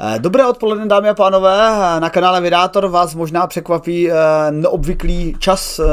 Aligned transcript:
Eh, 0.00 0.18
dobré 0.18 0.46
odpoledne, 0.46 0.86
dámy 0.86 1.08
a 1.08 1.14
pánové. 1.14 1.70
Na 2.00 2.10
kanále 2.10 2.40
Vydátor 2.40 2.88
vás 2.88 3.14
možná 3.14 3.46
překvapí 3.46 4.10
eh, 4.10 4.14
neobvyklý 4.50 5.36
čas, 5.38 5.78
eh, 5.78 5.84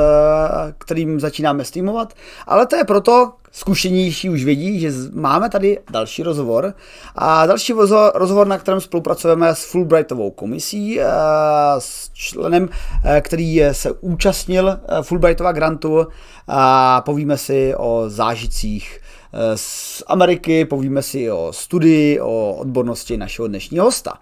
kterým 0.78 1.20
začínáme 1.20 1.66
streamovat, 1.66 2.14
ale 2.48 2.66
to 2.68 2.76
je 2.76 2.84
proto, 2.84 3.32
zkušenější 3.52 4.30
už 4.30 4.44
vědí, 4.44 4.80
že 4.80 4.92
máme 5.14 5.50
tady 5.50 5.80
další 5.92 6.24
rozhovor. 6.24 6.74
A 7.16 7.46
další 7.46 7.74
rozhovor, 8.16 8.48
na 8.48 8.58
kterém 8.58 8.82
spolupracujeme 8.82 9.56
s 9.56 9.64
Fulbrightovou 9.72 10.32
komisí, 10.32 11.00
s 11.80 12.10
členem, 12.14 12.70
který 13.22 13.62
se 13.72 13.92
účastnil 13.92 14.80
Fulbrightova 15.02 15.52
grantu 15.52 16.08
a 16.48 17.02
povíme 17.02 17.38
si 17.38 17.76
o 17.78 18.04
zážitcích 18.08 19.00
z 19.56 20.04
Ameriky, 20.08 20.66
povíme 20.66 21.02
si 21.02 21.32
o 21.32 21.54
studii, 21.54 22.20
o 22.20 22.54
odbornosti 22.54 23.18
našeho 23.18 23.48
dnešního 23.48 23.86
hosta. 23.86 24.14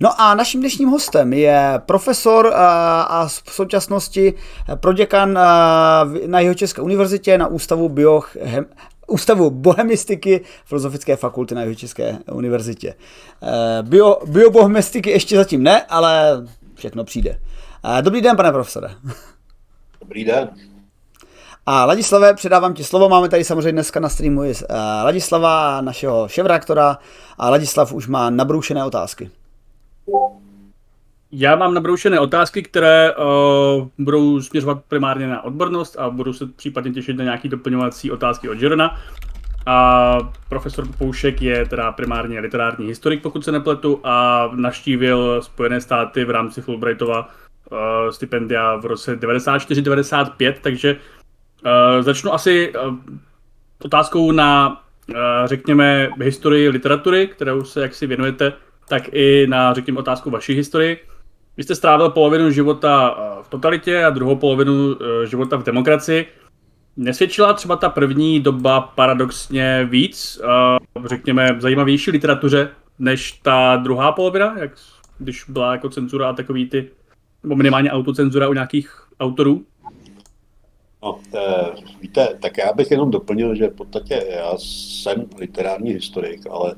No 0.00 0.20
a 0.20 0.34
naším 0.34 0.60
dnešním 0.60 0.88
hostem 0.88 1.32
je 1.32 1.80
profesor 1.86 2.46
eh, 2.46 2.56
a 2.56 3.28
v 3.44 3.52
současnosti 3.52 4.34
proděkan 4.74 5.38
eh, 5.38 6.26
na 6.26 6.40
jeho 6.40 6.54
České 6.54 6.82
univerzitě 6.82 7.38
na 7.38 7.46
Ústavu 7.46 7.88
Biohem, 7.88 8.66
Ústavu 9.06 9.50
bohemistiky 9.50 10.40
Filozofické 10.64 11.16
fakulty 11.16 11.54
na 11.54 11.74
České 11.74 12.18
univerzitě. 12.32 12.94
Eh, 13.42 13.82
bio, 13.82 14.18
biobohemistiky 14.26 15.10
ještě 15.10 15.36
zatím 15.36 15.62
ne, 15.62 15.82
ale 15.82 16.42
všechno 16.74 17.04
přijde. 17.04 17.38
Dobrý 18.00 18.20
den, 18.20 18.36
pane 18.36 18.52
profesore. 18.52 18.88
Dobrý 20.00 20.24
den. 20.24 20.50
A 21.66 21.84
Ladislave, 21.84 22.34
předávám 22.34 22.74
ti 22.74 22.84
slovo, 22.84 23.08
máme 23.08 23.28
tady 23.28 23.44
samozřejmě 23.44 23.72
dneska 23.72 24.00
na 24.00 24.08
streamu 24.08 24.44
i 24.44 24.50
eh, 24.50 24.74
Ladislava, 25.04 25.80
našeho 25.80 26.28
ševraktora 26.28 26.98
a 27.38 27.50
Ladislav 27.50 27.92
už 27.92 28.06
má 28.06 28.30
nabroušené 28.30 28.84
otázky. 28.84 29.30
Já 31.32 31.56
mám 31.56 31.74
nabroušené 31.74 32.20
otázky, 32.20 32.62
které 32.62 33.14
uh, 33.14 33.88
budou 33.98 34.40
směřovat 34.40 34.78
primárně 34.88 35.26
na 35.26 35.44
odbornost 35.44 35.96
a 35.98 36.10
budu 36.10 36.32
se 36.32 36.46
případně 36.46 36.90
těšit 36.90 37.16
na 37.16 37.24
nějaké 37.24 37.48
doplňovací 37.48 38.10
otázky 38.10 38.48
od 38.48 38.62
Jirona. 38.62 38.98
A 39.66 40.18
profesor 40.48 40.86
Popoušek 40.86 41.42
je 41.42 41.66
teda 41.66 41.92
primárně 41.92 42.40
literární 42.40 42.86
historik, 42.86 43.22
pokud 43.22 43.44
se 43.44 43.52
nepletu, 43.52 44.00
a 44.04 44.48
naštívil 44.54 45.42
Spojené 45.42 45.80
státy 45.80 46.24
v 46.24 46.30
rámci 46.30 46.60
Fulbrightova 46.60 47.28
uh, 47.28 47.78
stipendia 48.10 48.76
v 48.76 48.86
roce 48.86 49.16
94-95, 49.16 50.54
takže 50.62 50.96
Uh, 50.96 51.21
začnu 52.00 52.34
asi 52.34 52.72
uh, 52.72 52.96
otázkou 53.84 54.32
na, 54.32 54.82
uh, 55.08 55.16
řekněme, 55.44 56.10
historii 56.22 56.68
literatury, 56.68 57.26
kterou 57.26 57.64
se 57.64 57.80
jaksi 57.80 58.06
věnujete, 58.06 58.52
tak 58.88 59.08
i 59.12 59.46
na, 59.46 59.74
řekněme, 59.74 59.98
otázku 59.98 60.30
vaší 60.30 60.54
historii. 60.54 60.98
Vy 61.56 61.62
jste 61.62 61.74
strávil 61.74 62.10
polovinu 62.10 62.50
života 62.50 63.16
v 63.42 63.48
totalitě 63.48 64.04
a 64.04 64.10
druhou 64.10 64.36
polovinu 64.36 64.96
života 65.24 65.56
v 65.56 65.62
demokracii. 65.62 66.26
Nesvědčila 66.96 67.52
třeba 67.52 67.76
ta 67.76 67.88
první 67.88 68.40
doba 68.40 68.80
paradoxně 68.80 69.88
víc, 69.90 70.40
řekněme, 71.04 71.56
zajímavější 71.58 72.10
literatuře, 72.10 72.68
než 72.98 73.32
ta 73.32 73.76
druhá 73.76 74.12
polovina, 74.12 74.54
jak, 74.58 74.70
když 75.18 75.44
byla 75.48 75.72
jako 75.72 75.88
cenzura 75.88 76.28
a 76.28 76.32
takový 76.32 76.68
ty, 76.68 76.90
nebo 77.42 77.56
minimálně 77.56 77.90
autocenzura 77.90 78.48
u 78.48 78.52
nějakých 78.52 79.02
autorů? 79.20 79.64
No, 81.02 81.20
víte, 82.00 82.38
tak 82.42 82.58
já 82.58 82.72
bych 82.72 82.90
jenom 82.90 83.10
doplnil, 83.10 83.54
že 83.54 83.68
v 83.68 83.74
podstatě 83.74 84.26
já 84.30 84.52
jsem 84.58 85.26
literární 85.38 85.90
historik, 85.92 86.46
ale 86.50 86.74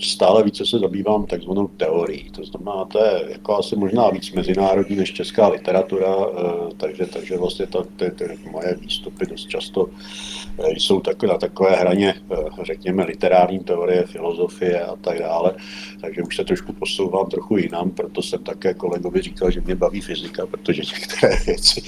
stále 0.00 0.42
více 0.42 0.66
se 0.66 0.78
zabývám 0.78 1.26
takzvanou 1.26 1.68
teorií. 1.68 2.30
To 2.30 2.44
znamená, 2.44 2.84
to 2.84 3.04
je 3.04 3.24
jako 3.28 3.58
asi 3.58 3.76
možná 3.76 4.10
víc 4.10 4.32
mezinárodní 4.32 4.96
než 4.96 5.12
česká 5.12 5.48
literatura, 5.48 6.08
e, 6.08 6.74
takže, 6.76 7.06
takže 7.06 7.36
vlastně 7.36 7.66
to, 7.66 7.82
ty, 7.96 8.10
ty 8.10 8.38
moje 8.50 8.74
výstupy 8.74 9.26
dost 9.26 9.48
často 9.48 9.86
jsou 10.66 11.00
tak, 11.00 11.22
na 11.22 11.38
takové 11.38 11.76
hraně, 11.76 12.14
řekněme, 12.62 13.04
literární 13.04 13.58
teorie, 13.58 14.06
filozofie 14.06 14.84
a 14.84 14.96
tak 14.96 15.18
dále. 15.18 15.54
Takže 16.00 16.22
už 16.22 16.36
se 16.36 16.44
trošku 16.44 16.72
posouvám 16.72 17.26
trochu 17.26 17.56
jinam, 17.56 17.90
proto 17.90 18.22
jsem 18.22 18.44
také 18.44 18.74
kolegovi 18.74 19.22
říkal, 19.22 19.50
že 19.50 19.60
mě 19.60 19.74
baví 19.74 20.00
fyzika, 20.00 20.46
protože 20.46 20.82
některé 20.94 21.36
věci, 21.46 21.82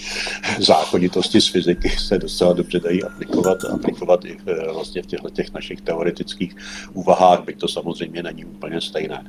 zákonitosti 0.58 1.40
z 1.40 1.48
fyziky 1.48 1.88
se 1.88 2.18
docela 2.18 2.52
dobře 2.52 2.80
dají 2.80 3.02
aplikovat, 3.02 3.64
aplikovat 3.64 4.24
i 4.24 4.36
eh, 4.46 4.72
vlastně 4.72 5.02
v 5.02 5.06
těchto 5.06 5.30
těch 5.30 5.52
našich 5.52 5.80
teoretických 5.80 6.56
úvahách, 6.92 7.44
byť 7.44 7.59
to 7.60 7.68
samozřejmě 7.68 8.22
není 8.22 8.44
úplně 8.44 8.80
stejné. 8.80 9.24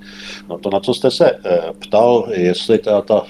No 0.49 0.57
to, 0.57 0.69
na 0.69 0.79
co 0.79 0.93
jste 0.93 1.11
se 1.11 1.31
eh, 1.31 1.61
ptal, 1.79 2.27
jestli 2.31 2.79
ta, 2.79 3.01
ta 3.01 3.25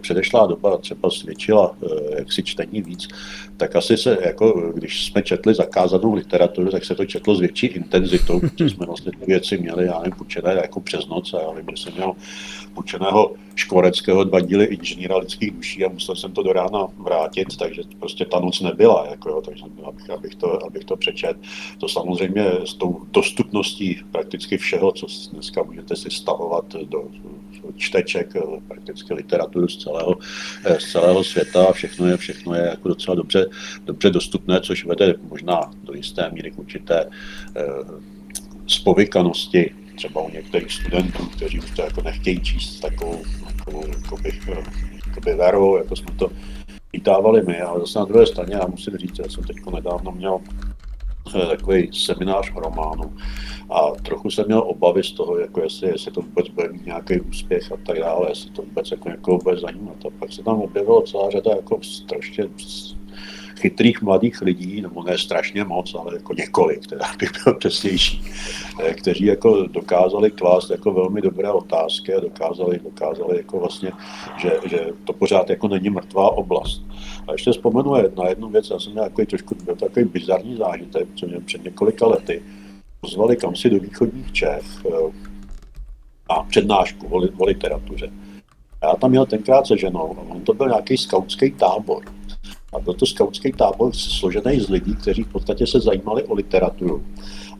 předešlá 0.00 0.46
doba 0.46 0.76
třeba 0.76 1.10
svědčila 1.10 1.76
eh, 1.82 2.18
jak 2.18 2.32
si 2.32 2.42
čtení 2.42 2.82
víc, 2.82 3.08
tak 3.56 3.76
asi 3.76 3.96
se, 3.96 4.18
jako 4.24 4.72
když 4.74 5.06
jsme 5.06 5.22
četli 5.22 5.54
zakázanou 5.54 6.14
literaturu, 6.14 6.70
tak 6.70 6.84
se 6.84 6.94
to 6.94 7.04
četlo 7.04 7.34
s 7.34 7.40
větší 7.40 7.66
intenzitou, 7.66 8.40
protože 8.40 8.70
jsme 8.70 8.86
vlastně 8.86 9.12
ty 9.12 9.26
věci 9.26 9.58
měli, 9.58 9.86
já 9.86 9.98
nevím, 9.98 10.12
půjčené 10.18 10.54
jako 10.54 10.80
přes 10.80 11.06
noc 11.06 11.34
a 11.34 11.40
já 11.40 11.50
vím, 11.50 11.66
že 11.70 11.82
jsem 11.82 11.92
měl 11.92 12.12
půjčeného 12.74 13.34
Škvoreckého 13.60 14.24
dva 14.24 14.40
díly 14.40 14.64
inženýra 14.64 15.16
lidských 15.16 15.50
duší 15.50 15.84
a 15.84 15.88
musel 15.88 16.16
jsem 16.16 16.32
to 16.32 16.42
do 16.42 16.52
rána 16.52 16.86
vrátit, 16.96 17.56
takže 17.56 17.82
prostě 17.98 18.24
ta 18.24 18.40
noc 18.40 18.60
nebyla, 18.60 19.06
jako 19.10 19.28
jo, 19.28 19.42
takže 19.44 19.64
abych, 19.84 20.10
abych, 20.10 20.34
to, 20.34 20.66
abych 20.66 20.84
to 20.84 20.96
přečet. 20.96 21.36
To 21.78 21.88
samozřejmě 21.88 22.44
s 22.64 22.74
tou 22.74 23.00
dostupností 23.10 24.02
prakticky 24.12 24.58
všeho, 24.58 24.92
co 24.92 25.06
dneska 25.32 25.62
můžete 25.62 25.96
si 25.96 26.10
stavovat 26.10 26.64
do 26.74 27.04
čteček, 27.76 28.34
prakticky 28.68 29.14
literaturu 29.14 29.68
z 29.68 29.76
celého, 29.76 30.16
z 30.78 30.92
celého 30.92 31.24
světa 31.24 31.66
a 31.66 31.72
všechno 31.72 32.06
je, 32.06 32.16
všechno 32.16 32.54
je 32.54 32.62
jako 32.62 32.88
docela 32.88 33.14
dobře, 33.14 33.46
dobře 33.84 34.10
dostupné, 34.10 34.60
což 34.60 34.84
vede 34.84 35.14
možná 35.22 35.70
do 35.84 35.92
jisté 35.94 36.30
míry 36.32 36.50
k 36.50 36.58
určité 36.58 37.10
eh, 37.56 37.62
spovykanosti 38.66 39.74
třeba 40.00 40.22
u 40.22 40.30
některých 40.30 40.72
studentů, 40.72 41.26
kteří 41.26 41.58
už 41.58 41.70
to 41.70 41.82
jako 41.82 42.02
nechtějí 42.02 42.40
číst 42.40 42.80
takovou 42.80 43.22
jakoby, 43.68 44.40
jakoby 45.06 45.34
verou, 45.34 45.76
jako 45.76 45.96
jsme 45.96 46.14
to 46.14 46.30
vítávali 46.92 47.42
my, 47.42 47.60
ale 47.60 47.80
zase 47.80 47.98
na 47.98 48.04
druhé 48.04 48.26
straně 48.26 48.54
já 48.54 48.66
musím 48.66 48.96
říct, 48.96 49.18
já 49.18 49.28
jsem 49.28 49.44
teď 49.44 49.56
nedávno 49.74 50.12
měl 50.12 50.40
eh, 51.36 51.46
takový 51.46 51.90
seminář 51.92 52.52
o 52.54 52.60
románu 52.60 53.16
a 53.70 53.90
trochu 53.90 54.30
jsem 54.30 54.46
měl 54.46 54.60
obavy 54.66 55.04
z 55.04 55.12
toho, 55.12 55.38
jako 55.38 55.62
jestli, 55.62 55.88
jestli 55.88 56.10
to 56.10 56.20
vůbec 56.20 56.48
bude 56.48 56.68
mít 56.68 56.86
nějaký 56.86 57.20
úspěch 57.20 57.72
a 57.72 57.76
tak 57.86 57.98
dále, 57.98 58.30
jestli 58.30 58.50
to 58.50 58.62
vůbec 58.62 58.90
jako 58.90 59.08
někoho 59.08 59.38
bude 59.38 59.56
zajímat. 59.56 59.96
A 60.06 60.10
pak 60.18 60.32
se 60.32 60.42
tam 60.42 60.60
objevilo 60.60 61.02
celá 61.02 61.30
řada 61.30 61.50
jako 61.56 61.82
strašně 61.82 62.44
chytrých 63.60 64.02
mladých 64.02 64.42
lidí, 64.42 64.80
nebo 64.80 65.02
ne 65.02 65.18
strašně 65.18 65.64
moc, 65.64 65.94
ale 65.94 66.14
jako 66.14 66.34
několik, 66.34 66.86
teda 66.86 67.06
bych 67.18 67.30
byl 67.44 67.54
přesnější, 67.54 68.24
eh, 68.84 68.94
kteří 68.94 69.24
jako 69.24 69.66
dokázali 69.66 70.30
klást 70.30 70.70
jako 70.70 70.92
velmi 70.92 71.20
dobré 71.20 71.50
otázky 71.50 72.14
a 72.14 72.20
dokázali, 72.20 72.80
dokázali 72.84 73.36
jako 73.36 73.58
vlastně, 73.58 73.92
že, 74.38 74.52
že 74.66 74.86
to 75.04 75.12
pořád 75.12 75.50
jako 75.50 75.68
není 75.68 75.90
mrtvá 75.90 76.30
oblast. 76.30 76.82
A 77.28 77.32
ještě 77.32 77.50
vzpomenu 77.50 77.94
na 78.16 78.28
jednu 78.28 78.48
věc, 78.48 78.70
já 78.70 78.78
jsem 78.78 78.92
měl 78.92 79.04
takový 79.04 79.26
trošku 79.26 79.54
byl 79.64 79.76
takový 79.76 80.04
bizarní 80.04 80.56
zážitek, 80.56 81.08
co 81.14 81.26
mě 81.26 81.40
před 81.40 81.64
několika 81.64 82.06
lety 82.06 82.42
pozvali 83.00 83.36
kam 83.36 83.56
si 83.56 83.70
do 83.70 83.80
východních 83.80 84.32
Čech 84.32 84.64
a 86.28 86.40
eh, 86.40 86.46
přednášku 86.48 87.06
o, 87.06 87.20
o 87.38 87.44
literatuře. 87.44 88.10
Já 88.82 88.94
tam 88.94 89.10
měl 89.10 89.26
tenkrát 89.26 89.66
se 89.66 89.78
ženou, 89.78 90.16
on 90.28 90.40
to 90.40 90.54
byl 90.54 90.68
nějaký 90.68 90.96
skautský 90.96 91.50
tábor. 91.50 92.02
A 92.72 92.78
byl 92.78 92.94
to 92.94 93.06
skautský 93.06 93.52
tábor 93.52 93.94
složený 93.94 94.60
z 94.60 94.68
lidí, 94.68 94.94
kteří 94.94 95.22
v 95.22 95.32
podstatě 95.32 95.66
se 95.66 95.80
zajímali 95.80 96.24
o 96.24 96.34
literaturu. 96.34 97.04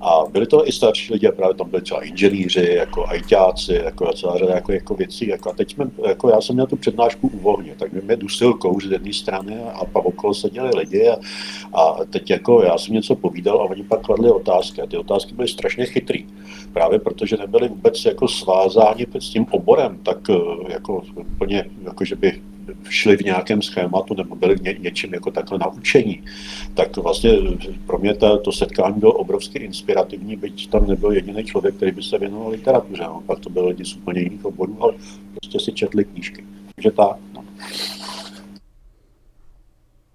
A 0.00 0.24
byli 0.30 0.46
to 0.46 0.68
i 0.68 0.72
starší 0.72 1.12
lidé, 1.12 1.32
právě 1.32 1.54
tam 1.54 1.70
byli 1.70 1.82
třeba 1.82 2.04
inženýři, 2.04 2.74
jako 2.78 3.06
ajťáci, 3.06 3.74
jako 3.84 4.12
celá 4.12 4.38
řada 4.38 4.54
jako, 4.54 4.72
jako 4.72 4.94
věcí. 4.94 5.28
Jako 5.28 5.50
a 5.50 5.52
teď 5.52 5.72
jsme, 5.72 5.90
jako 6.08 6.28
já 6.28 6.40
jsem 6.40 6.54
měl 6.54 6.66
tu 6.66 6.76
přednášku 6.76 7.28
u 7.28 7.38
vohně, 7.38 7.74
tak 7.78 7.92
mě 7.92 8.16
dusil 8.16 8.54
kouř 8.54 8.86
z 8.86 8.90
jedné 8.90 9.12
strany 9.12 9.58
a 9.62 9.84
pak 9.84 10.04
okolo 10.04 10.34
seděli 10.34 10.70
lidi 10.76 11.08
a, 11.08 11.16
a, 11.72 12.04
teď 12.04 12.30
jako 12.30 12.62
já 12.62 12.78
jsem 12.78 12.94
něco 12.94 13.14
povídal 13.16 13.60
a 13.60 13.64
oni 13.64 13.82
pak 13.82 14.00
kladli 14.00 14.30
otázky 14.30 14.82
a 14.82 14.86
ty 14.86 14.96
otázky 14.96 15.34
byly 15.34 15.48
strašně 15.48 15.86
chytrý. 15.86 16.26
Právě 16.72 16.98
protože 16.98 17.36
nebyly 17.36 17.68
vůbec 17.68 18.04
jako 18.04 18.28
svázáni 18.28 19.06
s 19.18 19.30
tím 19.30 19.46
oborem, 19.50 19.98
tak 20.02 20.30
eh, 20.30 20.34
jako 20.72 21.02
úplně, 21.14 21.64
jako 21.84 22.04
že 22.04 22.16
by 22.16 22.42
šli 22.88 23.16
v 23.16 23.20
nějakém 23.20 23.62
schématu 23.62 24.14
nebo 24.14 24.36
byli 24.36 24.56
ně, 24.60 24.76
něčím 24.78 25.14
jako 25.14 25.30
takhle 25.30 25.58
naučení, 25.58 26.24
tak 26.74 26.96
vlastně 26.96 27.38
pro 27.86 27.98
mě 27.98 28.14
to, 28.14 28.38
to 28.38 28.52
setkání 28.52 29.00
bylo 29.00 29.12
obrovsky 29.12 29.58
inspirativní, 29.58 30.36
byť 30.36 30.70
tam 30.70 30.86
nebyl 30.86 31.10
jediný 31.10 31.44
člověk, 31.44 31.74
který 31.74 31.92
by 31.92 32.02
se 32.02 32.18
věnoval 32.18 32.50
literatuře. 32.50 33.02
No. 33.02 33.22
Pak 33.26 33.40
to 33.40 33.50
byly 33.50 33.68
lidi 33.68 33.84
z 33.84 33.96
úplně 33.96 34.20
jiných 34.20 34.44
oborů, 34.44 34.82
ale 34.82 34.92
prostě 35.34 35.60
si 35.60 35.72
četli 35.72 36.04
knížky. 36.04 36.44
Takže 36.74 36.90
tak. 36.90 37.16
No. 37.34 37.44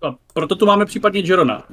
A 0.02 0.16
proto 0.34 0.56
tu 0.56 0.66
máme 0.66 0.86
případně 0.86 1.20
Jerona. 1.26 1.64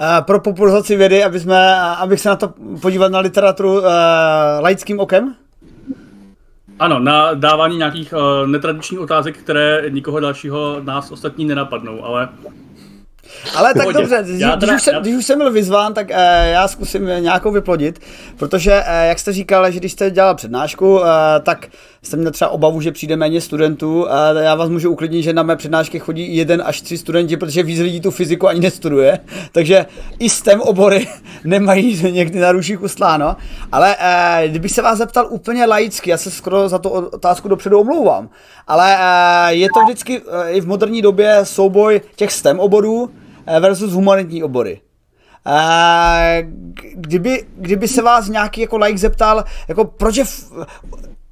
Uh, 0.00 0.24
pro 0.26 0.40
popularizaci 0.40 0.96
vědy, 0.96 1.24
aby 1.24 1.40
jsme, 1.40 1.76
abych 1.76 2.20
se 2.20 2.28
na 2.28 2.36
to 2.36 2.54
podíval 2.80 3.10
na 3.10 3.18
literaturu 3.18 3.78
uh, 3.78 3.84
laickým 4.60 5.00
okem? 5.00 5.36
Ano, 6.78 6.98
na 6.98 7.34
dávání 7.34 7.76
nějakých 7.76 8.12
uh, 8.12 8.46
netradičních 8.46 9.00
otázek, 9.00 9.38
které 9.38 9.82
nikoho 9.88 10.20
dalšího 10.20 10.80
nás 10.82 11.10
ostatní 11.10 11.44
nenapadnou, 11.44 12.04
ale 12.04 12.28
ale 13.54 13.74
tak 13.74 13.88
dobře, 13.88 14.22
když, 14.22 14.40
já 14.40 14.56
teda, 14.56 14.72
když, 14.72 14.76
už 14.76 14.82
jsem, 14.82 14.94
já... 14.94 15.00
když 15.00 15.14
už 15.14 15.24
jsem 15.24 15.38
byl 15.38 15.52
vyzván, 15.52 15.94
tak 15.94 16.10
uh, 16.10 16.16
já 16.44 16.68
zkusím 16.68 17.06
nějakou 17.06 17.50
vyplodit, 17.50 18.00
protože, 18.36 18.72
uh, 18.72 19.08
jak 19.08 19.18
jste 19.18 19.32
říkal, 19.32 19.70
že 19.70 19.78
když 19.78 19.92
jste 19.92 20.10
dělal 20.10 20.34
přednášku, 20.34 20.94
uh, 20.94 21.06
tak 21.42 21.66
jste 22.06 22.16
měl 22.16 22.30
třeba 22.30 22.50
obavu, 22.50 22.80
že 22.80 22.92
přijde 22.92 23.16
méně 23.16 23.40
studentů 23.40 24.10
a 24.10 24.32
já 24.32 24.54
vás 24.54 24.68
můžu 24.68 24.90
uklidnit, 24.90 25.22
že 25.22 25.32
na 25.32 25.42
mé 25.42 25.56
přednášky 25.56 25.98
chodí 25.98 26.36
jeden 26.36 26.62
až 26.66 26.80
tři 26.80 26.98
studenti, 26.98 27.36
protože 27.36 27.62
víc 27.62 27.80
lidí 27.80 28.00
tu 28.00 28.10
fyziku 28.10 28.48
ani 28.48 28.60
nestuduje, 28.60 29.18
takže 29.52 29.86
i 30.18 30.30
STEM 30.30 30.60
obory 30.60 31.06
nemají 31.44 32.12
někdy 32.12 32.40
na 32.40 32.52
ruších 32.52 32.82
ustláno, 32.82 33.36
ale 33.72 33.96
uh, 33.96 34.50
kdybych 34.50 34.70
se 34.70 34.82
vás 34.82 34.98
zeptal 34.98 35.26
úplně 35.30 35.66
laicky, 35.66 36.10
já 36.10 36.16
se 36.16 36.30
skoro 36.30 36.68
za 36.68 36.78
tu 36.78 36.88
otázku 36.88 37.48
dopředu 37.48 37.80
omlouvám, 37.80 38.28
ale 38.66 38.96
uh, 38.96 39.58
je 39.58 39.68
to 39.74 39.80
vždycky 39.84 40.20
uh, 40.20 40.26
i 40.48 40.60
v 40.60 40.66
moderní 40.66 41.02
době 41.02 41.40
souboj 41.42 42.00
těch 42.16 42.32
STEM 42.32 42.60
oborů, 42.60 43.10
Eh, 43.46 43.60
versus 43.60 43.92
humanitní 43.92 44.42
obory. 44.42 44.80
Eh, 45.46 46.46
kdyby, 46.94 47.46
kdyby 47.56 47.88
se 47.88 48.02
vás 48.02 48.28
nějaký 48.28 48.60
jako 48.60 48.76
like 48.76 48.98
zeptal, 48.98 49.44
jako 49.68 49.84
proč 49.84 50.16
je 50.16 50.24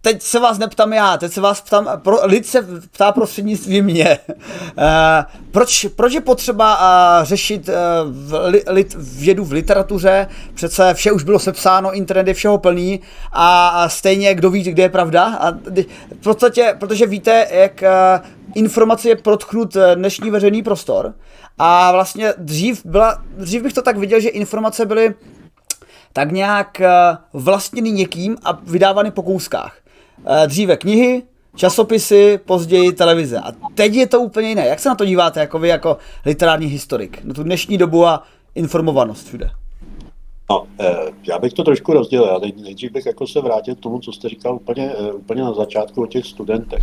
teď 0.02 0.22
se 0.22 0.40
vás 0.40 0.58
neptám 0.58 0.92
já, 0.92 1.16
teď 1.16 1.32
se 1.32 1.40
vás 1.40 1.60
ptám, 1.60 1.90
pro, 1.96 2.18
lid 2.26 2.46
se 2.46 2.62
ptá 2.90 3.12
prostřednictvím 3.12 3.84
mě. 3.84 4.18
Uh, 4.28 4.34
proč, 5.50 5.86
proč 5.96 6.12
je 6.12 6.20
potřeba 6.20 6.78
uh, 6.78 7.24
řešit 7.26 7.68
uh, 7.68 7.74
v, 8.10 8.48
li, 8.48 8.62
lit, 8.66 8.96
vědu 8.98 9.44
v 9.44 9.52
literatuře? 9.52 10.28
Přece 10.54 10.94
vše 10.94 11.12
už 11.12 11.22
bylo 11.22 11.38
sepsáno, 11.38 11.92
internet 11.92 12.28
je 12.28 12.34
všeho 12.34 12.58
plný 12.58 13.00
a, 13.32 13.68
a 13.68 13.88
stejně 13.88 14.34
kdo 14.34 14.50
ví, 14.50 14.62
kde 14.62 14.82
je 14.82 14.88
pravda. 14.88 15.24
A 15.24 15.50
v 16.20 16.22
podstatě, 16.22 16.76
protože 16.80 17.06
víte, 17.06 17.48
jak 17.50 17.82
uh, 17.82 18.26
informace 18.54 19.08
je 19.08 19.16
protchnut 19.16 19.76
dnešní 19.94 20.30
veřejný 20.30 20.62
prostor, 20.62 21.14
a 21.58 21.92
vlastně 21.92 22.34
dřív, 22.38 22.86
byla, 22.86 23.22
dřív 23.36 23.62
bych 23.62 23.72
to 23.72 23.82
tak 23.82 23.96
viděl, 23.96 24.20
že 24.20 24.28
informace 24.28 24.86
byly 24.86 25.14
tak 26.12 26.32
nějak 26.32 26.80
vlastněny 27.32 27.90
někým 27.90 28.36
a 28.44 28.58
vydávány 28.62 29.10
po 29.10 29.22
kouskách. 29.22 29.76
Eh, 30.26 30.46
dříve 30.46 30.76
knihy, 30.76 31.22
časopisy, 31.56 32.40
později 32.44 32.92
televize. 32.92 33.38
A 33.38 33.52
teď 33.74 33.94
je 33.94 34.06
to 34.06 34.20
úplně 34.20 34.48
jiné. 34.48 34.66
Jak 34.66 34.80
se 34.80 34.88
na 34.88 34.94
to 34.94 35.04
díváte 35.04 35.40
jako 35.40 35.58
vy, 35.58 35.68
jako 35.68 35.96
literární 36.26 36.66
historik? 36.66 37.24
Na 37.24 37.34
tu 37.34 37.42
dnešní 37.42 37.78
dobu 37.78 38.06
a 38.06 38.22
informovanost 38.54 39.26
všude. 39.26 39.50
No, 40.50 40.66
eh, 40.80 40.96
já 41.28 41.38
bych 41.38 41.52
to 41.52 41.64
trošku 41.64 41.92
rozdělil. 41.92 42.26
Já 42.26 42.38
nejdřív 42.62 42.92
bych 42.92 43.06
jako 43.06 43.26
se 43.26 43.40
vrátil 43.40 43.74
k 43.74 43.80
tomu, 43.80 43.98
co 43.98 44.12
jste 44.12 44.28
říkal 44.28 44.54
úplně, 44.54 44.92
eh, 44.98 45.12
úplně 45.12 45.42
na 45.42 45.52
začátku 45.52 46.02
o 46.02 46.06
těch 46.06 46.26
studentech. 46.26 46.82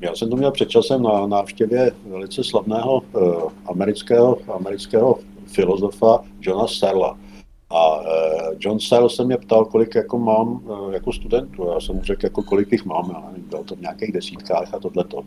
Já 0.00 0.14
jsem 0.14 0.30
to 0.30 0.36
měl 0.36 0.50
před 0.50 0.68
časem 0.68 1.02
na 1.02 1.26
návštěvě 1.26 1.92
velice 2.10 2.44
slavného 2.44 3.02
amerického, 3.66 4.38
amerického 4.54 5.18
filozofa 5.46 6.24
Johna 6.40 6.66
Searla. 6.66 7.16
A 7.74 8.00
John 8.58 8.80
Searle 8.80 9.10
se 9.10 9.24
mě 9.24 9.36
ptal, 9.36 9.64
kolik 9.64 9.94
jako 9.94 10.18
mám 10.18 10.60
jako 10.90 11.12
studentů. 11.12 11.70
Já 11.74 11.80
jsem 11.80 11.96
mu 11.96 12.02
řekl, 12.02 12.26
jako 12.26 12.42
kolik 12.42 12.72
jich 12.72 12.84
mám. 12.84 13.10
Já 13.14 13.30
nevím, 13.30 13.48
bylo 13.48 13.64
to 13.64 13.76
v 13.76 13.80
nějakých 13.80 14.12
desítkách 14.12 14.74
a 14.74 14.78
tohleto. 14.78 15.22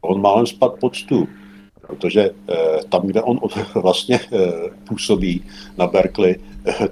On 0.00 0.20
málem 0.20 0.46
spad 0.46 0.74
pod 0.80 0.96
stůl 0.96 1.28
protože 1.88 2.30
eh, 2.48 2.56
tam, 2.88 3.06
kde 3.06 3.22
on 3.22 3.40
vlastně 3.74 4.20
působí 4.88 5.44
na 5.78 5.86
Berkeley, 5.86 6.36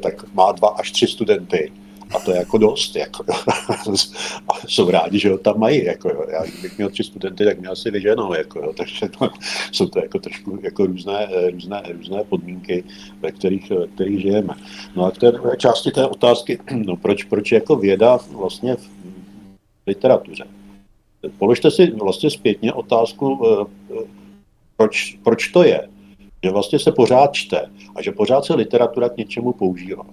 tak 0.00 0.34
má 0.34 0.52
dva 0.52 0.68
až 0.68 0.90
tři 0.90 1.06
studenty. 1.06 1.72
A 2.14 2.20
to 2.20 2.30
je 2.30 2.36
jako 2.36 2.58
dost. 2.58 2.96
Jako, 2.96 3.24
a 4.48 4.66
jsou 4.68 4.90
rádi, 4.90 5.18
že 5.18 5.30
ho 5.30 5.38
tam 5.38 5.58
mají. 5.58 5.84
Jako, 5.84 6.08
jo. 6.08 6.24
Já, 6.32 6.44
kdybych 6.44 6.78
měl 6.78 6.90
tři 6.90 7.04
studenty, 7.04 7.44
tak 7.44 7.60
měl 7.60 7.76
si 7.76 7.90
vyženou. 7.90 8.34
Jako, 8.34 8.58
jo. 8.58 8.72
Takže 8.76 9.08
to, 9.08 9.28
jsou 9.72 9.86
to 9.86 9.98
jako 9.98 10.18
trošku 10.18 10.58
jako 10.62 10.86
různé, 10.86 11.28
různé, 11.50 11.82
různé 11.92 12.24
podmínky, 12.24 12.84
ve 13.20 13.32
kterých, 13.32 13.70
ve 13.70 13.86
kterých 13.86 14.20
žijeme. 14.20 14.54
No 14.96 15.04
a 15.04 15.10
k 15.10 15.18
té 15.18 15.32
části 15.56 15.90
té 15.90 16.06
otázky, 16.06 16.58
no 16.74 16.96
proč, 16.96 17.24
proč 17.24 17.52
jako 17.52 17.76
věda 17.76 18.18
vlastně 18.30 18.76
v 18.76 18.88
literatuře? 19.86 20.44
Položte 21.38 21.70
si 21.70 21.90
vlastně 21.90 22.30
zpětně 22.30 22.72
otázku, 22.72 23.46
proč, 24.76 25.18
proč 25.24 25.48
to 25.48 25.62
je, 25.62 25.88
že 26.44 26.50
vlastně 26.50 26.78
se 26.78 26.92
pořád 26.92 27.32
čte 27.32 27.70
a 27.94 28.02
že 28.02 28.12
pořád 28.12 28.44
se 28.44 28.54
literatura 28.54 29.08
k 29.08 29.16
něčemu 29.16 29.52
používá. 29.52 30.06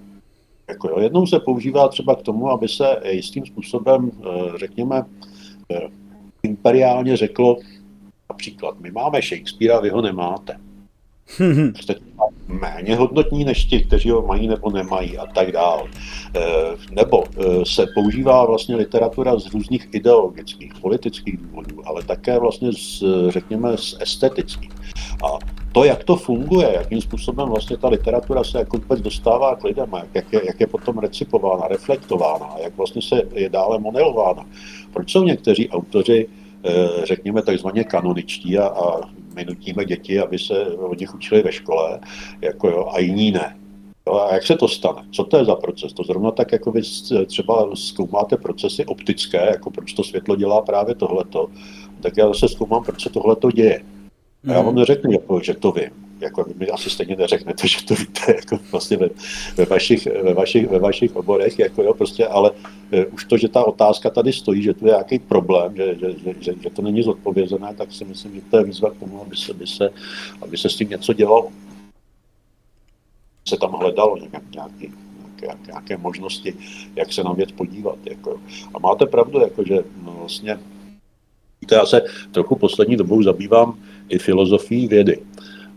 Jako 0.67 0.89
jo, 0.89 0.99
jednou 0.99 1.27
se 1.27 1.39
používá 1.39 1.87
třeba 1.87 2.15
k 2.15 2.21
tomu, 2.21 2.49
aby 2.49 2.67
se 2.67 2.85
jistým 3.09 3.45
způsobem, 3.45 4.11
eh, 4.11 4.57
řekněme, 4.57 5.05
eh, 5.71 5.79
imperiálně 6.43 7.17
řeklo, 7.17 7.57
například, 8.29 8.79
my 8.79 8.91
máme 8.91 9.21
Shakespearea, 9.21 9.79
vy 9.79 9.89
ho 9.89 10.01
nemáte. 10.01 10.59
Jste 11.81 11.95
méně 12.47 12.95
hodnotní 12.95 13.45
než 13.45 13.65
ti, 13.65 13.79
kteří 13.79 14.09
ho 14.09 14.21
mají 14.21 14.47
nebo 14.47 14.71
nemají 14.71 15.17
a 15.17 15.25
tak 15.25 15.51
dále. 15.51 15.83
Nebo 16.91 17.23
eh, 17.23 17.65
se 17.65 17.85
používá 17.93 18.45
vlastně 18.45 18.75
literatura 18.75 19.39
z 19.39 19.53
různých 19.53 19.87
ideologických, 19.91 20.73
politických 20.81 21.37
důvodů, 21.37 21.87
ale 21.87 22.03
také 22.03 22.39
vlastně 22.39 22.73
z, 22.73 23.03
řekněme, 23.29 23.77
z 23.77 23.97
estetických. 23.99 24.71
A 25.23 25.39
to, 25.73 25.83
jak 25.83 26.03
to 26.03 26.15
funguje, 26.15 26.73
jakým 26.73 27.01
způsobem 27.01 27.49
vlastně 27.49 27.77
ta 27.77 27.87
literatura 27.87 28.43
se 28.43 28.57
jako 28.57 28.77
vůbec 28.77 29.01
dostává 29.01 29.55
k 29.55 29.63
lidem, 29.63 29.89
jak, 29.93 30.07
jak, 30.13 30.33
je, 30.33 30.41
jak 30.45 30.59
je 30.59 30.67
potom 30.67 30.97
recipována, 30.97 31.67
reflektována, 31.67 32.49
jak 32.63 32.77
vlastně 32.77 33.01
se 33.01 33.21
je 33.33 33.49
dále 33.49 33.79
modelována. 33.79 34.45
Proč 34.93 35.11
jsou 35.11 35.23
někteří 35.23 35.69
autoři, 35.69 36.27
eh, 36.63 36.71
řekněme, 37.03 37.41
takzvaně 37.41 37.83
kanoničtí 37.83 38.57
a, 38.57 38.67
a 38.67 39.01
my 39.35 39.45
nutíme 39.45 39.85
děti, 39.85 40.19
aby 40.19 40.39
se 40.39 40.67
od 40.67 40.99
nich 40.99 41.15
učili 41.15 41.41
ve 41.41 41.51
škole, 41.51 41.99
jako 42.41 42.67
jo, 42.69 42.89
a 42.93 42.99
jiní 42.99 43.31
ne. 43.31 43.57
Jo, 44.07 44.13
a 44.15 44.33
jak 44.33 44.43
se 44.43 44.55
to 44.55 44.67
stane? 44.67 45.05
Co 45.11 45.23
to 45.23 45.37
je 45.37 45.45
za 45.45 45.55
proces? 45.55 45.93
To 45.93 46.03
zrovna 46.03 46.31
tak, 46.31 46.51
jako 46.51 46.71
vy 46.71 46.81
třeba 47.25 47.69
zkoumáte 47.73 48.37
procesy 48.37 48.85
optické, 48.85 49.47
jako 49.51 49.71
proč 49.71 49.93
to 49.93 50.03
světlo 50.03 50.35
dělá 50.35 50.61
právě 50.61 50.95
tohleto, 50.95 51.47
tak 52.01 52.17
já 52.17 52.27
zase 52.27 52.47
zkoumám, 52.47 52.83
proč 52.83 53.03
se 53.03 53.09
tohleto 53.09 53.51
děje. 53.51 53.83
A 54.47 54.53
já 54.53 54.61
vám 54.61 54.75
neřeknu, 54.75 55.11
jako, 55.11 55.39
že 55.39 55.53
to 55.53 55.71
vím. 55.71 55.89
Jako 56.19 56.43
vy 56.43 56.53
mi 56.57 56.69
asi 56.69 56.89
stejně 56.89 57.15
neřeknete, 57.15 57.67
že 57.67 57.85
to 57.85 57.95
víte 57.95 58.21
jako 58.35 58.59
vlastně 58.71 58.97
ve, 58.97 59.09
ve, 59.55 59.65
vašich, 59.65 60.05
ve, 60.05 60.33
vašich, 60.33 60.69
ve 60.69 60.79
vašich 60.79 61.15
oborech, 61.15 61.59
jako 61.59 61.83
jo, 61.83 61.93
prostě, 61.93 62.27
ale 62.27 62.51
e, 62.91 63.05
už 63.05 63.25
to, 63.25 63.37
že 63.37 63.47
ta 63.47 63.63
otázka 63.63 64.09
tady 64.09 64.33
stojí, 64.33 64.63
že 64.63 64.73
tu 64.73 64.85
je 64.85 64.91
nějaký 64.91 65.19
problém, 65.19 65.75
že, 65.75 65.95
že, 65.95 66.11
že, 66.11 66.33
že, 66.39 66.53
že 66.63 66.69
to 66.69 66.81
není 66.81 67.03
zodpovězené, 67.03 67.73
tak 67.75 67.91
si 67.91 68.05
myslím, 68.05 68.35
že 68.35 68.41
to 68.51 68.57
je 68.57 68.63
výzva 68.63 68.91
k 68.91 68.99
tomu, 68.99 69.21
aby 69.21 69.35
se, 69.35 69.51
aby 69.51 69.67
se, 69.67 69.89
aby 70.41 70.57
se 70.57 70.69
s 70.69 70.75
tím 70.75 70.89
něco 70.89 71.13
dělalo. 71.13 71.49
Se 73.47 73.57
tam 73.57 73.71
hledalo 73.71 74.17
nějaký, 74.17 74.47
nějaký, 74.53 74.93
nějaké, 75.41 75.67
nějaké 75.67 75.97
možnosti, 75.97 76.55
jak 76.95 77.13
se 77.13 77.23
na 77.23 77.33
věc 77.33 77.51
podívat. 77.51 77.97
Jako. 78.05 78.41
A 78.73 78.79
máte 78.79 79.05
pravdu, 79.05 79.39
jako, 79.39 79.63
že 79.63 79.83
no, 80.05 80.15
vlastně 80.19 80.59
Víte, 81.63 81.75
já 81.75 81.85
se 81.85 82.01
trochu 82.31 82.55
poslední 82.55 82.95
dobou 82.97 83.23
zabývám 83.23 83.79
i 84.09 84.17
filozofií 84.17 84.87
vědy. 84.87 85.19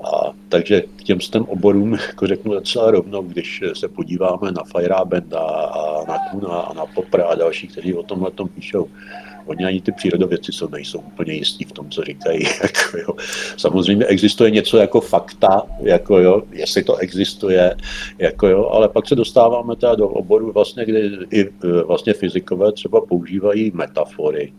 A, 0.05 0.33
takže 0.49 0.83
k 0.97 1.03
těm 1.03 1.21
STEM 1.21 1.43
oborům 1.43 1.93
jako 2.09 2.27
řeknu 2.27 2.55
docela 2.55 2.91
rovnou, 2.91 3.23
když 3.23 3.65
se 3.73 3.89
podíváme 3.89 4.53
na 4.53 4.63
Feyerabenda 4.73 5.41
a 5.41 6.05
na 6.09 6.19
Kuna 6.31 6.49
a 6.49 6.75
na 6.75 6.87
Popra 6.87 7.25
a 7.25 7.35
další, 7.35 7.69
kteří 7.69 7.95
o 7.95 8.03
tomhle 8.03 8.31
tom 8.31 8.49
píšou. 8.49 8.89
Oni 9.47 9.65
ani 9.65 9.81
ty 9.81 9.93
přírodovědci 9.93 10.53
jsou, 10.53 10.69
nejsou 10.69 10.99
úplně 10.99 11.33
jistí 11.33 11.65
v 11.65 11.73
tom, 11.73 11.91
co 11.91 12.03
říkají. 12.03 12.45
Jako, 12.63 12.99
jo. 12.99 13.17
Samozřejmě 13.57 14.05
existuje 14.07 14.51
něco 14.51 14.77
jako 14.77 15.01
fakta, 15.01 15.63
jako, 15.81 16.19
jo, 16.19 16.43
jestli 16.53 16.83
to 16.83 16.97
existuje, 16.97 17.77
jako, 18.19 18.49
jo, 18.49 18.69
ale 18.73 18.89
pak 18.89 19.09
se 19.09 19.15
dostáváme 19.15 19.77
teda 19.77 19.95
do 19.95 20.09
oboru, 20.09 20.53
vlastně, 20.53 20.85
kdy 20.85 21.11
i 21.31 21.41
e, 21.41 21.83
vlastně 21.83 22.13
fyzikové 22.13 22.73
třeba 22.73 23.01
používají 23.01 23.73
metafory, 23.75 24.53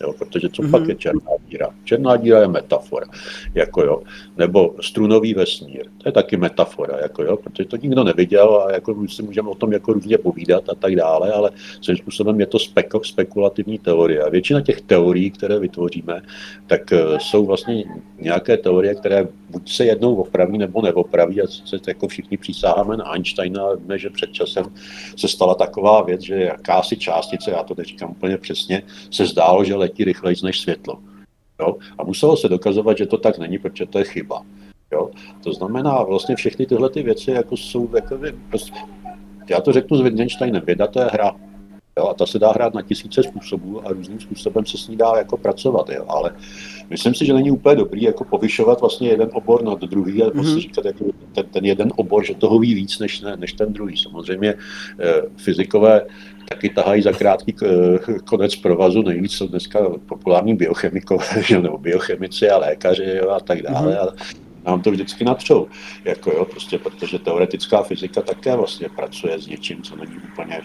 Jo, 0.00 0.12
protože 0.12 0.48
co 0.48 0.62
mm-hmm. 0.62 0.70
pak 0.70 0.88
je 0.88 0.94
černá 0.94 1.30
díra? 1.48 1.68
Černá 1.84 2.16
díra 2.16 2.40
je 2.40 2.48
metafora, 2.48 3.06
jako 3.54 3.82
jo. 3.82 4.02
Nebo 4.36 4.74
strunový 4.80 5.34
vesmír, 5.34 5.84
to 5.98 6.08
je 6.08 6.12
taky 6.12 6.36
metafora, 6.36 6.98
jako 6.98 7.22
jo, 7.22 7.36
protože 7.36 7.64
to 7.64 7.76
nikdo 7.76 8.04
neviděl 8.04 8.62
a 8.66 8.72
jako 8.72 9.06
si 9.08 9.22
můžeme 9.22 9.48
o 9.48 9.54
tom 9.54 9.72
jako 9.72 9.92
různě 9.92 10.18
povídat 10.18 10.68
a 10.68 10.74
tak 10.74 10.96
dále, 10.96 11.32
ale 11.32 11.50
svým 11.80 11.96
způsobem 11.96 12.40
je 12.40 12.46
to 12.46 12.58
spek- 12.58 13.02
spekulativní 13.02 13.78
teorie. 13.78 14.22
A 14.22 14.28
většina 14.28 14.60
těch 14.60 14.80
teorií, 14.80 15.30
které 15.30 15.58
vytvoříme, 15.58 16.22
tak 16.66 16.80
uh, 16.92 17.18
jsou 17.18 17.46
vlastně 17.46 17.84
nějaké 18.20 18.56
teorie, 18.56 18.94
které 18.94 19.28
buď 19.50 19.72
se 19.72 19.84
jednou 19.84 20.14
opraví 20.14 20.58
nebo 20.58 20.82
neopraví 20.82 21.42
a 21.42 21.46
se 21.46 21.76
jako 21.88 22.08
všichni 22.08 22.36
přísáháme 22.36 22.96
na 22.96 23.04
Einsteina, 23.04 23.72
víme, 23.74 23.98
že 23.98 24.10
před 24.10 24.32
časem 24.32 24.64
se 25.16 25.28
stala 25.28 25.54
taková 25.54 26.02
věc, 26.02 26.20
že 26.20 26.34
jakási 26.34 26.96
částice, 26.96 27.50
já 27.50 27.62
to 27.62 27.74
neříkám 27.78 28.10
úplně 28.10 28.38
přesně, 28.38 28.82
se 29.10 29.26
zdálo, 29.26 29.64
že 29.64 29.74
letí 29.74 30.04
rychleji 30.04 30.36
než 30.42 30.60
světlo. 30.60 30.98
Jo? 31.60 31.76
A 31.98 32.04
muselo 32.04 32.36
se 32.36 32.48
dokazovat, 32.48 32.98
že 32.98 33.06
to 33.06 33.18
tak 33.18 33.38
není, 33.38 33.58
protože 33.58 33.86
to 33.86 33.98
je 33.98 34.04
chyba. 34.04 34.42
Jo? 34.92 35.10
To 35.44 35.52
znamená, 35.52 36.02
vlastně 36.02 36.36
všechny 36.36 36.66
tyhle 36.66 36.90
ty 36.90 37.02
věci 37.02 37.30
jako 37.30 37.56
jsou, 37.56 37.90
jakoby, 37.94 38.34
prostě, 38.48 38.78
já 39.50 39.60
to 39.60 39.72
řeknu 39.72 39.96
s 39.96 40.00
Wittgensteinem, 40.00 40.62
věda 40.66 40.86
to 40.86 41.00
je 41.00 41.06
hra. 41.12 41.36
Jo, 41.98 42.08
a 42.08 42.14
ta 42.14 42.26
se 42.26 42.38
dá 42.38 42.52
hrát 42.52 42.74
na 42.74 42.82
tisíce 42.82 43.22
způsobů 43.22 43.86
a 43.86 43.92
různým 43.92 44.20
způsobem 44.20 44.66
se 44.66 44.78
s 44.78 44.88
ní 44.88 44.96
dá 44.96 45.12
jako 45.16 45.36
pracovat. 45.36 45.88
Jo. 45.88 46.04
Ale 46.08 46.30
myslím 46.90 47.14
si, 47.14 47.26
že 47.26 47.32
není 47.32 47.50
úplně 47.50 47.76
dobrý 47.76 48.02
jako 48.02 48.24
povyšovat 48.24 48.80
vlastně 48.80 49.08
jeden 49.08 49.30
obor 49.32 49.64
nad 49.64 49.80
druhý 49.80 50.22
a 50.22 50.26
mm-hmm. 50.26 50.54
si 50.54 50.60
říkat, 50.60 50.84
jako 50.84 51.04
ten, 51.32 51.46
ten, 51.46 51.64
jeden 51.64 51.92
obor, 51.96 52.24
že 52.24 52.34
toho 52.34 52.58
ví 52.58 52.74
víc 52.74 52.98
než, 52.98 53.20
ne, 53.20 53.36
než 53.36 53.52
ten 53.52 53.72
druhý. 53.72 53.96
Samozřejmě 53.96 54.54
eh, 55.00 55.22
fyzikové 55.36 56.06
taky 56.48 56.68
tahají 56.68 57.02
za 57.02 57.12
krátký 57.12 57.54
eh, 57.62 57.98
konec 58.24 58.56
provazu. 58.56 59.02
Nejvíc 59.02 59.32
jsou 59.32 59.46
dneska 59.46 59.80
populární 60.08 60.54
biochemikové, 60.54 61.24
že, 61.42 61.60
nebo 61.60 61.78
biochemici 61.78 62.50
a 62.50 62.58
lékaři 62.58 63.18
jo, 63.22 63.30
a 63.30 63.40
tak 63.40 63.62
dále. 63.62 63.92
Mm-hmm. 63.92 64.08
A 64.64 64.70
nám 64.70 64.82
to 64.82 64.90
vždycky 64.90 65.24
natřou, 65.24 65.66
jako 66.04 66.30
jo, 66.30 66.44
prostě 66.44 66.78
protože 66.78 67.18
teoretická 67.18 67.82
fyzika 67.82 68.22
také 68.22 68.56
vlastně 68.56 68.88
pracuje 68.96 69.38
s 69.38 69.46
něčím, 69.46 69.82
co 69.82 69.96
není 69.96 70.16
úplně 70.32 70.60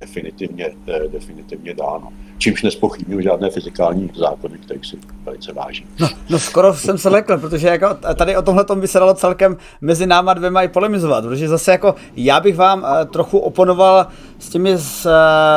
definitivně, 0.00 0.70
eh, 0.88 1.08
definitivně 1.08 1.74
dáno. 1.74 2.12
Čímž 2.38 2.62
nespochybnuju 2.62 3.20
žádné 3.20 3.50
fyzikální 3.50 4.10
zákony, 4.16 4.58
kterých 4.58 4.86
si 4.86 4.96
velice 5.24 5.52
vážím. 5.52 5.86
No, 6.00 6.08
no 6.30 6.38
skoro 6.38 6.74
jsem 6.74 6.98
se 6.98 7.08
lekl, 7.08 7.38
protože 7.38 7.68
jako 7.68 7.88
tady 8.14 8.36
o 8.36 8.42
tomhle 8.42 8.64
by 8.74 8.88
se 8.88 8.98
dalo 8.98 9.14
celkem 9.14 9.56
mezi 9.80 10.06
náma 10.06 10.34
dvěma 10.34 10.62
i 10.62 10.68
polemizovat, 10.68 11.24
protože 11.24 11.48
zase 11.48 11.70
jako 11.72 11.94
já 12.16 12.40
bych 12.40 12.56
vám 12.56 12.82
uh, 12.82 12.88
trochu 13.10 13.38
oponoval 13.38 14.06
s, 14.38 14.48
těmi, 14.48 14.78
s, 14.78 15.10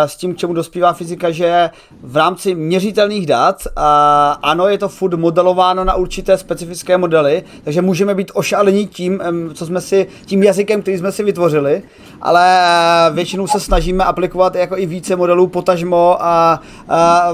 s 0.05 0.15
tím, 0.15 0.33
k 0.33 0.37
čemu 0.37 0.53
dospívá 0.53 0.93
fyzika, 0.93 1.31
že 1.31 1.69
v 2.03 2.17
rámci 2.17 2.55
měřitelných 2.55 3.25
dat, 3.25 3.63
uh, 3.65 3.83
ano, 4.41 4.67
je 4.67 4.77
to 4.77 4.89
furt 4.89 5.13
modelováno 5.13 5.83
na 5.83 5.95
určité 5.95 6.37
specifické 6.37 6.97
modely, 6.97 7.43
takže 7.63 7.81
můžeme 7.81 8.15
být 8.15 8.31
ošalení 8.33 8.87
tím, 8.87 9.21
co 9.53 9.65
jsme 9.65 9.81
si, 9.81 10.07
tím 10.25 10.43
jazykem, 10.43 10.81
který 10.81 10.97
jsme 10.97 11.11
si 11.11 11.23
vytvořili, 11.23 11.83
ale 12.21 12.61
uh, 13.09 13.15
většinou 13.15 13.47
se 13.47 13.59
snažíme 13.59 14.03
aplikovat 14.03 14.55
jako 14.55 14.77
i 14.77 14.85
více 14.85 15.15
modelů 15.15 15.47
potažmo 15.47 16.17
a 16.19 16.61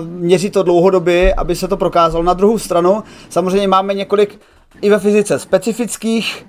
měří 0.02 0.50
to 0.50 0.64
dlouhodobě, 0.64 1.34
aby 1.34 1.56
se 1.56 1.68
to 1.68 1.78
prokázalo. 1.78 2.24
Na 2.24 2.34
druhou 2.34 2.58
stranu 2.58 3.04
samozřejmě 3.30 3.68
máme 3.68 3.94
několik 3.94 4.40
i 4.82 4.90
ve 4.90 5.00
fyzice 5.00 5.40
specifických 5.40 6.46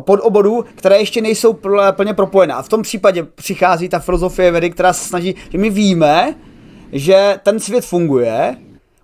podobodů, 0.00 0.64
které 0.74 0.98
ještě 0.98 1.20
nejsou 1.20 1.58
plně 1.90 2.14
propojené. 2.14 2.54
A 2.54 2.62
v 2.62 2.68
tom 2.68 2.82
případě 2.82 3.22
přichází 3.22 3.88
ta 3.88 3.98
filozofie 3.98 4.50
vědy, 4.50 4.70
která 4.70 4.92
se 4.92 5.08
snaží, 5.08 5.34
že 5.50 5.58
my 5.58 5.70
víme, 5.70 6.34
že 6.92 7.40
ten 7.42 7.60
svět 7.60 7.84
funguje, 7.84 8.56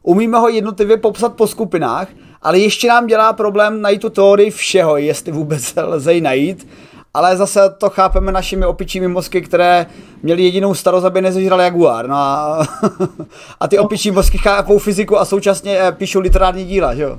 umíme 0.03 0.39
ho 0.39 0.49
jednotlivě 0.49 0.97
popsat 0.97 1.33
po 1.35 1.47
skupinách, 1.47 2.09
ale 2.43 2.59
ještě 2.59 2.89
nám 2.89 3.07
dělá 3.07 3.33
problém 3.33 3.83
najít 3.83 4.03
tu 4.03 4.11
teorii 4.11 4.51
všeho, 4.51 4.97
jestli 4.97 5.33
vůbec 5.33 5.75
lze 5.83 6.15
ji 6.15 6.21
najít 6.21 6.67
ale 7.15 7.37
zase 7.37 7.61
to 7.79 7.91
chápeme 7.91 8.33
našimi 8.33 8.67
opičími 8.67 9.09
mozky, 9.09 9.43
které 9.43 9.87
měli 10.23 10.43
jedinou 10.43 10.75
starost, 10.75 11.05
aby 11.05 11.23
nezežral 11.23 11.61
jaguár. 11.61 12.09
No 12.09 12.17
a, 12.17 12.67
a 13.61 13.69
ty 13.69 13.79
opičí 13.79 14.11
mozky 14.11 14.39
chápou 14.39 14.79
fyziku 14.79 15.19
a 15.19 15.25
současně 15.25 15.79
eh, 15.79 15.93
píšou 15.93 16.21
literární 16.21 16.65
díla, 16.65 16.95
že 16.95 17.03
jo? 17.03 17.19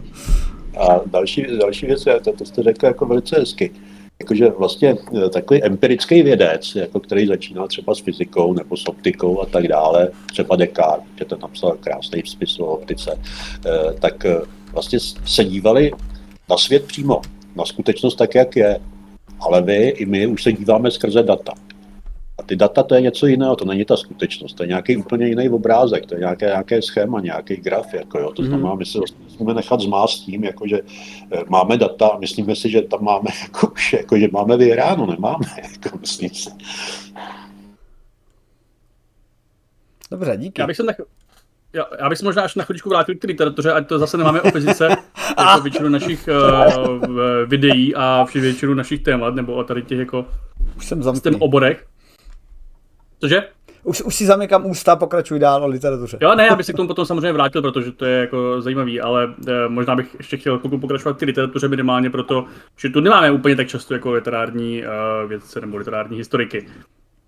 A 0.78 1.00
další, 1.06 1.46
další 1.60 1.86
věc, 1.86 2.04
to, 2.24 2.34
to 2.34 2.46
jste 2.46 2.64
řekl 2.64 2.86
jako 2.86 3.06
velice 3.06 3.40
hezky. 3.40 3.72
Jakože 4.20 4.50
vlastně 4.50 4.96
eh, 5.26 5.30
takový 5.30 5.64
empirický 5.64 6.24
vědec, 6.24 6.76
jako 6.76 7.00
který 7.00 7.28
začínal 7.28 7.68
třeba 7.68 7.96
s 7.96 8.00
fyzikou 8.00 8.54
nebo 8.54 8.78
s 8.78 8.88
optikou 8.88 9.42
a 9.42 9.46
tak 9.46 9.68
dále, 9.68 10.10
třeba 10.32 10.56
Descartes, 10.56 11.08
že 11.20 11.26
to 11.26 11.38
napsal 11.42 11.78
krásný 11.80 12.22
spis 12.26 12.60
o 12.60 12.66
optice, 12.66 13.20
eh, 13.66 13.94
tak 14.00 14.26
vlastně 14.74 15.00
se 15.26 15.46
dívali 15.46 15.92
na 16.50 16.58
svět 16.58 16.86
přímo, 16.86 17.22
na 17.56 17.66
skutečnost 17.66 18.16
tak, 18.16 18.36
jak 18.36 18.56
je 18.56 18.80
ale 19.40 19.62
vy 19.62 19.88
i 19.88 20.06
my 20.06 20.28
už 20.28 20.44
se 20.44 20.54
díváme 20.54 20.92
skrze 20.92 21.24
data. 21.24 21.54
Ty 22.50 22.56
data 22.56 22.84
to 22.84 22.96
je 22.96 23.02
něco 23.02 23.28
jiného, 23.28 23.56
to 23.56 23.66
není 23.66 23.86
ta 23.86 23.98
skutečnost, 23.98 24.54
to 24.54 24.64
je 24.64 24.68
nějaký 24.68 24.98
úplně 24.98 25.28
jiný 25.28 25.50
obrázek, 25.50 26.06
to 26.06 26.16
je 26.16 26.20
nějaké, 26.20 26.46
nějaké 26.46 26.82
schéma, 26.82 27.20
nějaký 27.20 27.56
graf, 27.56 27.94
jako 27.94 28.20
jo. 28.20 28.32
to 28.32 28.42
mhm. 28.42 28.50
znamená, 28.50 28.76
my 28.76 28.86
se 28.86 28.98
vlastně 28.98 29.24
musíme 29.24 29.54
nechat 29.54 29.80
zmást 29.80 30.26
tím, 30.26 30.44
jako 30.44 30.68
že 30.68 30.80
eh, 31.32 31.44
máme 31.48 31.78
data 31.78 32.08
a 32.08 32.18
myslíme 32.18 32.56
si, 32.56 32.70
že 32.70 32.82
tam 32.82 33.04
máme, 33.04 33.30
jako, 33.44 33.68
už, 33.68 33.94
jako, 33.94 34.18
že 34.18 34.28
máme 34.32 34.58
vyhráno, 34.58 35.06
nemáme, 35.06 35.46
jako 35.72 35.98
myslím 35.98 36.30
si. 36.30 36.50
Dobře, 40.12 40.38
díky. 40.38 40.62
Já 40.62 40.68
bych 40.68 40.78
se 40.78 40.84
nech... 40.84 41.02
Já, 41.74 41.86
já 42.00 42.10
bych 42.10 42.18
se 42.18 42.26
možná 42.26 42.44
až 42.44 42.56
na 42.56 42.64
chvíličku 42.64 42.90
vrátil 42.90 43.16
k 43.16 43.24
literatuře, 43.24 43.74
ať 43.74 43.88
to 43.88 44.00
zase 44.00 44.18
nemáme 44.18 44.42
o 44.42 44.52
fyzice, 44.52 44.88
jako 45.40 45.62
většinu 45.64 45.90
našich 45.90 46.30
uh, 46.30 47.46
videí 47.46 47.96
a 47.96 48.26
vši 48.26 48.40
většinu 48.40 48.74
našich 48.74 49.04
témat, 49.04 49.36
nebo 49.36 49.54
o 49.54 49.64
tady 49.64 49.84
těch 49.84 50.00
jako 50.00 50.26
už 50.78 50.86
jsem 50.86 51.04
s 51.04 51.22
tím 51.22 51.36
oborech. 51.42 51.86
Cože? 53.20 53.44
Už, 53.84 54.02
už 54.02 54.16
si 54.16 54.26
zamykám 54.26 54.66
ústa, 54.66 54.96
pokračuj 54.96 55.40
dál 55.40 55.64
o 55.64 55.68
literatuře. 55.68 56.18
Jo, 56.22 56.36
ne, 56.36 56.46
já 56.46 56.56
bych 56.56 56.66
se 56.66 56.74
k 56.74 56.76
tomu 56.76 56.88
potom 56.88 57.06
samozřejmě 57.06 57.32
vrátil, 57.32 57.62
protože 57.62 57.92
to 57.92 58.06
je 58.06 58.20
jako 58.20 58.62
zajímavý, 58.62 59.02
ale 59.02 59.34
e, 59.48 59.68
možná 59.68 59.96
bych 59.96 60.16
ještě 60.18 60.38
chtěl 60.38 60.60
chvilku 60.60 60.78
pokračovat 60.78 61.18
k 61.18 61.22
literatuře 61.22 61.68
minimálně 61.68 62.10
proto, 62.10 62.46
že 62.78 62.90
tu 62.90 63.00
nemáme 63.00 63.32
úplně 63.32 63.56
tak 63.56 63.68
často 63.68 63.94
jako 63.94 64.12
literární 64.12 64.84
uh, 64.84 65.30
vědce 65.30 65.62
nebo 65.62 65.78
literární 65.78 66.18
historiky. 66.18 66.68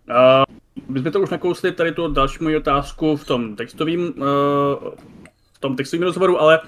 Uh, 0.09 0.55
my 0.87 0.99
jsme 0.99 1.11
to 1.11 1.21
už 1.21 1.29
nakousli 1.29 1.71
tady 1.71 1.91
tu 1.91 2.07
další 2.07 2.43
moji 2.43 2.57
otázku 2.57 3.15
v 3.15 3.25
tom 3.25 3.55
textovém 3.55 4.01
uh, 4.01 4.13
v 5.53 5.59
tom 5.59 5.75
textovém 5.75 6.03
rozhovoru, 6.03 6.41
ale 6.41 6.59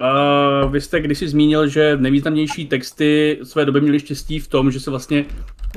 uh, 0.00 0.72
vy 0.72 0.80
jste 0.80 1.00
kdysi 1.00 1.28
zmínil, 1.28 1.68
že 1.68 1.96
nejvýznamnější 2.00 2.66
texty 2.66 3.38
své 3.42 3.64
doby 3.64 3.80
měly 3.80 4.00
štěstí 4.00 4.38
v 4.38 4.48
tom, 4.48 4.70
že 4.70 4.80
se 4.80 4.90
vlastně 4.90 5.24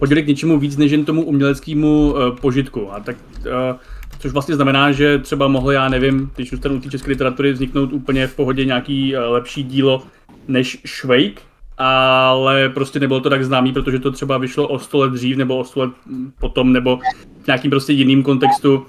hodili 0.01 0.23
k 0.23 0.27
něčemu 0.27 0.59
víc 0.59 0.77
než 0.77 0.91
jen 0.91 1.05
tomu 1.05 1.23
uměleckému 1.23 2.13
uh, 2.13 2.35
požitku. 2.35 2.93
A 2.93 2.99
tak, 2.99 3.15
uh, 3.39 3.77
což 4.19 4.31
vlastně 4.31 4.55
znamená, 4.55 4.91
že 4.91 5.19
třeba 5.19 5.47
mohl, 5.47 5.71
já 5.71 5.89
nevím, 5.89 6.31
když 6.35 6.49
zůstanu 6.49 6.81
té 6.81 6.89
české 6.89 7.09
literatury, 7.09 7.53
vzniknout 7.53 7.93
úplně 7.93 8.27
v 8.27 8.35
pohodě 8.35 8.65
nějaký 8.65 9.15
uh, 9.15 9.21
lepší 9.21 9.63
dílo 9.63 10.03
než 10.47 10.77
Švejk, 10.85 11.41
ale 11.77 12.69
prostě 12.69 12.99
nebylo 12.99 13.19
to 13.19 13.29
tak 13.29 13.45
známý, 13.45 13.73
protože 13.73 13.99
to 13.99 14.11
třeba 14.11 14.37
vyšlo 14.37 14.67
o 14.67 14.79
100 14.79 14.97
let 14.97 15.11
dřív 15.11 15.37
nebo 15.37 15.57
o 15.57 15.63
100 15.63 15.79
let 15.79 15.91
potom 16.39 16.73
nebo 16.73 16.99
v 17.43 17.47
nějakým 17.47 17.71
prostě 17.71 17.93
jiným 17.93 18.23
kontextu. 18.23 18.85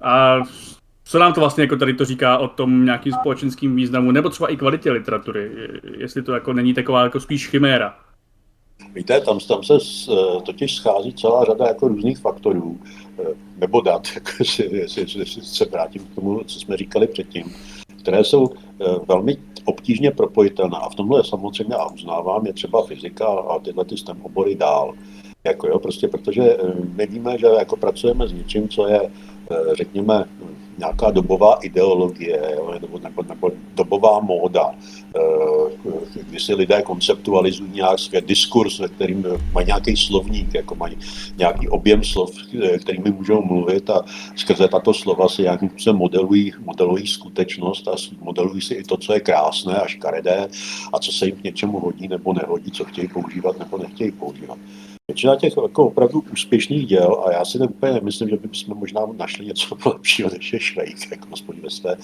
A 0.00 0.42
co 1.04 1.18
nám 1.18 1.32
to 1.32 1.40
vlastně 1.40 1.62
jako 1.62 1.76
tady 1.76 1.94
to 1.94 2.04
říká 2.04 2.38
o 2.38 2.48
tom 2.48 2.84
nějakým 2.84 3.12
společenským 3.12 3.76
významu, 3.76 4.10
nebo 4.10 4.30
třeba 4.30 4.48
i 4.48 4.56
kvalitě 4.56 4.90
literatury, 4.90 5.50
jestli 5.98 6.22
to 6.22 6.32
jako 6.34 6.52
není 6.52 6.74
taková 6.74 7.02
jako 7.02 7.20
spíš 7.20 7.48
chiméra? 7.48 7.94
Víte, 8.94 9.20
tam, 9.20 9.38
tam 9.38 9.62
se 9.62 9.74
eh, 9.74 10.40
totiž 10.42 10.76
schází 10.76 11.12
celá 11.12 11.44
řada 11.44 11.66
jako 11.66 11.88
různých 11.88 12.18
faktorů, 12.18 12.78
eh, 13.18 13.22
nebo 13.56 13.80
dat, 13.80 14.08
jako 14.14 14.30
jestli, 14.72 15.26
se 15.26 15.64
vrátím 15.64 16.04
k 16.04 16.14
tomu, 16.14 16.44
co 16.44 16.60
jsme 16.60 16.76
říkali 16.76 17.06
předtím, 17.06 17.54
které 17.98 18.24
jsou 18.24 18.50
eh, 18.54 18.84
velmi 19.08 19.36
obtížně 19.64 20.10
propojitelná. 20.10 20.78
A 20.78 20.88
v 20.88 20.94
tomhle 20.94 21.24
samozřejmě 21.24 21.74
a 21.74 21.86
uznávám, 21.86 22.46
je 22.46 22.52
třeba 22.52 22.86
fyzika 22.86 23.26
a 23.26 23.58
tyhle 23.58 23.84
ty 23.84 23.96
STEM 23.96 24.22
obory 24.22 24.54
dál. 24.54 24.94
Jako 25.46 25.68
jo, 25.68 25.78
prostě 25.78 26.08
protože 26.08 26.42
eh, 26.42 26.72
my 26.96 27.06
víme, 27.06 27.38
že 27.38 27.46
jako 27.46 27.76
pracujeme 27.76 28.28
s 28.28 28.32
něčím, 28.32 28.68
co 28.68 28.88
je, 28.88 29.00
eh, 29.50 29.56
řekněme, 29.74 30.24
nějaká 30.78 31.10
dobová 31.10 31.54
ideologie 31.54 32.40
nebo, 32.80 32.98
nebo, 32.98 33.22
nebo 33.22 33.50
dobová 33.74 34.20
móda, 34.20 34.74
eh, 35.16 36.20
kdy 36.28 36.40
si 36.40 36.54
lidé 36.54 36.82
konceptualizují 36.82 37.70
nějak 37.70 37.98
svět 37.98 38.26
diskurs, 38.26 38.78
ve 38.78 38.88
kterým 38.88 39.26
mají 39.52 39.66
nějaký 39.66 39.96
slovník, 39.96 40.54
jako 40.54 40.74
mají 40.74 40.96
nějaký 41.36 41.68
objem 41.68 42.04
slov, 42.04 42.30
kterými 42.80 43.10
můžou 43.10 43.42
mluvit 43.42 43.90
a 43.90 44.04
skrze 44.36 44.68
tato 44.68 44.94
slova 44.94 45.28
si 45.28 45.42
nějakým 45.42 45.68
způsobem 45.68 45.96
modelují, 45.96 46.52
modelují 46.64 47.06
skutečnost 47.06 47.88
a 47.88 47.94
modelují 48.20 48.60
si 48.60 48.74
i 48.74 48.82
to, 48.82 48.96
co 48.96 49.12
je 49.12 49.20
krásné 49.20 49.76
a 49.76 49.86
škaredé 49.86 50.48
a 50.92 50.98
co 50.98 51.12
se 51.12 51.26
jim 51.26 51.36
k 51.36 51.44
něčemu 51.44 51.80
hodí 51.80 52.08
nebo 52.08 52.32
nehodí, 52.32 52.70
co 52.70 52.84
chtějí 52.84 53.08
používat 53.08 53.58
nebo 53.58 53.78
nechtějí 53.78 54.12
používat. 54.12 54.58
Většina 55.10 55.36
těch 55.36 55.56
jako 55.62 55.86
opravdu 55.86 56.24
úspěšných 56.32 56.86
děl, 56.86 57.24
a 57.26 57.32
já 57.32 57.44
si 57.44 57.58
úplně 57.58 57.92
nemyslím, 57.92 58.28
že 58.28 58.36
bychom 58.36 58.78
možná 58.78 59.00
našli 59.16 59.46
něco 59.46 59.76
lepšího 59.86 60.30
než 60.30 60.52
je 60.52 60.60
Švejk, 60.60 61.10
jako 61.10 61.28
aspoň 61.32 61.56
ve 61.60 61.70
své, 61.70 61.96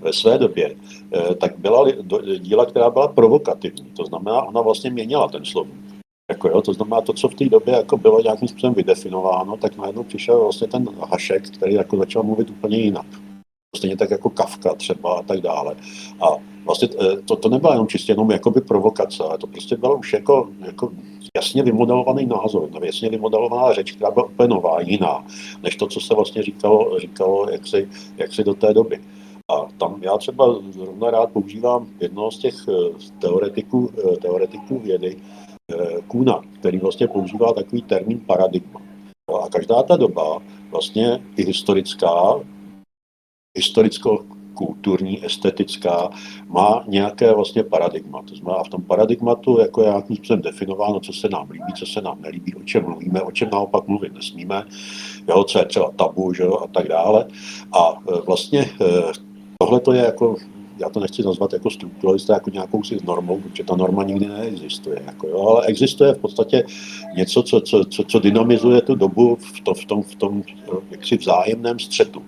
ve 0.00 0.12
své 0.12 0.38
době, 0.38 0.76
eh, 1.14 1.34
tak 1.34 1.58
byla 1.58 1.90
díla, 2.38 2.66
která 2.66 2.90
byla 2.90 3.08
provokativní. 3.08 3.90
To 3.90 4.04
znamená, 4.04 4.42
ona 4.42 4.60
vlastně 4.60 4.90
měnila 4.90 5.28
ten 5.28 5.44
slovník. 5.44 5.86
Jako 6.30 6.48
jo, 6.48 6.62
to 6.62 6.72
znamená, 6.72 7.00
to, 7.00 7.12
co 7.12 7.28
v 7.28 7.34
té 7.34 7.44
době 7.44 7.74
jako 7.74 7.96
bylo 7.96 8.22
nějakým 8.22 8.48
způsobem 8.48 8.74
vydefinováno, 8.74 9.56
tak 9.56 9.76
najednou 9.76 10.02
přišel 10.02 10.40
vlastně 10.40 10.68
ten 10.68 10.88
Hašek, 11.10 11.50
který 11.50 11.74
jako 11.74 11.96
začal 11.96 12.22
mluvit 12.22 12.50
úplně 12.50 12.78
jinak. 12.78 13.06
Stejně 13.76 13.96
tak 13.96 14.10
jako 14.10 14.30
Kafka 14.30 14.74
třeba 14.74 15.18
a 15.18 15.22
tak 15.22 15.40
dále. 15.40 15.76
A 16.20 16.26
vlastně 16.66 16.88
eh, 17.00 17.16
to, 17.24 17.36
to 17.36 17.48
nebyla 17.48 17.72
jenom 17.72 17.88
čistě 17.88 18.12
jenom 18.12 18.30
jakoby 18.30 18.60
provokace, 18.60 19.24
ale 19.24 19.38
to 19.38 19.46
prostě 19.46 19.76
bylo 19.76 19.96
už 19.96 20.12
jako, 20.12 20.48
jako 20.66 20.92
jasně 21.36 21.62
vymodelovaný 21.62 22.26
názor, 22.26 22.68
jasně 22.82 23.10
vymodelovaná 23.10 23.72
řeč, 23.72 23.92
která 23.92 24.10
byla 24.10 24.26
úplně 24.26 24.48
nová, 24.48 24.80
jiná, 24.80 25.26
než 25.62 25.76
to, 25.76 25.86
co 25.86 26.00
se 26.00 26.14
vlastně 26.14 26.42
říkalo, 26.42 26.98
říkalo 26.98 27.50
jaksi, 27.50 27.88
jaksi 28.16 28.44
do 28.44 28.54
té 28.54 28.74
doby. 28.74 29.00
A 29.52 29.66
tam 29.78 30.02
já 30.02 30.18
třeba 30.18 30.56
zrovna 30.70 31.10
rád 31.10 31.30
používám 31.30 31.86
jednoho 32.00 32.30
z 32.30 32.38
těch 32.38 32.54
eh, 32.68 32.72
teoretiků, 33.20 33.90
eh, 33.98 34.16
teoretiků 34.16 34.78
vědy, 34.78 35.16
Kuna, 36.08 36.42
který 36.60 36.78
vlastně 36.78 37.08
používá 37.08 37.52
takový 37.52 37.82
termín 37.82 38.20
paradigma. 38.26 38.80
No 39.30 39.42
a 39.42 39.48
každá 39.48 39.82
ta 39.82 39.96
doba, 39.96 40.38
vlastně 40.70 41.22
i 41.36 41.44
historická, 41.44 42.40
historicko-kulturní, 44.56 45.24
estetická, 45.24 46.10
má 46.48 46.84
nějaké 46.88 47.34
vlastně 47.34 47.62
paradigma. 47.62 48.22
To 48.22 48.36
znamená, 48.36 48.60
a 48.60 48.64
v 48.64 48.68
tom 48.68 48.82
paradigmatu 48.82 49.60
jako 49.60 49.82
je 49.82 49.88
nějakým 49.88 50.16
způsobem 50.16 50.42
definováno, 50.42 51.00
co 51.00 51.12
se 51.12 51.28
nám 51.28 51.50
líbí, 51.50 51.72
co 51.74 51.86
se 51.86 52.00
nám 52.00 52.22
nelíbí, 52.22 52.54
o 52.54 52.62
čem 52.62 52.84
mluvíme, 52.84 53.22
o 53.22 53.30
čem 53.30 53.48
naopak 53.52 53.88
mluvit 53.88 54.14
nesmíme, 54.14 54.64
jo, 55.28 55.44
co 55.44 55.58
je 55.58 55.64
třeba 55.64 55.90
tabu, 55.96 56.32
že 56.32 56.44
a 56.44 56.66
tak 56.66 56.88
dále. 56.88 57.26
A 57.72 57.94
vlastně 58.26 58.70
tohle 59.58 59.80
to 59.80 59.92
je 59.92 60.04
jako 60.04 60.36
já 60.78 60.88
to 60.88 61.00
nechci 61.00 61.22
nazvat 61.22 61.52
jako 61.52 61.70
strukturalista, 61.70 62.34
jako 62.34 62.50
nějakou 62.50 62.82
si 62.82 62.98
normou, 63.04 63.40
protože 63.40 63.64
ta 63.64 63.76
norma 63.76 64.04
nikdy 64.04 64.26
neexistuje. 64.26 65.02
Jako 65.06 65.28
jo, 65.28 65.48
ale 65.48 65.66
existuje 65.66 66.14
v 66.14 66.18
podstatě 66.18 66.64
něco, 67.14 67.42
co, 67.42 67.60
co, 67.60 67.84
co, 67.84 68.04
co 68.04 68.18
dynamizuje 68.18 68.80
tu 68.80 68.94
dobu 68.94 69.36
v, 69.36 69.60
to, 69.60 69.74
v 69.74 69.84
tom, 69.84 70.02
v 70.02 70.14
tom 70.14 70.42
jaksi 70.90 71.16
vzájemném 71.16 71.78
střetu. 71.78 72.22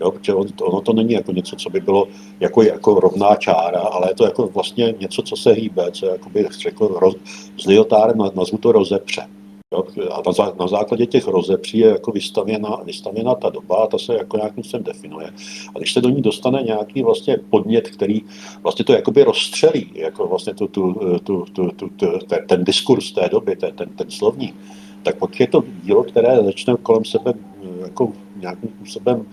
Jo, 0.00 0.10
protože 0.10 0.34
ono 0.34 0.80
to 0.80 0.92
není 0.92 1.12
jako 1.12 1.32
něco, 1.32 1.56
co 1.56 1.70
by 1.70 1.80
bylo 1.80 2.08
jako, 2.40 2.62
jako 2.62 3.00
rovná 3.00 3.36
čára, 3.36 3.80
ale 3.80 4.10
je 4.10 4.14
to 4.14 4.24
jako 4.24 4.46
vlastně 4.46 4.94
něco, 5.00 5.22
co 5.22 5.36
se 5.36 5.52
hýbe, 5.52 5.90
co 5.92 6.06
jako 6.06 6.30
bych 6.30 6.52
řekl, 6.52 6.86
roz, 6.86 7.14
s 7.58 7.64
liotárem 7.66 8.18
nazvu 8.34 8.58
to 8.58 8.72
rozepře. 8.72 9.26
Jo? 9.72 9.84
A 10.10 10.22
na, 10.42 10.52
na 10.60 10.66
základě 10.66 11.06
těch 11.06 11.26
rozepří 11.26 11.78
je 11.78 11.88
jako 11.88 12.10
vystavěna, 12.10 12.76
vystavěna 12.84 13.34
ta 13.34 13.50
doba 13.50 13.76
a 13.76 13.86
ta 13.86 13.98
se 13.98 14.14
jako 14.14 14.36
nějakým 14.36 14.64
způsobem 14.64 14.84
definuje. 14.84 15.30
A 15.74 15.78
když 15.78 15.92
se 15.92 16.00
do 16.00 16.08
ní 16.08 16.22
dostane 16.22 16.62
nějaký 16.62 17.02
vlastně 17.02 17.36
podnět, 17.50 17.88
který 17.88 18.20
vlastně 18.62 18.84
to 18.84 18.92
jakoby 18.92 19.24
rozstřelí, 19.24 19.90
jako 19.94 20.26
vlastně 20.26 20.54
tu, 20.54 20.68
tu, 20.68 20.94
tu, 21.24 21.44
tu, 21.52 21.70
tu, 21.70 21.88
tu, 21.88 22.18
ten, 22.28 22.46
ten 22.46 22.64
diskurs 22.64 23.12
té 23.12 23.28
doby, 23.28 23.56
ten, 23.56 23.76
ten, 23.76 23.88
ten 23.88 24.10
slovník, 24.10 24.54
tak 25.02 25.18
pak 25.18 25.40
je 25.40 25.46
to 25.46 25.64
dílo, 25.82 26.04
které 26.04 26.44
začne 26.44 26.74
kolem 26.82 27.04
sebe 27.04 27.32
jako 27.82 28.12
nějakým 28.36 28.70
způsobem 28.76 29.26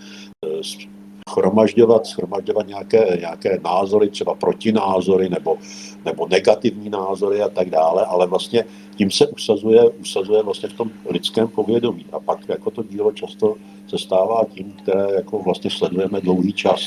schromažďovat, 1.30 2.08
schromažďovat 2.08 2.68
nějaké, 2.68 3.18
nějaké 3.20 3.60
názory, 3.64 4.10
třeba 4.10 4.36
protinázory 4.36 5.30
nebo, 5.30 5.58
nebo 6.06 6.28
negativní 6.28 6.90
názory 6.90 7.42
a 7.42 7.50
tak 7.50 7.70
dále, 7.70 8.06
ale 8.06 8.28
vlastně 8.28 8.66
tím 8.96 9.12
se 9.12 9.28
usazuje, 9.28 9.90
usazuje 9.90 10.44
vlastně 10.44 10.70
v 10.70 10.74
tom 10.74 10.92
lidském 11.10 11.48
povědomí. 11.48 12.06
A 12.12 12.20
pak 12.20 12.50
jako 12.50 12.72
to 12.72 12.84
dílo 12.84 13.12
často 13.12 13.56
se 13.88 13.98
stává 13.98 14.46
tím, 14.54 14.72
které 14.72 15.08
jako 15.16 15.40
vlastně 15.40 15.70
sledujeme 15.70 16.22
dlouhý 16.22 16.54
čas. 16.54 16.82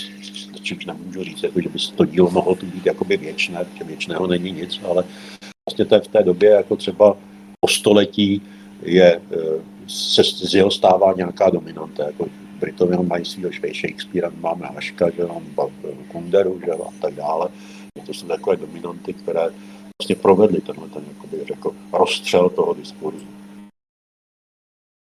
Čímž 0.62 0.86
nemůžu 0.86 1.24
říct, 1.24 1.42
jako, 1.42 1.60
že 1.60 1.68
by 1.68 1.78
to 1.96 2.04
dílo 2.04 2.30
mohlo 2.30 2.54
být 2.54 2.86
jakoby 2.86 3.16
věčné, 3.16 3.64
protože 3.64 3.84
věčného 3.84 4.26
není 4.26 4.52
nic, 4.52 4.80
ale 4.88 5.04
vlastně 5.68 5.84
to 5.84 5.94
je 5.94 6.00
v 6.00 6.08
té 6.08 6.22
době 6.22 6.50
jako 6.50 6.76
třeba 6.76 7.16
po 7.60 7.68
století 7.68 8.42
je, 8.82 9.20
eh, 9.32 9.60
se 9.88 10.24
z 10.24 10.54
jeho 10.54 10.70
stává 10.70 11.12
nějaká 11.12 11.50
dominanta, 11.50 12.04
jako 12.06 12.26
Britové 12.64 12.96
mají 13.02 13.24
svého 13.24 13.50
Shakespearea, 13.52 14.32
máme 14.40 14.66
Haška, 14.66 15.10
že 15.10 15.26
mám 15.26 15.42
Kunderu, 16.08 16.60
že 16.64 16.72
a 16.72 16.90
tak 17.00 17.14
dále. 17.14 17.48
To 18.06 18.14
jsou 18.14 18.26
takové 18.26 18.56
dominanty, 18.56 19.12
které 19.12 19.40
vlastně 20.00 20.16
provedly 20.22 20.60
tenhle 20.60 20.88
ten, 20.88 21.04
jakoby 21.08 21.44
řekl, 21.44 21.70
rozstřel 21.92 22.50
toho 22.50 22.74
diskurzu. 22.74 23.26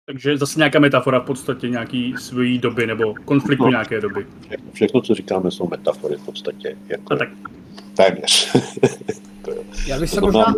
Takže 0.06 0.38
zase 0.38 0.60
nějaká 0.60 0.80
metafora 0.80 1.20
v 1.20 1.26
podstatě 1.26 1.70
nějaký 1.70 2.16
svojí 2.20 2.58
doby 2.58 2.88
nebo 2.88 3.14
konfliktu 3.26 3.64
no, 3.64 3.70
nějaké 3.70 4.02
doby. 4.02 4.28
Všechno, 4.42 4.72
všechno, 4.74 5.02
co 5.02 5.16
říkáme, 5.16 5.52
jsou 5.52 5.68
metafory 5.68 6.16
v 6.16 6.26
podstatě. 6.26 6.78
Jako, 6.88 7.14
a 7.14 7.18
tak. 7.18 7.30
Téměř. 7.96 8.56
Já 9.88 10.00
bych 10.00 10.10
se 10.10 10.22
možná, 10.22 10.56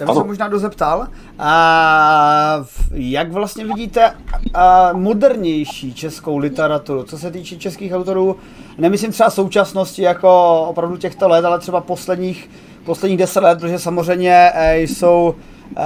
já 0.00 0.06
bych 0.06 0.14
se 0.14 0.24
možná 0.24 0.48
dozeptal, 0.48 1.06
a, 1.38 2.64
jak 2.92 3.32
vlastně 3.32 3.64
vidíte 3.64 4.12
a, 4.54 4.92
modernější 4.92 5.94
českou 5.94 6.36
literaturu, 6.36 7.02
co 7.02 7.18
se 7.18 7.30
týče 7.30 7.56
českých 7.56 7.92
autorů, 7.92 8.36
nemyslím 8.78 9.12
třeba 9.12 9.30
současnosti 9.30 10.02
jako 10.02 10.60
opravdu 10.62 10.96
těchto 10.96 11.28
let, 11.28 11.44
ale 11.44 11.58
třeba 11.58 11.80
posledních, 11.80 12.50
posledních 12.84 13.18
deset 13.18 13.40
let, 13.40 13.58
protože 13.60 13.78
samozřejmě 13.78 14.50
e, 14.54 14.80
jsou 14.80 15.34
e, 15.76 15.82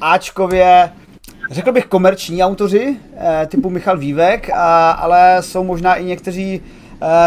Ačkově, 0.00 0.92
řekl 1.50 1.72
bych 1.72 1.86
komerční 1.86 2.42
autoři, 2.42 2.96
e, 3.16 3.46
typu 3.46 3.70
Michal 3.70 3.98
Vývek, 3.98 4.50
a, 4.50 4.90
ale 4.90 5.36
jsou 5.40 5.64
možná 5.64 5.94
i 5.94 6.04
někteří 6.04 6.62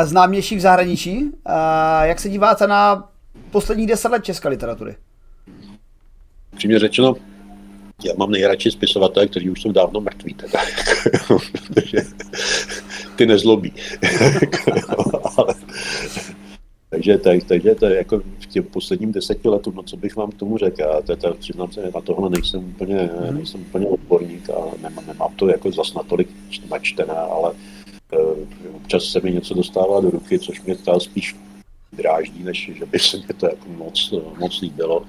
známější 0.03 0.55
v 0.55 0.59
zahraničí. 0.59 1.31
A, 1.45 2.05
jak 2.05 2.19
se 2.19 2.29
díváte 2.29 2.67
na 2.67 3.07
posledních 3.51 3.87
deset 3.87 4.11
let 4.11 4.23
české 4.23 4.49
literatury? 4.49 4.95
Přímě 6.59 6.79
řečeno, 6.79 7.15
já 8.05 8.13
mám 8.17 8.31
nejradši 8.31 8.71
spisovatele, 8.71 9.27
kteří 9.27 9.49
už 9.49 9.61
jsou 9.61 9.71
dávno 9.71 10.01
mrtví, 10.01 10.33
teda. 10.33 10.59
ty 13.15 13.25
nezlobí. 13.25 13.73
Ale, 15.37 15.55
takže, 16.89 17.17
tak, 17.17 17.43
takže 17.43 17.75
to 17.75 17.85
je 17.85 17.95
jako 17.95 18.21
v 18.39 18.45
těm 18.45 18.63
posledním 18.63 19.11
deseti 19.11 19.49
letům, 19.49 19.75
no 19.75 19.83
co 19.83 19.97
bych 19.97 20.15
vám 20.15 20.31
k 20.31 20.37
tomu 20.37 20.57
řekl, 20.57 20.81
já 20.81 21.01
teda, 21.01 21.33
přiznám 21.33 21.71
se, 21.71 21.91
na 21.95 22.01
tohle 22.01 22.29
nejsem 22.29 22.59
úplně, 22.59 23.09
mm. 23.29 23.35
nejsem 23.35 23.61
úplně 23.61 23.87
odborník 23.87 24.49
a 24.49 24.65
nemám, 24.81 25.07
nemám 25.07 25.35
to 25.35 25.47
jako 25.47 25.71
zas 25.71 25.93
natolik 25.93 26.29
načtené, 26.69 27.13
ale 27.13 27.51
uh, 27.51 28.75
občas 28.75 29.03
se 29.03 29.19
mi 29.23 29.31
něco 29.31 29.53
dostává 29.53 30.01
do 30.01 30.09
ruky, 30.09 30.39
což 30.39 30.61
mě 30.61 30.75
třeba 30.75 30.99
spíš 30.99 31.35
dráždí, 31.93 32.43
než 32.43 32.71
že 32.73 32.85
by 32.85 32.99
se 32.99 33.17
mi 33.17 33.33
to 33.37 33.45
jako 33.45 33.69
moc, 33.69 34.13
moc 34.39 34.61
líbilo. 34.61 35.05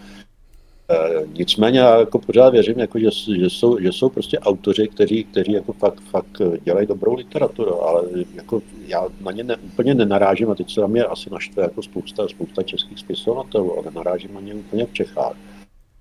Eh, 0.91 1.27
nicméně 1.33 1.79
já 1.79 1.99
jako 1.99 2.19
pořád 2.19 2.51
věřím, 2.51 2.79
jako, 2.79 2.99
že, 2.99 3.11
že, 3.41 3.51
jsou, 3.51 3.79
že 3.81 3.93
jsou 3.93 4.09
prostě 4.09 4.39
autoři, 4.39 4.89
kteří, 4.89 5.25
kteří 5.25 5.53
jako 5.53 5.73
fakt, 5.73 6.01
fakt 6.01 6.43
dělají 6.65 6.87
dobrou 6.87 7.15
literaturu, 7.15 7.83
ale 7.83 8.03
jako 8.35 8.63
já 8.87 9.09
na 9.21 9.33
ně 9.33 9.45
ne, 9.45 9.57
úplně 9.57 9.95
nenarážím 9.95 10.51
a 10.51 10.55
teď 10.55 10.75
se 10.75 10.81
na 10.81 10.87
mě 10.87 11.05
asi 11.05 11.31
naštve 11.31 11.63
jako 11.63 11.83
spousta, 11.83 12.29
spousta 12.29 12.63
českých 12.63 12.99
spisovatelů, 12.99 13.79
ale 13.79 13.91
narážím 13.95 14.35
na 14.35 14.41
ně 14.41 14.55
úplně 14.55 14.87
v 14.87 14.93
Čechách. 14.93 15.37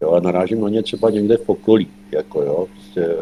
Jo, 0.01 0.09
ale 0.09 0.21
narážím 0.21 0.61
na 0.61 0.69
ně 0.69 0.83
třeba 0.83 1.09
někde 1.09 1.37
v 1.37 1.49
okolí, 1.49 1.87
jako 2.11 2.41
jo, 2.41 2.67
prostě, 2.73 3.15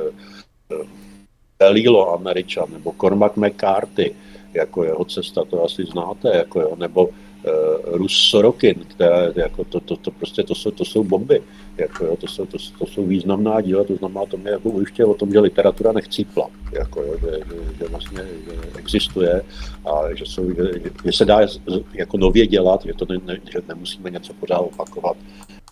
Elilo 1.59 2.09
eh, 2.09 2.13
Američan, 2.13 2.67
nebo 2.73 2.93
Cormac 3.01 3.35
McCarthy, 3.35 4.15
jako 4.53 4.83
jeho 4.83 5.05
cesta, 5.05 5.43
to 5.45 5.63
asi 5.63 5.83
znáte, 5.85 6.37
jako 6.37 6.61
jo, 6.61 6.75
nebo 6.75 7.09
Rus 7.83 8.29
Sorokin, 8.29 8.75
které, 8.87 9.33
jako 9.35 9.63
to, 9.63 9.79
to, 9.79 9.97
to, 9.97 10.11
prostě 10.11 10.43
to 10.43 10.55
jsou, 10.55 10.71
to 10.71 10.85
jsou 10.85 11.03
bomby, 11.03 11.41
jako 11.77 12.05
jo, 12.05 12.15
to, 12.15 12.27
jsou, 12.27 12.45
to, 12.45 12.57
to 12.79 12.85
jsou 12.85 13.05
významná 13.05 13.61
díla, 13.61 13.83
to 13.83 13.95
znamená, 13.95 14.25
to 14.25 14.37
mě 14.37 14.51
jako 14.51 14.69
ujišťuje 14.69 15.05
o 15.05 15.13
tom, 15.13 15.31
že 15.31 15.39
literatura 15.39 15.91
nechcípla, 15.91 16.49
jako 16.71 17.01
jo, 17.01 17.13
že, 17.21 17.31
že, 17.31 17.77
že, 17.79 17.85
vlastně 17.85 18.21
že 18.45 18.79
existuje 18.79 19.43
a 19.85 20.15
že, 20.15 20.25
jsou, 20.25 20.49
že, 20.49 20.71
že 21.05 21.11
se 21.11 21.25
dá 21.25 21.39
jako 21.93 22.17
nově 22.17 22.47
dělat, 22.47 22.85
že, 22.85 22.93
to 22.93 23.05
ne, 23.09 23.17
ne, 23.25 23.39
že 23.51 23.59
nemusíme 23.67 24.11
něco 24.11 24.33
pořád 24.33 24.59
opakovat, 24.59 25.17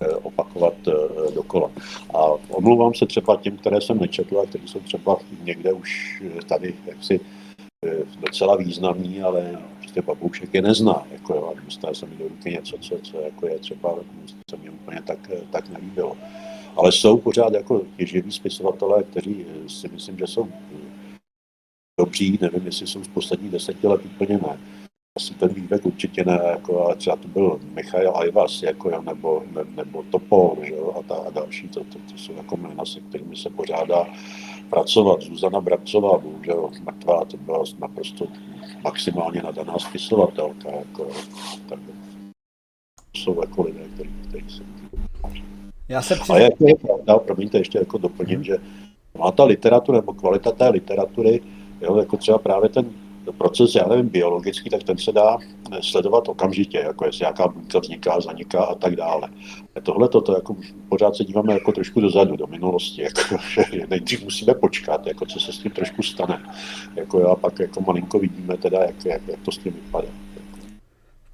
eh, 0.02 0.08
opakovat 0.08 0.74
uh, 0.88 1.34
dokola. 1.34 1.72
A 2.14 2.24
omlouvám 2.50 2.94
se 2.94 3.06
třeba 3.06 3.36
těm, 3.36 3.58
které 3.58 3.82
jsem 3.82 4.00
nečetl 4.00 4.40
a 4.40 4.46
kteří 4.46 4.68
jsou 4.68 4.80
třeba 4.80 5.18
někde 5.44 5.74
už 5.74 6.22
tady 6.48 6.74
jaksi 6.86 7.20
docela 8.20 8.56
významný, 8.56 9.22
ale 9.22 9.58
prostě 9.96 10.14
baboušek 10.14 10.54
je 10.54 10.62
nezná. 10.62 11.08
Jako, 11.12 11.34
jo, 11.34 11.54
se 11.94 12.06
mi 12.06 12.16
do 12.16 12.28
ruky 12.28 12.52
něco, 12.52 12.78
co, 12.78 13.00
co 13.00 13.20
jako 13.20 13.48
je 13.48 13.60
třeba, 13.60 13.96
se 14.50 14.58
mi 14.58 14.70
úplně 14.70 15.02
tak, 15.02 15.32
tak 15.52 15.70
nelíbilo. 15.70 16.18
Ale 16.76 16.92
jsou 16.92 17.18
pořád 17.18 17.54
jako 17.54 17.82
živí 18.00 18.32
spisovatelé, 18.32 19.04
kteří 19.04 19.46
si 19.68 19.88
myslím, 19.88 20.18
že 20.18 20.28
jsou 20.28 20.48
dobří, 22.00 22.40
nevím, 22.42 22.66
jestli 22.66 22.88
jsou 22.88 23.04
z 23.04 23.08
posledních 23.08 23.52
deseti 23.52 23.88
let 23.88 24.02
úplně 24.06 24.38
ne. 24.38 24.60
Asi 25.18 25.34
ten 25.34 25.54
vývek 25.54 25.86
určitě 25.86 26.26
ne, 26.26 26.40
jako, 26.50 26.86
ale 26.86 26.96
třeba 26.96 27.16
to 27.16 27.28
byl 27.28 27.60
Michail 27.64 28.12
Ajvas, 28.16 28.64
jako, 28.64 29.02
nebo, 29.02 29.44
ne, 29.52 29.64
nebo 29.76 30.04
Topol, 30.04 30.58
že, 30.62 30.76
a, 31.00 31.04
ta, 31.04 31.16
a 31.16 31.30
další, 31.30 31.68
to, 31.68 31.80
to, 31.84 32.00
to, 32.12 32.18
jsou 32.18 32.34
jako 32.34 32.58
jména, 32.58 32.86
se 32.86 33.00
kterými 33.00 33.36
se 33.36 33.50
pořádá 33.50 34.08
pracovat. 34.70 35.22
Zuzana 35.22 35.62
Bracová, 35.62 36.18
bohužel 36.18 36.70
mrtvá, 36.84 37.26
to 37.26 37.38
byla 37.38 37.64
naprosto 37.80 38.28
maximálně 38.86 39.42
nadaná 39.42 39.80
spisovatelka. 39.80 40.70
Jako, 40.70 41.08
tak 41.70 41.80
jsou 43.14 43.42
jako 43.42 43.62
lidé, 43.64 43.84
kteří, 43.94 44.10
kteří 44.30 44.50
se 44.50 44.64
já 45.90 46.02
se 46.02 46.16
přiznám. 46.16 46.38
A 46.38 46.42
jak 46.42 46.54
je 46.60 46.76
pravda, 46.76 47.18
promiňte, 47.18 47.58
ještě 47.58 47.78
jako 47.78 47.98
doplním, 47.98 48.44
že 48.44 48.58
má 49.18 49.32
ta 49.32 49.44
literatura 49.44 49.98
nebo 49.98 50.14
kvalita 50.14 50.52
té 50.52 50.70
literatury, 50.70 51.42
jo, 51.82 51.98
jako 51.98 52.18
třeba 52.18 52.38
právě 52.38 52.70
ten 52.70 52.86
proces, 53.34 53.76
já 53.76 53.88
nevím, 53.88 54.10
biologický, 54.10 54.70
tak 54.70 54.84
ten 54.84 54.98
se 54.98 55.12
dá 55.12 55.38
sledovat 55.82 56.30
okamžitě, 56.30 56.78
jako 56.78 57.06
jestli 57.06 57.24
nějaká 57.24 57.48
buňka 57.48 57.80
vzniká, 57.80 58.20
zaniká 58.22 58.64
a 58.64 58.76
tak 58.76 58.96
dále. 58.96 59.30
Tohle 59.84 60.10
to 60.10 60.24
jako 60.36 60.56
pořád 60.90 61.16
se 61.16 61.24
díváme 61.24 61.54
jako 61.54 61.72
trošku 61.72 62.02
dozadu, 62.02 62.36
do 62.36 62.48
minulosti, 62.48 63.02
jako, 63.02 63.38
že 63.74 63.88
nejdřív 63.90 64.24
musíme 64.24 64.54
počkat, 64.54 65.08
jako 65.08 65.26
co 65.26 65.40
se 65.40 65.54
s 65.54 65.60
tím 65.60 65.72
trošku 65.72 66.04
stane. 66.04 66.42
Jako, 66.96 67.30
a 67.30 67.36
pak 67.36 67.60
jako 67.60 67.82
malinko 67.82 68.20
vidíme 68.20 68.58
teda, 68.58 68.80
jak, 68.80 69.06
jak, 69.06 69.22
jak 69.28 69.40
to 69.40 69.52
s 69.52 69.58
tím 69.58 69.74
vypadá. 69.74 70.08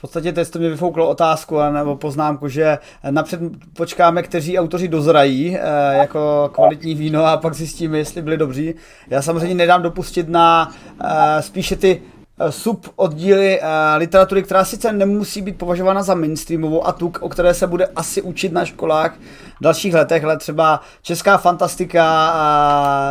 Podstatě 0.01 0.31
teď 0.33 0.49
to 0.49 0.59
mě 0.59 0.69
vyfouklo 0.69 1.09
otázku 1.09 1.57
nebo 1.71 1.95
poznámku, 1.95 2.47
že 2.47 2.77
napřed 3.09 3.39
počkáme, 3.73 4.23
kteří 4.23 4.59
autoři 4.59 4.87
dozrají 4.87 5.57
eh, 5.57 5.61
jako 5.97 6.49
kvalitní 6.53 6.95
víno 6.95 7.25
a 7.25 7.37
pak 7.37 7.53
zjistíme, 7.53 7.97
jestli 7.97 8.21
byli 8.21 8.37
dobří. 8.37 8.73
Já 9.09 9.21
samozřejmě 9.21 9.55
nedám 9.55 9.81
dopustit 9.81 10.29
na 10.29 10.71
eh, 11.03 11.41
spíše 11.41 11.75
ty 11.75 12.01
eh, 12.39 12.51
sub 12.51 12.87
oddíly 12.95 13.61
literatury, 13.97 14.43
která 14.43 14.65
sice 14.65 14.91
nemusí 14.91 15.41
být 15.41 15.57
považována 15.57 16.03
za 16.03 16.15
mainstreamovou 16.15 16.87
a 16.87 16.91
tu, 16.91 17.13
o 17.19 17.29
které 17.29 17.53
se 17.53 17.67
bude 17.67 17.85
asi 17.95 18.21
učit 18.21 18.51
na 18.51 18.65
školách 18.65 19.13
v 19.59 19.63
dalších 19.63 19.93
letech, 19.93 20.23
ale 20.23 20.37
třeba 20.37 20.81
česká 21.01 21.37
fantastika, 21.37 22.33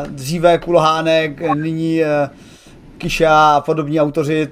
dříve 0.08 0.58
Kulhánek, 0.58 1.40
nyní 1.54 2.02
Kiša 3.00 3.56
a 3.56 3.60
podobní 3.60 4.00
autoři. 4.00 4.48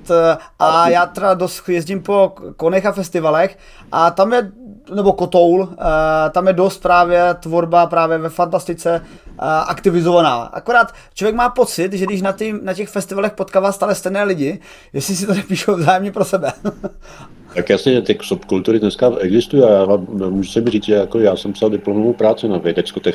A 0.58 0.88
já 0.88 1.06
teda 1.06 1.34
dost 1.34 1.68
jezdím 1.68 2.02
po 2.02 2.32
konech 2.56 2.86
a 2.86 2.92
festivalech 2.92 3.58
a 3.92 4.10
tam 4.10 4.32
je, 4.32 4.52
nebo 4.94 5.12
Kotoul, 5.12 5.68
eh, 5.72 6.30
tam 6.30 6.46
je 6.46 6.52
dost 6.52 6.82
právě 6.82 7.34
tvorba 7.34 7.86
právě 7.86 8.18
ve 8.18 8.28
fantastice 8.28 9.02
eh, 9.04 9.34
aktivizovaná. 9.66 10.34
Akorát 10.34 10.94
člověk 11.14 11.36
má 11.36 11.48
pocit, 11.48 11.92
že 11.92 12.06
když 12.06 12.22
na, 12.22 12.32
tý, 12.32 12.54
na 12.62 12.74
těch 12.74 12.88
festivalech 12.88 13.32
potkává 13.32 13.72
stále 13.72 13.94
stejné 13.94 14.24
lidi, 14.24 14.60
jestli 14.92 15.16
si 15.16 15.26
to 15.26 15.34
nepíšou 15.34 15.76
vzájemně 15.76 16.12
pro 16.12 16.24
sebe. 16.24 16.52
Tak 17.58 17.70
jasně, 17.70 18.02
ty 18.02 18.18
subkultury 18.22 18.80
dneska 18.80 19.12
existují 19.20 19.62
a 19.62 19.70
já 19.70 19.84
vám, 19.84 20.06
můžu 20.30 20.50
se 20.50 20.60
mi 20.60 20.70
říct, 20.70 20.84
že 20.84 20.94
jako 20.94 21.18
já 21.18 21.36
jsem 21.36 21.52
psal 21.52 21.70
diplomovou 21.70 22.12
práci 22.12 22.48
na 22.48 22.58
vědecko 22.58 23.00
e, 23.06 23.12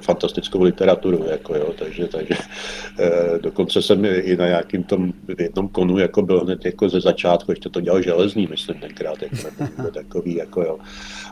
fantastickou 0.00 0.62
literaturu, 0.62 1.24
jako 1.30 1.54
jo, 1.54 1.74
takže, 1.78 2.06
takže 2.06 2.34
e, 2.98 3.38
dokonce 3.38 3.82
jsem 3.82 4.04
i 4.04 4.36
na 4.36 4.46
nějakým 4.46 4.82
tom 4.82 5.12
jednom 5.38 5.68
konu 5.68 5.98
jako 5.98 6.22
byl 6.22 6.40
hned 6.40 6.64
jako 6.64 6.88
ze 6.88 7.00
začátku, 7.00 7.52
ještě 7.52 7.68
to 7.68 7.80
dělal 7.80 8.02
železný, 8.02 8.46
myslím 8.50 8.80
tenkrát, 8.80 9.22
jako 9.22 9.36
nebo 9.78 9.90
takový, 9.94 10.34
jako 10.34 10.62
jo, 10.62 10.78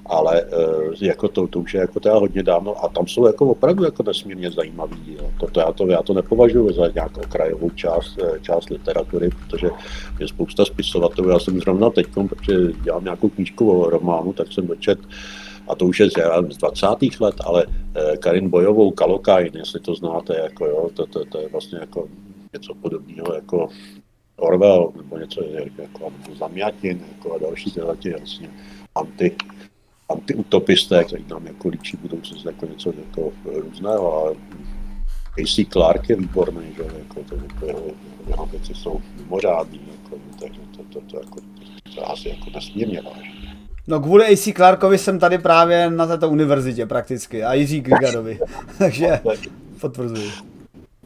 ale 0.07 0.41
e, 0.41 1.07
jako 1.07 1.29
to, 1.29 1.47
to 1.47 1.61
už 1.61 1.75
je 1.75 1.81
jako 1.81 2.01
teda 2.01 2.15
hodně 2.15 2.43
dávno 2.43 2.85
a 2.85 2.89
tam 2.89 3.07
jsou 3.07 3.27
jako 3.27 3.47
opravdu 3.47 3.85
jako 3.85 4.03
nesmírně 4.03 4.51
zajímavý, 4.51 5.17
jo. 5.21 5.31
To, 5.41 5.47
to, 5.47 5.61
já, 5.61 5.73
to, 5.73 5.87
já 5.87 6.03
to 6.03 6.15
nepovažuji 6.15 6.73
za 6.73 6.89
nějakou 6.95 7.21
krajovou 7.29 7.71
část, 7.71 8.19
část 8.43 8.71
literatury, 8.71 9.31
protože 9.31 9.69
je 10.21 10.29
spousta 10.29 10.65
spisovatelů, 10.65 11.31
já 11.31 11.39
jsem 11.39 11.58
zrovna 11.61 11.91
teď, 11.91 12.07
protože 12.29 12.73
dělám 12.83 13.05
nějakou 13.05 13.29
knížku 13.29 13.71
o 13.71 13.91
románu, 13.91 14.33
tak 14.33 14.53
jsem 14.53 14.67
dočet, 14.67 14.99
a 15.69 15.75
to 15.75 15.87
už 15.87 16.01
je 16.01 16.11
z 16.51 16.57
20. 16.57 16.87
let, 17.21 17.35
ale 17.45 17.67
eh, 17.95 18.17
Karin 18.17 18.49
Bojovou 18.49 18.91
Kalokajn, 18.91 19.53
jestli 19.55 19.81
to 19.81 19.95
znáte, 19.95 20.37
jako 20.37 20.67
jo, 20.67 20.91
to, 20.95 21.07
to, 21.07 21.25
to 21.25 21.39
je 21.39 21.49
vlastně 21.49 21.79
jako 21.79 22.09
něco 22.53 22.75
podobného 22.75 23.35
jako 23.35 23.69
Orwell, 24.37 24.93
nebo 24.97 25.19
něco 25.19 25.43
jako, 25.45 25.83
jako 25.83 26.13
Zamjatin, 26.39 27.01
jako 27.17 27.35
a 27.35 27.39
další 27.39 27.71
tyhle 27.71 27.97
vlastně 28.19 28.51
anti, 28.95 29.37
antiutopisté, 30.09 31.05
kteří 31.05 31.25
nám 31.31 31.47
jako 31.47 31.69
líčí 31.69 31.97
budoucnost 31.97 32.45
jako 32.45 32.67
něco 32.67 32.93
jako 32.99 33.33
různého, 33.45 34.13
ale 34.13 34.35
A.C. 35.39 35.65
Clark 35.65 36.09
je 36.09 36.17
výborný, 36.17 36.63
že 36.77 36.83
jako 36.83 37.23
to, 37.29 37.35
jako 37.35 37.67
jeho, 37.67 37.87
jeho 38.29 38.47
věci 38.47 38.75
jsou 38.75 39.01
mimořádný, 39.17 39.81
jako, 40.13 40.25
takže 40.41 40.61
to, 40.77 40.83
to, 40.83 41.01
to, 41.01 41.17
jako, 41.17 41.41
to 41.95 42.11
asi 42.11 42.29
jako 42.29 42.51
nesmírně 42.55 43.03
váží. 43.03 43.51
No 43.87 44.01
kvůli 44.01 44.25
AC 44.27 44.49
Clarkovi 44.57 44.99
jsem 44.99 45.19
tady 45.19 45.39
právě 45.39 45.91
na 45.91 46.07
této 46.07 46.29
univerzitě 46.29 46.87
prakticky 46.87 47.45
a 47.45 47.55
Jiří 47.55 47.81
Grigarovi, 47.81 48.41
takže 48.79 49.21
potvrzuji. 49.81 50.31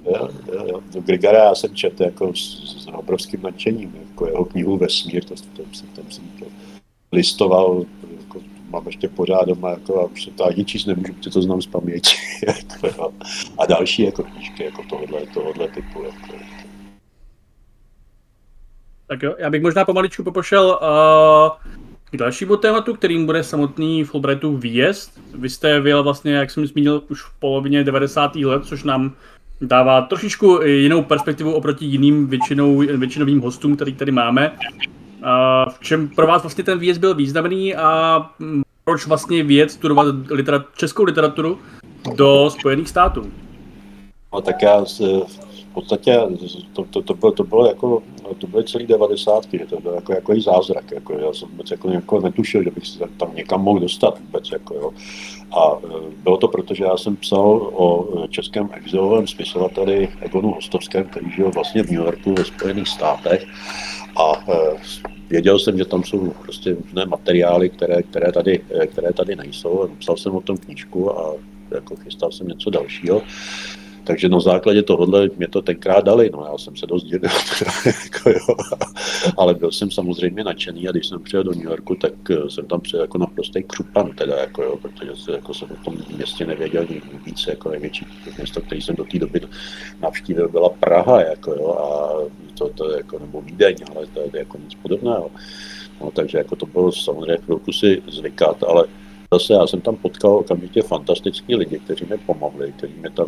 Jo, 0.04 0.28
jo, 0.52 0.66
jo. 0.68 0.80
Do 0.94 1.00
Grigara 1.00 1.44
já 1.44 1.54
jsem 1.54 1.74
četl 1.74 2.02
jako 2.02 2.34
s, 2.34 2.74
s 2.84 2.86
obrovským 2.86 3.42
nadšením, 3.42 3.96
jako 4.08 4.26
jeho 4.26 4.44
knihu 4.44 4.76
Vesmír, 4.76 5.24
to, 5.24 5.34
to, 5.34 5.42
to, 5.56 6.02
to, 6.02 6.10
jsem 6.10 6.24
to 6.38 6.46
listoval, 7.12 7.84
jako, 8.20 8.40
mám 8.68 8.86
ještě 8.86 9.08
pořád 9.08 9.44
doma, 9.44 9.70
jako, 9.70 10.00
a 10.00 10.04
už 10.04 10.24
se 10.24 10.30
to 10.30 10.44
ani 10.44 10.64
číst 10.64 10.86
nemůžu, 10.86 11.12
protože 11.12 11.30
to 11.30 11.42
znám 11.42 11.62
z 11.62 11.66
paměti. 11.66 12.16
jako. 12.46 13.12
A 13.58 13.66
další 13.66 14.02
jako 14.02 14.22
knížky 14.22 14.64
jako 14.64 14.82
tohohle, 14.90 15.20
tohohle 15.34 15.68
typu. 15.68 16.02
Jako, 16.02 16.36
tak 19.12 19.22
jo, 19.22 19.34
já 19.38 19.50
bych 19.50 19.62
možná 19.62 19.84
pomaličku 19.84 20.22
popošel 20.22 20.78
uh, 20.82 21.70
k 22.10 22.16
dalšímu 22.16 22.56
tématu, 22.56 22.94
kterým 22.94 23.26
bude 23.26 23.44
samotný 23.44 24.04
Fulbrightův 24.04 24.60
výjezd. 24.60 25.20
Vy 25.34 25.50
jste 25.50 25.80
vyjel 25.80 26.02
vlastně, 26.02 26.34
jak 26.34 26.50
jsem 26.50 26.66
zmínil, 26.66 27.02
už 27.10 27.22
v 27.22 27.38
polovině 27.38 27.84
90. 27.84 28.36
let, 28.36 28.64
což 28.64 28.84
nám 28.84 29.12
dává 29.60 30.02
trošičku 30.02 30.60
jinou 30.62 31.02
perspektivu 31.02 31.52
oproti 31.52 31.84
jiným 31.84 32.26
většinou, 32.26 32.78
většinovým 32.78 33.40
hostům, 33.40 33.76
který 33.76 33.94
tady 33.94 34.12
máme. 34.12 34.50
Uh, 34.50 35.72
v 35.72 35.80
čem 35.80 36.08
pro 36.08 36.26
vás 36.26 36.42
vlastně 36.42 36.64
ten 36.64 36.78
výjezd 36.78 37.00
byl 37.00 37.14
významný 37.14 37.74
a 37.76 38.20
proč 38.84 39.06
vlastně 39.06 39.42
vyjet 39.42 39.70
studovat 39.70 40.06
literat- 40.14 40.64
českou 40.76 41.04
literaturu 41.04 41.58
do 42.16 42.50
Spojených 42.50 42.88
států? 42.88 43.32
No 44.32 44.40
tak 44.40 44.62
já 44.62 44.84
v 45.72 45.74
podstatě 45.74 46.18
to, 46.72 46.84
to, 46.84 47.02
to, 47.02 47.14
bylo, 47.14 47.32
to 47.32 47.44
bylo 47.44 47.66
jako, 47.66 48.02
to 48.38 48.46
byly 48.46 48.64
celý 48.64 48.86
devadesátky, 48.86 49.58
to 49.58 49.80
bylo 49.80 49.94
jako, 49.94 50.12
jako 50.12 50.40
zázrak, 50.40 50.90
jako, 50.90 51.12
já 51.12 51.32
jsem 51.32 51.48
vůbec 51.48 51.70
jako, 51.70 51.90
jako 51.90 52.20
netušil, 52.20 52.62
že 52.62 52.70
bych 52.70 52.86
se 52.86 52.98
tam 53.16 53.34
někam 53.34 53.62
mohl 53.62 53.80
dostat 53.80 54.20
vůbec, 54.20 54.50
jako, 54.52 54.74
jo. 54.74 54.90
A 55.52 55.78
e, 55.84 55.88
bylo 56.22 56.36
to 56.36 56.48
proto, 56.48 56.74
že 56.74 56.84
já 56.84 56.96
jsem 56.96 57.16
psal 57.16 57.70
o 57.72 58.08
českém 58.28 58.68
exilovém 58.72 59.26
spisovateli 59.26 60.08
Egonu 60.20 60.52
Hostovském, 60.52 61.04
který 61.04 61.30
žil 61.30 61.50
vlastně 61.50 61.82
v 61.82 61.90
New 61.90 62.00
Yorku 62.00 62.34
ve 62.34 62.44
Spojených 62.44 62.88
státech 62.88 63.46
a 64.16 64.32
e, 64.52 64.76
věděl 65.30 65.58
jsem, 65.58 65.78
že 65.78 65.84
tam 65.84 66.04
jsou 66.04 66.32
prostě 66.42 66.74
různé 66.74 67.06
materiály, 67.06 67.70
které, 67.70 68.02
které, 68.02 68.32
tady, 68.32 68.60
které 68.86 69.12
tady 69.12 69.36
nejsou. 69.36 69.88
Psal 69.98 70.16
jsem 70.16 70.36
o 70.36 70.40
tom 70.40 70.56
knížku 70.56 71.18
a 71.18 71.34
jako 71.70 71.96
chystal 71.96 72.32
jsem 72.32 72.48
něco 72.48 72.70
dalšího. 72.70 73.22
Takže 74.04 74.28
na 74.28 74.40
základě 74.40 74.82
tohohle 74.82 75.30
mě 75.36 75.48
to 75.48 75.62
tenkrát 75.62 76.04
dali, 76.04 76.30
no 76.32 76.46
já 76.52 76.58
jsem 76.58 76.76
se 76.76 76.86
dost 76.86 77.04
dělil, 77.04 77.30
jako 78.04 78.30
jo. 78.30 78.56
ale 79.36 79.54
byl 79.54 79.72
jsem 79.72 79.90
samozřejmě 79.90 80.44
nadšený 80.44 80.88
a 80.88 80.90
když 80.90 81.06
jsem 81.06 81.22
přijel 81.22 81.44
do 81.44 81.52
New 81.52 81.64
Yorku, 81.64 81.94
tak 81.94 82.12
eh, 82.30 82.50
jsem 82.50 82.66
tam 82.66 82.80
přijel 82.80 83.02
jako 83.02 83.18
naprostý 83.18 83.62
křupan, 83.62 84.10
teda, 84.14 84.36
jako 84.36 84.62
jo, 84.62 84.76
protože 84.76 85.16
se, 85.16 85.32
jako 85.32 85.54
jsem 85.54 85.68
o 85.70 85.84
tom 85.84 85.96
městě 86.16 86.46
nevěděl 86.46 86.86
víc, 87.26 87.46
jako 87.46 87.70
největší 87.70 88.06
město, 88.38 88.60
který 88.60 88.82
jsem 88.82 88.96
do 88.96 89.04
té 89.04 89.18
doby 89.18 89.40
navštívil, 90.00 90.48
byla 90.48 90.68
Praha, 90.68 91.20
jako 91.20 91.50
jo, 91.50 91.72
a 91.72 92.12
to, 92.58 92.68
to 92.68 92.90
jako, 92.90 93.18
nebo 93.18 93.40
Vídeň, 93.42 93.76
ale 93.96 94.06
to 94.06 94.20
je 94.20 94.30
jako 94.32 94.58
nic 94.58 94.74
podobného. 94.74 95.30
No, 96.00 96.10
takže 96.10 96.38
jako 96.38 96.56
to 96.56 96.66
bylo 96.66 96.92
samozřejmě 96.92 97.36
chvilku 97.44 97.72
si 97.72 98.02
zvykat, 98.08 98.62
ale 98.62 98.84
zase 99.32 99.52
já 99.52 99.66
jsem 99.66 99.80
tam 99.80 99.96
potkal 99.96 100.30
okamžitě 100.30 100.82
fantastický 100.82 101.54
lidi, 101.54 101.78
kteří 101.78 102.04
mi 102.10 102.18
pomohli, 102.18 102.72
kteří 102.72 102.94
mě 102.94 103.10
tam 103.10 103.26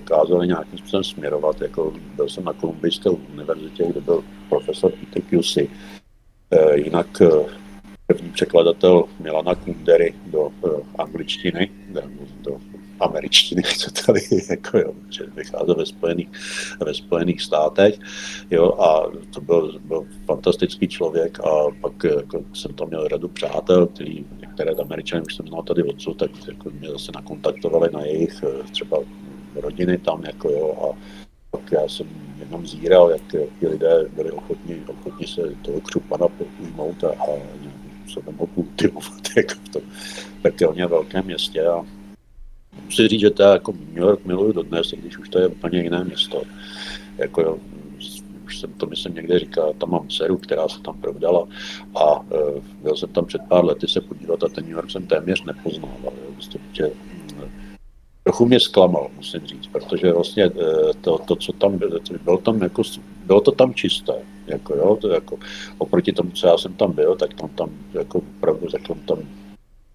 dokázali 0.00 0.46
nějakým 0.46 0.78
způsobem 0.78 1.04
směrovat. 1.04 1.60
Jako 1.60 1.92
byl 2.16 2.28
jsem 2.28 2.44
na 2.44 2.52
Kolumbijské 2.52 3.10
univerzitě, 3.10 3.84
kde 3.88 4.00
byl 4.00 4.24
profesor 4.48 4.92
Peter 4.92 5.22
Pusey. 5.30 5.68
E, 6.50 6.78
jinak 6.78 7.20
e, 7.20 7.28
první 8.06 8.30
překladatel 8.30 9.04
Milana 9.20 9.54
Kundery 9.54 10.14
do 10.26 10.50
e, 10.64 10.68
angličtiny, 10.98 11.70
do, 12.42 12.58
američtiny, 13.00 13.62
tady 14.06 14.20
jako 14.50 14.78
jo, 14.78 14.92
že 15.10 15.26
vycházel 15.26 15.74
ve 15.74 15.86
Spojených, 15.86 16.28
ve 16.86 16.94
Spojených 16.94 17.42
státech, 17.42 17.94
jo, 18.50 18.72
a 18.72 19.10
to 19.34 19.40
byl, 19.40 19.78
byl 19.84 20.06
fantastický 20.26 20.88
člověk 20.88 21.40
a 21.40 21.50
pak 21.80 22.04
jako, 22.04 22.44
jsem 22.54 22.74
tam 22.74 22.88
měl 22.88 23.08
radu 23.08 23.28
přátel, 23.28 23.86
který 23.86 24.24
některé 24.40 24.72
američany 24.72 25.22
už 25.26 25.34
jsem 25.34 25.48
znal 25.48 25.62
tady 25.62 25.82
odsud, 25.82 26.14
tak 26.14 26.30
jako 26.48 26.70
mě 26.70 26.88
zase 26.88 27.12
nakontaktovali 27.14 27.88
na 27.92 28.00
jejich 28.00 28.44
třeba 28.72 28.98
rodiny 29.54 29.98
tam, 29.98 30.24
jako 30.24 30.50
jo, 30.50 30.92
a 30.92 30.98
pak 31.50 31.72
já 31.72 31.88
jsem 31.88 32.06
jenom 32.38 32.66
zíral, 32.66 33.10
jak, 33.10 33.34
jak 33.34 33.48
ty 33.60 33.68
lidé 33.68 34.04
byli 34.16 34.30
ochotní, 34.30 34.84
ochotní 34.86 35.26
se 35.26 35.42
toho 35.62 35.80
křupana 35.80 36.26
ujmout 36.60 37.04
a, 37.04 37.08
a 37.08 37.26
nějakým 37.60 37.90
způsobem 38.00 38.36
ho 38.36 38.46
kultivovat 38.46 39.22
jako 39.36 39.54
v 39.64 39.68
tom 39.68 39.82
pekelně 40.42 40.86
velkém 40.86 41.24
městě. 41.24 41.66
A 41.66 41.86
musím 42.84 43.08
říct, 43.08 43.20
že 43.20 43.26
je 43.26 43.46
jako 43.52 43.72
New 43.72 44.02
York 44.02 44.24
miluju 44.24 44.52
dodnes, 44.52 44.92
i 44.92 44.96
když 44.96 45.18
už 45.18 45.28
to 45.28 45.38
je 45.38 45.46
úplně 45.46 45.82
jiné 45.82 46.04
město. 46.04 46.42
Jako, 47.18 47.42
jo, 47.42 47.58
už 48.50 48.58
jsem 48.58 48.72
to 48.72 48.86
myslím 48.86 49.14
někde 49.14 49.38
říkal, 49.38 49.74
tam 49.74 49.90
mám 49.90 50.08
dceru, 50.08 50.36
která 50.36 50.68
se 50.68 50.80
tam 50.80 51.00
provdala 51.00 51.48
a 51.94 52.24
e, 52.34 52.60
byl 52.82 52.96
jsem 52.96 53.08
tam 53.08 53.24
před 53.26 53.40
pár 53.48 53.64
lety 53.64 53.88
se 53.88 54.00
podívat 54.00 54.42
a 54.44 54.48
ten 54.48 54.64
New 54.64 54.72
York 54.72 54.90
jsem 54.90 55.06
téměř 55.06 55.44
nepoznával. 55.44 56.12
Jo, 56.24 56.32
prostě, 56.34 56.58
trochu 58.24 58.46
mě 58.46 58.60
zklamal, 58.60 59.10
musím 59.16 59.46
říct, 59.46 59.66
protože 59.66 60.12
vlastně 60.12 60.44
eh, 60.44 60.92
to, 61.00 61.18
to 61.18 61.36
co 61.36 61.52
tam 61.52 61.78
bylo, 61.78 61.98
bylo, 62.24 62.38
tam 62.38 62.62
jako, 62.62 62.82
bylo 63.24 63.40
to 63.40 63.52
tam 63.52 63.74
čisté, 63.74 64.14
jako 64.46 64.74
jo, 64.74 64.98
to 65.00 65.08
jako, 65.08 65.38
oproti 65.78 66.12
tomu, 66.12 66.30
co 66.30 66.46
já 66.46 66.58
jsem 66.58 66.74
tam 66.74 66.92
byl, 66.92 67.16
tak 67.16 67.34
tam, 67.34 67.48
tam 67.48 67.70
jako 67.92 68.18
opravdu, 68.18 68.68
řekl 68.68 68.94
tam 69.06 69.18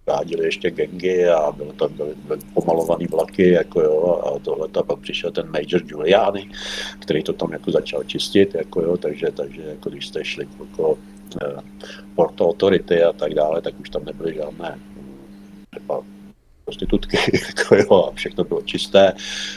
rádili 0.07 0.45
ještě 0.45 0.71
gengy 0.71 1.27
a 1.29 1.51
byly 1.51 1.73
tam 1.73 1.93
byly, 1.93 2.15
byly 2.15 2.39
pomalované 2.53 3.07
vlaky, 3.07 3.49
jako 3.51 3.81
jo, 3.81 4.21
a 4.25 4.39
tohle 4.39 4.67
a 4.79 4.83
pak 4.83 4.99
přišel 4.99 5.31
ten 5.31 5.51
Major 5.51 5.81
Giuliani, 5.81 6.49
který 6.99 7.23
to 7.23 7.33
tam 7.33 7.51
jako 7.51 7.71
začal 7.71 8.03
čistit, 8.03 8.55
jako 8.55 8.81
jo, 8.81 8.97
takže, 8.97 9.31
takže 9.31 9.61
jako 9.61 9.89
když 9.89 10.07
jste 10.07 10.25
šli 10.25 10.47
jako 10.59 10.97
eh, 11.43 11.61
Port 12.15 12.41
Authority 12.41 13.03
a 13.03 13.13
tak 13.13 13.33
dále, 13.33 13.61
tak 13.61 13.79
už 13.79 13.89
tam 13.89 14.05
nebyly 14.05 14.33
žádné 14.33 14.79
třeba 15.71 16.14
prostitutky, 16.65 17.17
jako 17.47 17.75
jo, 17.75 18.05
a 18.05 18.11
všechno 18.11 18.43
bylo 18.43 18.61
čisté. 18.61 19.13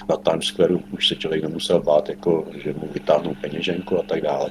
Na 0.08 0.16
Times 0.16 0.44
Square 0.44 0.74
už 0.74 1.08
se 1.08 1.16
člověk 1.16 1.42
nemusel 1.42 1.82
bát, 1.82 2.08
jako, 2.08 2.46
že 2.64 2.72
mu 2.72 2.88
vytáhnou 2.92 3.34
peněženku 3.40 3.98
a 3.98 4.02
tak 4.02 4.20
dále. 4.20 4.50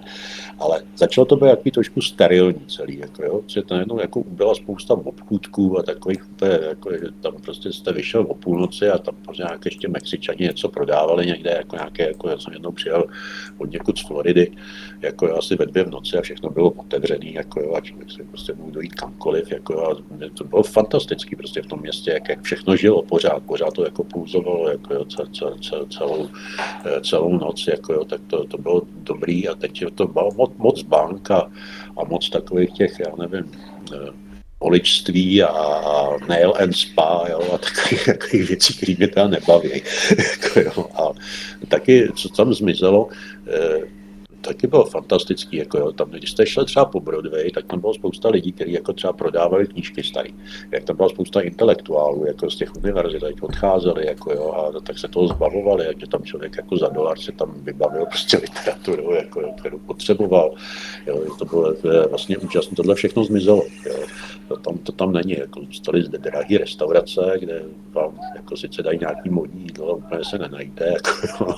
Ale 0.60 0.84
začalo 0.96 1.26
to 1.26 1.36
být 1.36 1.46
jaký 1.46 1.72
trošku 1.72 2.02
sterilní 2.02 2.66
celý, 2.68 2.98
jako 2.98 3.24
jo, 3.24 3.42
že 3.48 3.62
najednou 3.72 4.00
jako 4.00 4.24
byla 4.24 4.56
spousta 4.56 4.94
obchůdků 4.94 5.80
a 5.80 5.84
takových, 5.84 6.22
jako, 6.70 6.94
že 6.94 7.06
tam 7.22 7.42
prostě 7.42 7.74
jste 7.74 7.94
vyšel 7.94 8.26
o 8.30 8.34
půlnoci 8.34 8.90
a 8.90 8.98
tam 8.98 9.16
prostě 9.16 9.44
nějaké 9.44 9.68
ještě 9.68 9.88
Mexičani 9.88 10.44
něco 10.44 10.70
prodávali 10.70 11.26
někde, 11.26 11.50
jako 11.58 11.76
nějaké, 11.76 12.08
jako 12.08 12.30
já 12.30 12.40
jsem 12.40 12.54
jednou 12.54 12.72
přijel 12.72 13.06
od 13.58 13.72
někud 13.72 13.98
z 13.98 14.08
Floridy, 14.08 14.52
jako 15.02 15.28
jo, 15.28 15.36
asi 15.38 15.56
ve 15.56 15.66
dvě 15.66 15.84
v 15.84 15.90
noci 15.90 16.18
a 16.18 16.22
všechno 16.22 16.50
bylo 16.50 16.70
otevřený, 16.70 17.34
jako 17.34 17.62
jo, 17.62 17.74
a 17.76 17.82
člověk 17.82 18.12
si 18.12 18.24
prostě 18.24 18.54
mohl 18.54 18.72
dojít 18.72 18.96
kamkoliv, 18.96 19.52
jako 19.52 19.74
jo, 19.74 19.92
a 19.92 19.96
to 20.34 20.44
bylo 20.44 20.64
fantastický 20.64 21.36
prostě 21.36 21.62
v 21.62 21.68
tom 21.68 21.80
městě, 21.80 22.12
jak, 22.12 22.30
jak 22.30 22.47
všechno 22.48 22.76
žilo 22.76 23.04
pořád, 23.04 23.44
pořád 23.44 23.74
to 23.74 23.84
jako 23.86 24.04
pulzovalo 24.04 24.70
jako 24.70 24.94
jo, 24.94 25.06
cel, 25.06 25.28
cel, 25.28 25.58
cel, 25.70 25.86
celou, 25.86 26.30
celou 27.04 27.38
noc, 27.38 27.68
jako 27.68 27.94
jo, 27.94 28.06
tak 28.06 28.22
to, 28.28 28.48
to 28.48 28.58
bylo 28.58 28.82
dobrý 29.04 29.48
a 29.48 29.56
teď 29.56 29.84
to 29.96 30.08
bylo 30.08 30.32
moc, 30.36 30.52
moc 30.58 30.82
bank 30.82 31.32
a, 31.32 31.52
a 31.98 32.04
moc 32.08 32.30
takových 32.30 32.72
těch, 32.72 33.00
já 33.00 33.16
nevím, 33.20 33.52
poličství 34.60 35.44
a 35.44 35.54
nail 36.28 36.54
and 36.60 36.76
spa 36.76 37.26
jo, 37.30 37.42
a 37.54 37.58
takových, 37.58 38.06
takových 38.14 38.48
věcí, 38.48 38.78
které 38.78 38.94
mě 38.98 39.08
teda 39.08 39.28
nebaví. 39.28 39.72
jako, 40.18 40.60
jo. 40.60 40.88
A 40.96 41.12
taky, 41.68 42.12
co 42.16 42.30
tam 42.30 42.54
zmizelo, 42.54 43.10
taky 44.48 44.68
bylo 44.68 44.86
fantastický, 44.86 45.58
jako 45.58 45.78
jo, 45.78 45.92
tam, 45.92 46.10
když 46.10 46.32
jste 46.32 46.46
šli 46.46 46.66
třeba 46.66 46.86
po 46.86 47.00
Broadway, 47.00 47.52
tak 47.52 47.66
tam 47.66 47.80
bylo 47.80 47.94
spousta 47.94 48.30
lidí, 48.30 48.52
kteří 48.52 48.72
jako 48.72 48.94
třeba 48.94 49.14
prodávali 49.14 49.68
knížky 49.68 50.04
starý. 50.04 50.36
Jak 50.72 50.84
tam 50.84 50.96
byla 50.96 51.10
spousta 51.10 51.42
intelektuálů, 51.42 52.26
jako 52.26 52.50
z 52.50 52.56
těch 52.56 52.76
univerzit, 52.76 53.24
odcházeli, 53.42 54.08
jako 54.08 54.34
jo, 54.34 54.52
a 54.52 54.82
tak 54.82 55.00
se 55.00 55.08
toho 55.08 55.28
zbavovali, 55.28 55.86
že 55.98 56.08
tam 56.08 56.24
člověk 56.24 56.58
jako 56.58 56.78
za 56.78 56.88
dolar 56.88 57.20
se 57.20 57.32
tam 57.32 57.54
vybavil 57.64 58.06
prostě 58.06 58.38
literaturu, 58.38 59.14
jako 59.14 59.42
jo, 59.42 59.54
kterou 59.60 59.80
potřeboval. 59.80 60.54
Jo, 61.08 61.36
to 61.40 61.46
bylo 61.46 61.74
to 61.74 61.92
je 61.92 62.08
vlastně 62.08 62.38
úžasné, 62.38 62.76
tohle 62.76 62.96
všechno 62.96 63.24
zmizelo. 63.24 63.64
Jo. 63.86 63.96
To 64.48 64.58
tam, 64.58 64.78
to 64.78 64.92
tam 64.92 65.14
není, 65.14 65.32
jako 65.38 65.62
zůstaly 65.62 66.04
zde 66.04 66.18
drahé 66.18 66.58
restaurace, 66.58 67.34
kde 67.40 67.64
vám 67.92 68.20
jako 68.36 68.58
sice 68.58 68.84
dají 68.84 69.00
nějaký 69.00 69.30
modní 69.30 69.62
jídlo, 69.62 69.96
úplně 69.96 70.24
se 70.24 70.38
nenajde, 70.38 70.86
jako, 70.94 71.10
jo. 71.46 71.56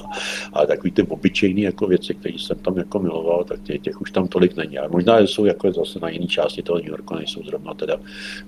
ale 0.53 0.67
takový 0.67 0.91
ty 0.91 1.01
obyčejný 1.01 1.61
jako 1.61 1.87
věci, 1.87 2.13
které 2.13 2.35
jsem 2.39 2.57
tam 2.57 2.77
jako 2.79 2.99
miloval, 2.99 3.43
tak 3.43 3.63
těch, 3.63 3.81
těch 3.81 4.01
už 4.01 4.11
tam 4.11 4.27
tolik 4.27 4.55
není. 4.55 4.77
Ale 4.77 4.89
možná 4.89 5.19
jsou 5.19 5.45
jako 5.45 5.71
zase 5.71 5.99
na 5.99 6.09
jiné 6.09 6.27
části 6.27 6.63
toho 6.63 6.77
New 6.77 6.87
Yorku, 6.87 7.15
nejsou 7.15 7.43
zrovna 7.43 7.73
teda 7.73 7.97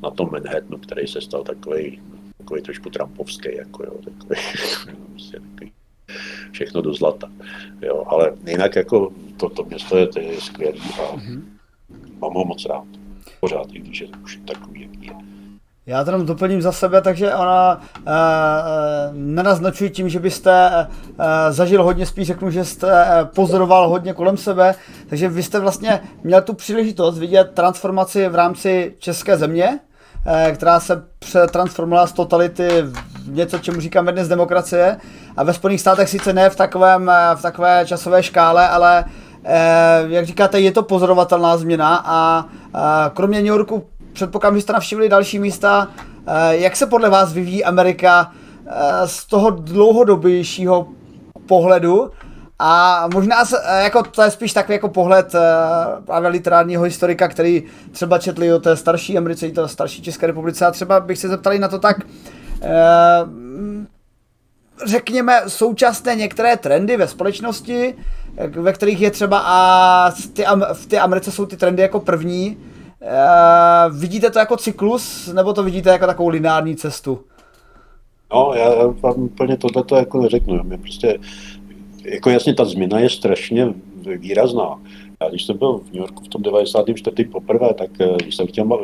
na 0.04 0.12
tom 0.12 0.30
Manhattanu, 0.32 0.78
který 0.78 1.08
se 1.08 1.22
stal 1.22 1.44
takový, 1.44 2.02
takový 2.38 2.62
trošku 2.62 2.90
trumpovský, 2.90 3.56
jako 3.56 3.84
jo, 3.84 3.94
takový, 4.04 4.40
prostě 5.12 5.40
takový 5.40 5.72
všechno 6.52 6.82
do 6.82 6.94
zlata. 6.94 7.32
Jo, 7.82 8.04
ale 8.08 8.34
jinak 8.48 8.76
jako 8.76 9.14
to, 9.38 9.50
to 9.50 9.64
město 9.64 9.98
je, 9.98 10.08
to 10.08 10.20
je 10.20 10.42
skvělé 10.42 10.78
a 10.80 11.16
mm-hmm. 11.16 11.42
mám 12.20 12.34
ho 12.34 12.46
moc 12.46 12.66
rád. 12.66 12.86
Pořád, 13.40 13.68
i 13.74 13.80
když 13.80 14.02
je 14.02 14.08
už 14.24 14.40
takový. 14.46 14.90
Já 15.92 16.04
to 16.04 16.12
jenom 16.12 16.26
doplním 16.26 16.62
za 16.62 16.72
sebe, 16.72 17.02
takže 17.02 17.34
ona 17.34 17.76
uh, 17.76 18.04
uh, 18.04 18.12
nenaznačuje 19.14 19.90
tím, 19.90 20.10
že 20.10 20.20
byste 20.20 20.70
uh, 20.72 21.26
zažil 21.50 21.84
hodně, 21.84 22.06
spíš 22.06 22.28
řeknu, 22.28 22.52
že 22.52 22.66
jste 22.66 23.06
pozoroval 23.36 23.90
hodně 23.90 24.14
kolem 24.14 24.38
sebe, 24.38 24.76
takže 25.10 25.30
vy 25.30 25.44
jste 25.44 25.60
vlastně 25.60 26.02
měl 26.24 26.42
tu 26.42 26.54
příležitost 26.54 27.20
vidět 27.20 27.52
transformaci 27.54 28.30
v 28.30 28.36
rámci 28.36 28.96
české 29.00 29.38
země, 29.38 29.80
uh, 30.26 30.56
která 30.56 30.80
se 30.80 31.04
přetransformovala 31.20 32.08
z 32.08 32.14
totality 32.14 32.68
v 32.82 32.96
něco, 33.28 33.60
čemu 33.60 33.82
říkáme 33.82 34.12
dnes 34.12 34.28
demokracie. 34.28 34.98
A 35.38 35.44
ve 35.44 35.54
Spojených 35.54 35.82
státech 35.82 36.10
sice 36.10 36.34
ne 36.34 36.50
v, 36.50 36.56
takovém, 36.56 37.12
v 37.36 37.42
takové 37.42 37.86
časové 37.86 38.24
škále, 38.24 38.70
ale 38.70 39.06
uh, 39.06 40.12
jak 40.12 40.26
říkáte, 40.26 40.60
je 40.60 40.72
to 40.72 40.84
pozorovatelná 40.84 41.58
změna 41.58 42.04
a 42.06 42.46
uh, 42.46 42.82
kromě 43.14 43.38
New 43.38 43.48
Yorku 43.48 43.84
předpokládám, 44.14 44.56
že 44.56 44.62
jste 44.62 44.74
navštívili 44.74 45.10
další 45.10 45.40
místa. 45.40 45.88
Eh, 46.28 46.58
jak 46.58 46.76
se 46.76 46.86
podle 46.86 47.10
vás 47.10 47.34
vyvíjí 47.34 47.64
Amerika 47.64 48.32
eh, 48.66 49.08
z 49.08 49.26
toho 49.26 49.50
dlouhodobějšího 49.50 50.88
pohledu? 51.46 52.12
A 52.60 53.04
možná 53.14 53.36
eh, 53.64 53.84
jako 53.84 54.04
to 54.04 54.22
je 54.22 54.32
spíš 54.32 54.54
takový 54.54 54.74
jako 54.74 54.90
pohled 54.90 55.36
právě 56.06 56.30
literárního 56.30 56.84
historika, 56.84 57.28
který 57.28 57.64
třeba 57.92 58.18
četli 58.18 58.54
o 58.54 58.60
té 58.60 58.76
starší 58.76 59.18
Americe, 59.18 59.50
to 59.50 59.68
starší 59.68 60.02
České 60.02 60.28
republice 60.28 60.66
a 60.66 60.72
třeba 60.72 61.00
bych 61.00 61.18
se 61.18 61.28
zeptali 61.30 61.60
na 61.60 61.68
to 61.68 61.80
tak, 61.80 61.98
řekněme, 64.86 65.42
současné 65.48 66.16
některé 66.16 66.58
trendy 66.58 66.98
ve 66.98 67.08
společnosti, 67.08 67.96
ve 68.48 68.74
kterých 68.74 69.02
je 69.02 69.12
třeba 69.12 69.40
a 69.46 70.12
v 70.74 70.86
té 70.86 71.00
Americe 71.00 71.32
jsou 71.32 71.46
ty 71.46 71.58
trendy 71.58 71.82
jako 71.82 72.00
první, 72.00 72.58
Uh, 73.02 73.98
vidíte 74.00 74.30
to 74.30 74.40
jako 74.40 74.58
cyklus, 74.58 75.28
nebo 75.34 75.54
to 75.54 75.64
vidíte 75.64 75.90
jako 75.90 76.06
takovou 76.06 76.30
lineární 76.30 76.76
cestu? 76.76 77.20
No, 78.34 78.54
já 78.56 78.88
vám 78.88 79.24
úplně 79.24 79.58
tohle 79.58 80.00
jako 80.00 80.22
neřeknu. 80.22 80.64
Mě 80.64 80.78
prostě, 80.78 81.20
jako 82.06 82.30
jasně 82.30 82.54
ta 82.54 82.66
změna 82.66 83.00
je 83.00 83.10
strašně 83.10 83.74
výrazná. 84.18 84.82
Já 85.22 85.30
když 85.30 85.46
jsem 85.46 85.58
byl 85.58 85.78
v 85.78 85.86
New 85.86 85.96
Yorku 85.96 86.24
v 86.24 86.28
tom 86.28 86.42
94. 86.42 87.24
poprvé, 87.24 87.74
tak 87.74 87.90
eh, 88.02 88.18
když 88.24 88.36
jsem 88.36 88.48
chtěl 88.48 88.66
uh, 88.66 88.80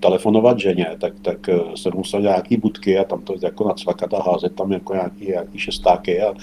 telefonovat 0.00 0.60
ženě, 0.60 0.86
tak, 1.00 1.12
tak 1.22 1.48
jsem 1.74 1.92
musel 1.94 2.20
nějaký 2.20 2.56
budky 2.56 2.98
a 2.98 3.04
tam 3.04 3.22
to 3.22 3.34
jako 3.42 3.68
nacvakat 3.68 4.14
a 4.14 4.22
házet 4.22 4.54
tam 4.54 4.72
jako 4.72 4.94
nějaký, 4.94 5.26
nějaký 5.26 5.58
šestáky, 5.58 6.22
a, 6.22 6.34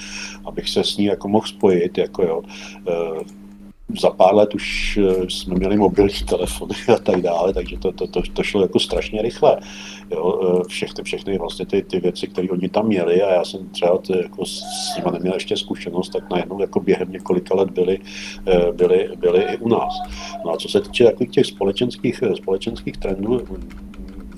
abych 0.46 0.70
se 0.70 0.84
s 0.84 0.98
ní 0.98 1.06
jako 1.06 1.28
mohl 1.28 1.48
spojit. 1.48 1.98
Jako 1.98 2.24
jo. 2.24 2.42
Za 3.98 4.10
pár 4.10 4.36
let 4.36 4.56
už 4.56 5.00
eh, 5.02 5.30
jsme 5.30 5.56
měli 5.56 5.78
mobilní 5.78 6.14
telefony 6.30 6.76
a 6.96 7.00
tak 7.00 7.22
dále, 7.22 7.54
takže 7.54 7.78
to, 7.78 7.92
to, 7.92 8.08
to, 8.08 8.22
to 8.34 8.44
šlo 8.44 8.62
jako 8.62 8.80
strašně 8.80 9.22
rychle. 9.22 9.58
Jo, 10.12 10.42
eh, 10.44 10.64
všechny, 10.68 11.04
všechny 11.04 11.38
vlastně 11.38 11.66
ty, 11.66 11.84
ty 11.84 12.00
věci, 12.00 12.28
které 12.28 12.50
oni 12.50 12.70
tam 12.70 12.88
měli 12.88 13.22
a 13.22 13.34
já 13.34 13.46
jsem 13.46 13.70
třeba 13.70 13.98
ty, 13.98 14.18
jako 14.18 14.46
s 14.46 14.62
nimi 14.98 15.12
neměl 15.12 15.34
ještě 15.34 15.58
zkušenost, 15.58 16.10
tak 16.10 16.30
najednou 16.30 16.62
jako 16.62 16.80
během 16.80 17.12
několika 17.12 17.56
let 17.56 17.70
byly, 17.72 18.00
eh, 18.48 18.72
byly, 18.72 19.10
byly 19.18 19.44
i 19.44 19.58
u 19.58 19.70
nás. 19.70 19.94
No 20.46 20.52
a 20.52 20.58
co 20.58 20.70
se 20.70 20.82
týče 20.82 21.12
těch 21.32 21.46
společenských, 21.46 22.24
společenských 22.36 22.98
trendů, 22.98 23.42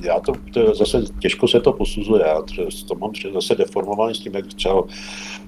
já 0.03 0.19
to, 0.19 0.33
to 0.53 0.75
zase 0.75 1.03
těžko 1.19 1.47
se 1.47 1.59
to 1.59 1.73
posuzuje, 1.73 2.23
já 2.27 2.41
to 2.87 2.95
mám 2.95 3.11
zase 3.33 3.55
deformovaný 3.55 4.15
s 4.15 4.19
tím, 4.19 4.35
jak 4.35 4.47
třeba 4.47 4.83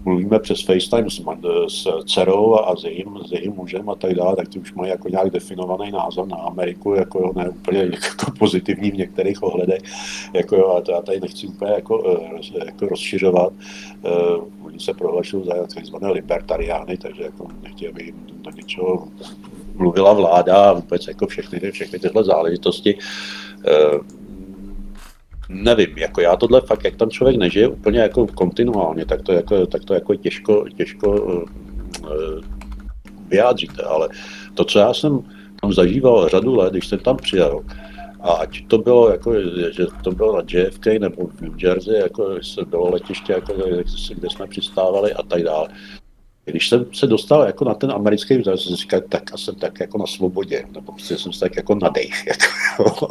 mluvíme 0.06 0.39
přes 0.39 0.62
FaceTime 0.62 1.10
s, 1.10 1.22
s 1.68 2.04
dcerou 2.06 2.56
a 2.56 2.76
s 2.76 2.84
jejím, 2.84 3.20
s 3.28 3.32
jejím 3.32 3.54
mužem 3.54 3.89
a 3.89 3.96
tak 3.96 4.13
dále, 4.13 4.36
tak 4.36 4.48
ty 4.50 4.60
už 4.60 4.74
mají 4.74 4.89
jako 4.89 5.10
nějak 5.10 5.30
definovaný 5.30 5.92
názor 5.92 6.28
na 6.28 6.38
Ameriku, 6.38 6.94
jako 6.94 7.20
jo, 7.20 7.32
ne 7.36 7.50
úplně 7.50 7.80
jako 7.92 8.32
pozitivní 8.39 8.92
v 8.92 8.98
některých 8.98 9.44
ohledech, 9.44 9.82
jako 10.34 10.56
jo, 10.56 10.76
a 10.78 10.82
to 10.82 10.92
já 10.92 11.02
tady 11.02 11.20
nechci 11.20 11.48
úplně 11.48 11.72
jako, 11.72 12.20
eh, 12.56 12.66
jako 12.66 12.88
rozšiřovat. 12.88 13.54
Uh, 14.04 14.44
oni 14.62 14.80
se 14.80 14.94
prohlašují 14.94 15.46
za 15.46 15.68
takzvané 15.76 16.12
libertariány, 16.12 16.98
takže 16.98 17.24
jako 17.24 17.48
nechtějí, 17.63 17.89
aby 17.89 18.04
jim 18.04 18.16
do 18.42 18.52
něčeho 18.52 19.08
mluvila 19.76 20.13
vláda 20.13 20.70
a 20.70 20.74
vůbec 20.74 21.08
jako 21.08 21.28
všechny, 21.28 21.72
všechny 21.72 22.00
tyhle 22.00 22.24
záležitosti. 22.24 22.98
Uh, 23.94 24.23
nevím, 25.54 25.98
jako 25.98 26.22
já 26.22 26.36
tohle 26.36 26.62
fakt, 26.62 26.84
jak 26.84 26.96
tam 26.96 27.10
člověk 27.10 27.38
nežije 27.38 27.68
úplně 27.68 28.00
jako 28.00 28.28
kontinuálně, 28.28 29.06
tak 29.06 29.22
to 29.22 29.32
jako, 29.32 29.66
tak 29.66 29.86
to 29.86 29.94
jako 29.94 30.16
těžko, 30.16 30.66
těžko 30.78 31.12
uh, 31.12 31.44
vyjádříte, 33.28 33.84
ale 33.84 34.10
to, 34.54 34.66
co 34.66 34.80
já 34.80 34.94
jsem 34.94 35.24
tam 35.62 35.74
zažíval 35.74 36.30
řadu 36.30 36.56
let, 36.56 36.72
když 36.72 36.88
jsem 36.88 37.00
tam 37.00 37.18
přijel, 37.18 37.63
a 38.22 38.32
ať 38.32 38.68
to 38.68 38.78
bylo, 38.78 39.12
jako, 39.12 39.34
že 39.72 39.86
to 40.04 40.12
bylo 40.12 40.38
na 40.38 40.44
JFK 40.48 40.86
nebo 40.86 41.28
v 41.28 41.42
New 41.42 41.63
Jersey, 41.63 42.00
jako 42.00 42.38
bylo 42.66 42.92
letiště, 42.92 43.34
jako, 43.34 43.54
kde 44.16 44.30
jsme 44.30 44.48
přistávali 44.48 45.13
a 45.13 45.24
tak 45.24 45.44
dále, 45.44 45.68
když 46.46 46.70
jsem 46.70 46.86
se 46.94 47.08
dostal 47.08 47.42
jako 47.42 47.66
na 47.66 47.74
ten 47.74 47.92
americký 47.92 48.38
vzor, 48.38 48.58
jsem 48.58 48.76
říkal, 48.76 49.02
tak 49.10 49.38
jsem 49.38 49.56
tak 49.56 49.80
jako 49.80 49.98
na 49.98 50.08
svobodě, 50.08 50.66
nebo 50.74 50.92
prostě 50.92 51.18
jsem 51.18 51.34
se 51.34 51.40
tak 51.40 51.56
jako 51.56 51.76
nadech. 51.76 52.26
Jako, 52.80 53.08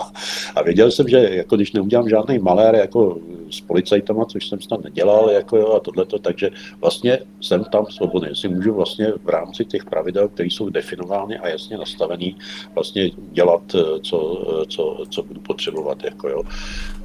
a 0.54 0.62
věděl 0.62 0.90
jsem, 0.90 1.08
že 1.08 1.16
jako 1.16 1.56
když 1.56 1.72
neudělám 1.72 2.08
žádný 2.08 2.38
malér 2.38 2.74
jako 2.74 3.18
s 3.52 3.60
policajtama, 3.60 4.24
což 4.24 4.48
jsem 4.48 4.60
snad 4.60 4.84
nedělal, 4.84 5.30
jako 5.30 5.56
jo, 5.56 5.72
a 5.72 5.80
tohleto, 5.80 6.18
takže 6.18 6.50
vlastně 6.80 7.18
jsem 7.40 7.64
tam 7.64 7.86
svobodný, 7.86 8.36
si 8.36 8.48
můžu 8.48 8.74
vlastně 8.74 9.12
v 9.24 9.28
rámci 9.28 9.64
těch 9.64 9.84
pravidel, 9.84 10.28
které 10.28 10.46
jsou 10.46 10.68
definovány 10.68 11.38
a 11.38 11.48
jasně 11.48 11.78
nastavený, 11.78 12.36
vlastně 12.74 13.10
dělat, 13.32 13.62
eh, 13.74 14.00
co, 14.02 14.18
eh, 14.62 14.66
co, 14.66 15.04
co 15.10 15.22
budu 15.22 15.40
potřebovat, 15.40 16.04
jako 16.04 16.28
jo. 16.28 16.42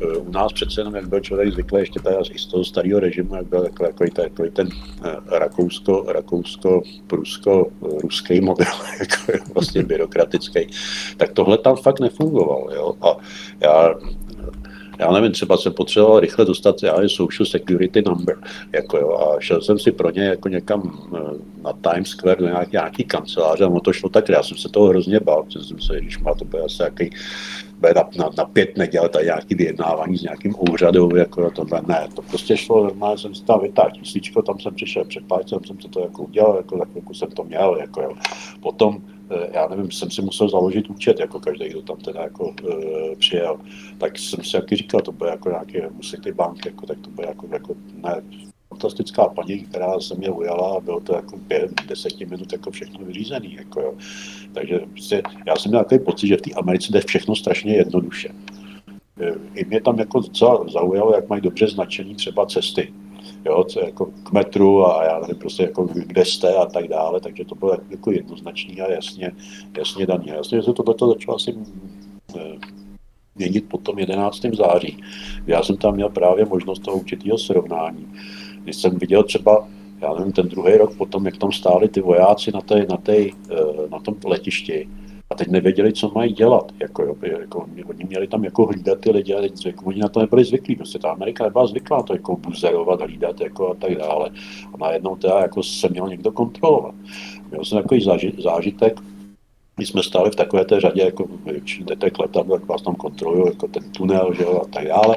Eh, 0.02 0.18
U 0.18 0.32
nás 0.32 0.54
přece 0.54 0.82
jenom, 0.82 0.96
jak 0.96 1.10
byl 1.10 1.20
člověk 1.20 1.54
zvyklý 1.54 1.80
ještě 1.80 2.00
tady 2.00 2.16
z 2.38 2.46
toho 2.46 2.64
starého 2.66 3.00
režimu, 3.00 3.36
jak 3.36 3.48
byl 3.48 3.64
jako, 3.64 3.84
jako, 3.84 4.04
jako 4.22 4.44
ten 4.54 4.70
rakousko, 5.32 6.06
rakousko, 6.08 6.82
prusko, 7.08 7.68
ruský 7.82 8.42
model, 8.42 8.74
jako 9.00 9.54
vlastně 9.54 9.84
byrokratický, 9.84 10.68
tak 11.18 11.32
tohle 11.34 11.58
tam 11.58 11.76
fakt 11.76 12.00
nefungovalo, 12.00 12.74
jo. 12.74 12.94
A 13.02 13.18
já 13.62 13.96
já 15.00 15.12
nevím, 15.12 15.32
třeba 15.32 15.58
jsem 15.58 15.74
potřeboval 15.74 16.20
rychle 16.20 16.46
dostat 16.46 16.84
já 16.84 17.02
je 17.02 17.10
social 17.10 17.46
security 17.46 18.02
number, 18.02 18.38
jako 18.74 18.98
jo, 18.98 19.18
a 19.18 19.40
šel 19.40 19.62
jsem 19.62 19.80
si 19.80 19.92
pro 19.92 20.12
ně 20.12 20.24
jako 20.24 20.50
někam 20.50 21.00
eh, 21.16 21.20
na 21.62 21.74
Times 21.74 22.10
Square 22.10 22.40
do 22.40 22.46
nějaký, 22.46 22.72
nějaký 22.72 23.04
kanceláře 23.04 23.64
a 23.64 23.68
ono 23.68 23.80
to 23.80 23.94
šlo 23.94 24.10
tak, 24.10 24.30
já 24.30 24.44
jsem 24.44 24.58
se 24.58 24.70
toho 24.70 24.88
hrozně 24.88 25.20
bál, 25.20 25.44
protože 25.44 25.60
jsem 25.60 25.82
se, 25.82 26.02
když 26.02 26.20
má 26.20 26.34
to 26.34 26.46
bude 26.46 26.64
asi 26.64 26.78
nějaký 26.80 27.10
bude 27.80 27.94
na, 27.94 28.10
na, 28.18 28.30
na, 28.38 28.46
pět 28.46 28.78
neděl 28.78 29.10
tady 29.10 29.26
nějaký 29.26 29.56
vyjednávání 29.56 30.18
s 30.18 30.22
nějakým 30.22 30.56
úřadem, 30.72 31.10
jako 31.16 31.52
to 31.52 31.66
ne, 31.88 32.08
to 32.14 32.22
prostě 32.22 32.58
šlo, 32.58 32.84
normálně 32.84 33.18
jsem 33.18 33.36
si 33.36 33.44
tam 33.44 33.62
vytáhl 33.62 33.92
tisíčko, 33.92 34.42
tam 34.42 34.60
jsem 34.60 34.76
přišel 34.76 35.06
před 35.06 35.28
pár, 35.28 35.42
jsem 35.48 35.78
to, 35.78 36.00
jako 36.00 36.24
udělal, 36.24 36.58
jako 36.58 36.78
za 36.78 36.86
jsem 37.14 37.32
to 37.32 37.44
měl, 37.44 37.78
jako 37.80 38.02
jo. 38.02 38.14
Potom 38.62 39.02
já 39.52 39.68
nevím, 39.68 39.92
jsem 39.92 40.12
si 40.12 40.22
musel 40.22 40.50
založit 40.50 40.90
účet, 40.90 41.20
jako 41.20 41.40
každý, 41.40 41.70
kdo 41.70 41.82
tam 41.82 41.98
teda 41.98 42.22
jako 42.22 42.54
e, 42.72 43.16
přijel, 43.16 43.60
tak 43.98 44.20
jsem 44.20 44.44
si 44.44 44.56
jaký 44.56 44.76
říkal, 44.76 45.02
to 45.02 45.12
bude 45.12 45.30
jako 45.30 45.50
nějaký 45.50 45.78
musíte 45.92 46.32
bank, 46.32 46.66
jako, 46.66 46.86
tak 46.86 47.00
to 47.00 47.10
bude 47.10 47.28
jako, 47.28 47.48
jako 47.52 47.76
ne, 48.04 48.22
fantastická 48.70 49.26
paní, 49.26 49.60
která 49.60 50.00
se 50.00 50.16
mě 50.16 50.30
ujala 50.30 50.78
a 50.78 50.80
bylo 50.80 51.00
to 51.00 51.16
jako 51.16 51.38
pět, 51.38 51.72
deseti 51.88 52.26
minut 52.26 52.52
jako 52.52 52.72
všechno 52.72 53.06
vyřízený. 53.06 53.54
Jako 53.54 53.82
jo. 53.82 53.94
Takže 54.54 54.80
prostě, 54.80 55.22
já 55.48 55.56
jsem 55.56 55.72
měl 55.72 55.84
takový 55.84 56.00
pocit, 56.00 56.28
že 56.28 56.38
v 56.38 56.42
té 56.42 56.52
Americe 56.54 56.92
jde 56.92 57.02
všechno 57.02 57.36
strašně 57.36 57.74
jednoduše. 57.74 58.30
Eh, 59.22 59.34
I 59.56 59.66
mě 59.66 59.82
tam 59.82 60.00
jako 60.00 60.20
docela 60.20 60.66
zaujalo, 60.74 61.16
jak 61.16 61.30
mají 61.30 61.42
dobře 61.42 61.68
značení 61.68 62.16
třeba 62.16 62.46
cesty 62.46 62.94
jo, 63.46 63.64
co 63.64 63.80
jako 63.80 64.06
k 64.24 64.32
metru 64.32 64.86
a 64.86 65.04
já 65.04 65.20
nevím 65.20 65.36
prostě 65.36 65.64
jako 65.64 65.90
kde 65.94 66.26
jste 66.26 66.56
a 66.56 66.66
tak 66.66 66.88
dále, 66.88 67.20
takže 67.20 67.46
to 67.46 67.56
bylo 67.56 67.78
jako 67.90 68.12
jednoznačný 68.12 68.82
a 68.82 68.92
jasně, 68.92 69.32
jasně 69.78 70.06
daný. 70.06 70.28
Jasně, 70.28 70.58
že 70.58 70.64
se 70.64 70.74
tohle 70.74 70.96
začalo 71.08 71.36
asi 71.36 71.56
eh, 72.36 72.58
měnit 73.36 73.70
po 73.70 73.78
tom 73.78 74.00
11. 74.00 74.42
září. 74.54 75.04
Já 75.48 75.64
jsem 75.64 75.78
tam 75.78 75.96
měl 75.96 76.10
právě 76.10 76.46
možnost 76.46 76.80
toho 76.80 76.98
určitého 76.98 77.38
srovnání. 77.38 78.08
Když 78.64 78.76
jsem 78.76 78.98
viděl 78.98 79.24
třeba, 79.24 79.68
já 80.02 80.14
nevím, 80.14 80.34
ten 80.34 80.48
druhý 80.48 80.78
rok 80.78 80.98
potom, 80.98 81.26
jak 81.26 81.38
tam 81.38 81.52
stáli 81.52 81.90
ty 81.90 82.02
vojáci 82.02 82.52
na, 82.52 82.62
té, 82.62 82.86
na, 82.90 82.98
té, 82.98 83.18
eh, 83.18 83.30
na 83.90 84.00
tom 84.00 84.16
letišti, 84.26 84.90
a 84.90 85.07
teď 85.38 85.48
nevěděli, 85.48 85.94
co 85.94 86.12
mají 86.16 86.34
dělat. 86.34 86.72
Jako, 86.80 87.04
jo, 87.04 87.16
jako, 87.40 87.68
oni 87.90 88.04
měli 88.04 88.28
tam 88.28 88.44
jako 88.44 88.66
hlídat 88.66 89.00
ty 89.00 89.12
lidi, 89.12 89.34
ale 89.34 89.50
jako, 89.66 89.86
oni 89.86 90.00
na 90.00 90.10
to 90.10 90.20
nebyli 90.20 90.44
zvyklí. 90.44 90.76
Prostě 90.76 91.00
ta 91.00 91.12
Amerika 91.12 91.44
nebyla 91.44 91.68
zvyklá 91.68 92.04
to 92.04 92.14
jako 92.14 92.36
buzerovat, 92.36 93.02
hlídat 93.02 93.42
jako 93.42 93.72
a 93.72 93.74
tak 93.74 93.96
dále. 93.96 94.30
A 94.74 94.78
najednou 94.78 95.16
teda 95.16 95.40
jako 95.40 95.64
se 95.64 95.90
měl 95.90 96.08
někdo 96.08 96.32
kontrolovat. 96.32 96.96
Měl 97.52 97.66
jsem 97.66 97.82
takový 97.82 98.06
zážitek, 98.44 99.00
my 99.78 99.86
jsme 99.86 100.04
stáli 100.04 100.32
v 100.32 100.36
takové 100.36 100.66
té 100.66 100.80
řadě, 100.80 101.02
jako 101.02 101.28
jdete 101.80 102.10
k 102.10 102.20
letadlu, 102.20 102.54
jak 102.54 102.66
vás 102.66 102.82
tam 102.82 102.96
kontrolují, 102.96 103.46
jako 103.46 103.68
ten 103.68 103.92
tunel, 103.92 104.34
že 104.34 104.44
jo, 104.44 104.62
a 104.64 104.68
tak 104.68 104.88
dále, 104.88 105.16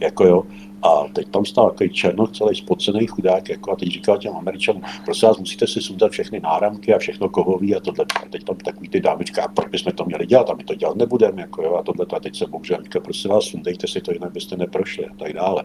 jako 0.00 0.26
jo. 0.26 0.42
A 0.82 1.04
teď 1.12 1.28
tam 1.28 1.44
stál 1.44 1.70
takový 1.70 1.90
černoch, 1.90 2.32
celý 2.32 2.56
spocený 2.56 3.06
chudák, 3.06 3.48
jako 3.48 3.72
a 3.72 3.76
teď 3.76 3.88
říkal 3.88 4.18
těm 4.18 4.36
Američanům, 4.36 4.82
prosím 5.04 5.28
vás, 5.28 5.38
musíte 5.38 5.66
si 5.66 5.80
sundat 5.80 6.12
všechny 6.12 6.40
náramky 6.40 6.94
a 6.94 6.98
všechno 6.98 7.28
kohový 7.28 7.76
a 7.76 7.80
tohle. 7.80 8.04
A 8.22 8.28
teď 8.30 8.44
tam 8.44 8.56
takový 8.56 8.88
ty 8.88 9.00
dámy 9.00 9.24
říká, 9.24 9.48
proč 9.48 9.68
bychom 9.68 9.92
to 9.92 10.04
měli 10.04 10.26
dělat 10.26 10.50
a 10.50 10.54
my 10.54 10.64
to 10.64 10.74
dělat 10.74 10.96
nebudeme, 10.96 11.42
jako 11.42 11.62
jo, 11.62 11.74
a 11.74 11.82
tohle. 11.82 12.06
A 12.16 12.20
teď 12.20 12.36
se 12.36 12.46
bouře 12.46 12.76
a 12.76 12.82
říká, 12.82 13.00
prosím 13.00 13.30
vás, 13.30 13.44
sundejte 13.44 13.86
si 13.86 14.00
to, 14.00 14.12
jinak 14.12 14.32
byste 14.32 14.56
neprošli 14.56 15.06
a 15.06 15.14
tak 15.18 15.32
dále. 15.32 15.64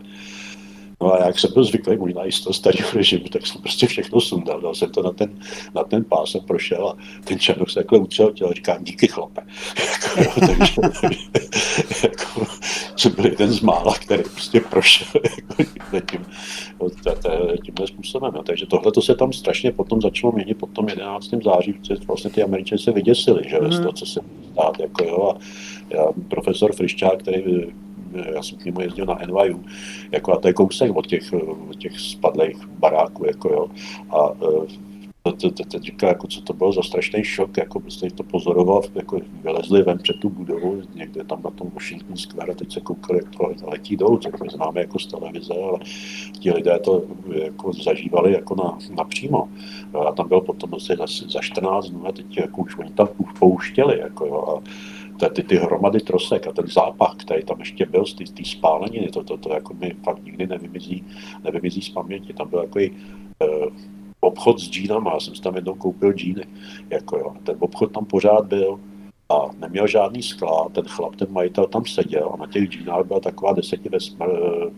No 1.04 1.14
a 1.14 1.26
jak 1.26 1.40
jsem 1.40 1.54
byl 1.54 1.64
zvyklý 1.64 1.98
možná 1.98 2.26
i 2.26 2.32
z 2.32 2.42
toho 2.42 2.54
starého 2.54 2.90
režimu, 2.94 3.24
tak 3.24 3.48
jsem 3.48 3.62
prostě 3.62 3.88
všechno 3.88 4.22
sundal, 4.22 4.62
dal 4.62 4.76
jsem 4.76 4.92
to 4.92 5.04
na 5.04 5.12
ten, 5.12 5.40
na 5.76 5.84
ten 5.84 6.04
pás 6.04 6.36
a 6.36 6.40
prošel 6.40 6.88
a 6.88 6.98
ten 7.24 7.40
černok 7.40 7.70
se 7.70 7.80
takhle 7.80 8.00
utřel 8.00 8.32
tělo 8.32 8.50
a 8.50 8.54
říká, 8.54 8.78
díky 8.82 9.08
chlape. 9.08 9.42
jako, 10.18 10.40
takže, 10.40 10.82
jako, 12.04 12.46
jsem 12.96 13.12
byl 13.12 13.26
jeden 13.26 13.52
z 13.52 13.62
mála, 13.62 13.94
který 13.94 14.24
prostě 14.24 14.60
prošel 14.60 15.08
jako, 15.58 16.00
tím, 16.12 16.26
tímhle 17.66 17.88
způsobem. 17.88 18.34
No. 18.36 18.44
Takže 18.44 18.66
tohle 18.66 18.92
to 18.92 19.02
se 19.02 19.16
tam 19.16 19.34
strašně 19.34 19.72
potom 19.72 20.02
začalo 20.02 20.34
měnit 20.34 20.58
po 20.58 20.68
tom 20.68 20.90
11. 20.90 21.30
září, 21.44 21.74
protože 21.74 21.96
vlastně 22.08 22.30
ty 22.30 22.44
Američané 22.44 22.80
se 22.80 22.92
vyděsili, 22.92 23.50
že 23.50 23.60
mm. 23.62 23.72
z 23.72 23.80
toho, 23.80 23.94
co 23.94 24.06
se 24.06 24.20
stát. 24.52 24.80
Jako, 24.80 25.04
jo, 25.04 25.34
a 25.36 25.40
já, 25.90 26.06
profesor 26.28 26.76
Friščák, 26.76 27.20
který 27.20 27.44
já 28.34 28.44
jsem 28.44 28.58
k 28.58 28.66
němu 28.66 28.82
jezdil 28.82 29.06
na 29.06 29.20
NYU, 29.26 29.64
jako 30.12 30.34
a 30.34 30.40
to 30.40 30.48
je 30.48 30.54
kousek 30.54 30.96
od 30.96 31.08
těch, 31.08 31.34
od 31.70 31.76
těch 31.78 32.00
spadlých 32.00 32.68
baráků, 32.68 33.26
jako 33.26 33.50
jo. 33.50 33.68
A 34.10 34.30
e, 34.30 34.84
teď 35.32 35.82
říká, 35.82 36.08
jako, 36.08 36.28
co 36.28 36.42
to 36.42 36.54
bylo 36.54 36.74
za 36.74 36.84
strašný 36.84 37.24
šok, 37.24 37.58
jako 37.58 37.80
prostě 37.80 38.10
to 38.10 38.24
pozoroval, 38.24 38.82
jako 38.96 39.20
vylezli 39.44 39.84
ven 39.84 39.98
před 39.98 40.20
tu 40.20 40.30
budovu, 40.30 40.82
někde 40.96 41.24
tam 41.24 41.42
na 41.44 41.50
tom 41.50 41.70
Washington 41.74 42.18
Square 42.18 42.52
a 42.52 42.56
teď 42.56 42.74
se 42.74 42.82
koukali, 42.82 43.20
jak 43.20 43.36
to 43.36 43.70
letí 43.70 43.98
dolů, 43.98 44.18
což 44.18 44.32
my 44.44 44.50
známe 44.50 44.80
jako 44.82 45.00
z 45.00 45.08
televize, 45.08 45.54
ale 45.54 45.80
ti 46.40 46.52
lidé 46.52 46.80
to 46.80 47.04
jako 47.34 47.74
zažívali 47.74 48.34
jako 48.34 48.56
na, 48.56 48.78
napřímo. 48.96 49.50
A 50.08 50.12
tam 50.12 50.28
byl 50.28 50.42
potom 50.42 50.74
asi 50.74 50.96
za, 50.96 51.06
za 51.30 51.40
14 51.42 51.90
dnů 51.90 52.08
a 52.08 52.12
teď 52.12 52.38
jako 52.38 52.62
už 52.62 52.78
oni 52.78 52.92
tam 52.92 53.08
pouštěli, 53.40 54.00
jako 54.00 54.26
jo, 54.26 54.46
a 54.48 54.70
ty, 55.34 55.44
ty 55.44 55.56
hromady 55.56 56.00
trosek 56.00 56.48
a 56.48 56.52
ten 56.52 56.68
zápach, 56.68 57.16
který 57.16 57.44
tam 57.44 57.60
ještě 57.60 57.86
byl 57.86 58.06
z 58.06 58.14
té 58.14 58.46
spáleniny, 58.46 59.08
to, 59.08 59.24
to, 59.24 59.38
to 59.38 59.54
jako 59.54 59.74
mi 59.74 59.96
fakt 60.04 60.24
nikdy 60.24 60.48
nevymizí, 60.48 61.06
nevymizí 61.44 61.82
z 61.82 61.90
paměti. 61.90 62.34
Tam 62.34 62.50
byl 62.50 62.62
takový 62.62 62.90
uh, 62.90 63.74
obchod 64.20 64.60
s 64.60 64.70
džínama, 64.70 65.14
já 65.14 65.20
jsem 65.20 65.36
si 65.36 65.42
tam 65.42 65.56
jednou 65.56 65.76
koupil 65.76 66.14
džíny. 66.14 66.46
Jako 66.90 67.18
jo. 67.18 67.34
Ten 67.44 67.56
obchod 67.60 67.92
tam 67.92 68.06
pořád 68.06 68.46
byl 68.46 68.80
a 69.30 69.50
neměl 69.60 69.88
žádný 69.88 70.24
skla. 70.24 70.70
Ten 70.70 70.86
chlap, 70.86 71.16
ten 71.16 71.32
majitel 71.32 71.68
tam 71.68 71.86
seděl 71.86 72.32
a 72.34 72.38
na 72.38 72.48
těch 72.48 72.70
džínách 72.70 73.06
byla 73.06 73.20
taková 73.20 73.54
10 73.54 73.82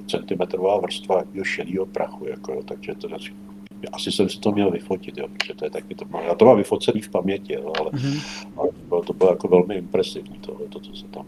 centimetrová 0.08 0.80
vrstva 0.80 1.24
šedého 1.44 1.86
prachu. 1.86 2.26
Jako 2.26 2.54
jo. 2.54 2.62
Takže 2.64 2.96
to 2.96 3.08
asi 3.88 4.12
jsem 4.12 4.30
si 4.30 4.40
to 4.40 4.52
měl 4.52 4.72
vyfotit, 4.72 5.18
jo, 5.18 5.28
protože 5.28 5.54
to 5.54 5.66
je 5.66 5.72
taky 5.72 5.96
to, 5.96 6.06
já 6.28 6.36
to 6.36 6.46
mám 6.46 6.58
vyfocený 6.58 7.02
v 7.02 7.10
paměti, 7.10 7.54
jo, 7.54 7.74
ale, 7.80 7.92
mm-hmm. 7.92 8.48
ale 8.58 8.70
bylo, 8.88 9.04
to 9.04 9.14
bylo 9.14 9.30
jako 9.30 9.48
velmi 9.48 9.76
impresivní, 9.76 10.40
to, 10.40 10.60
to, 10.70 10.80
co 10.80 10.96
se 10.96 11.08
tam, 11.08 11.26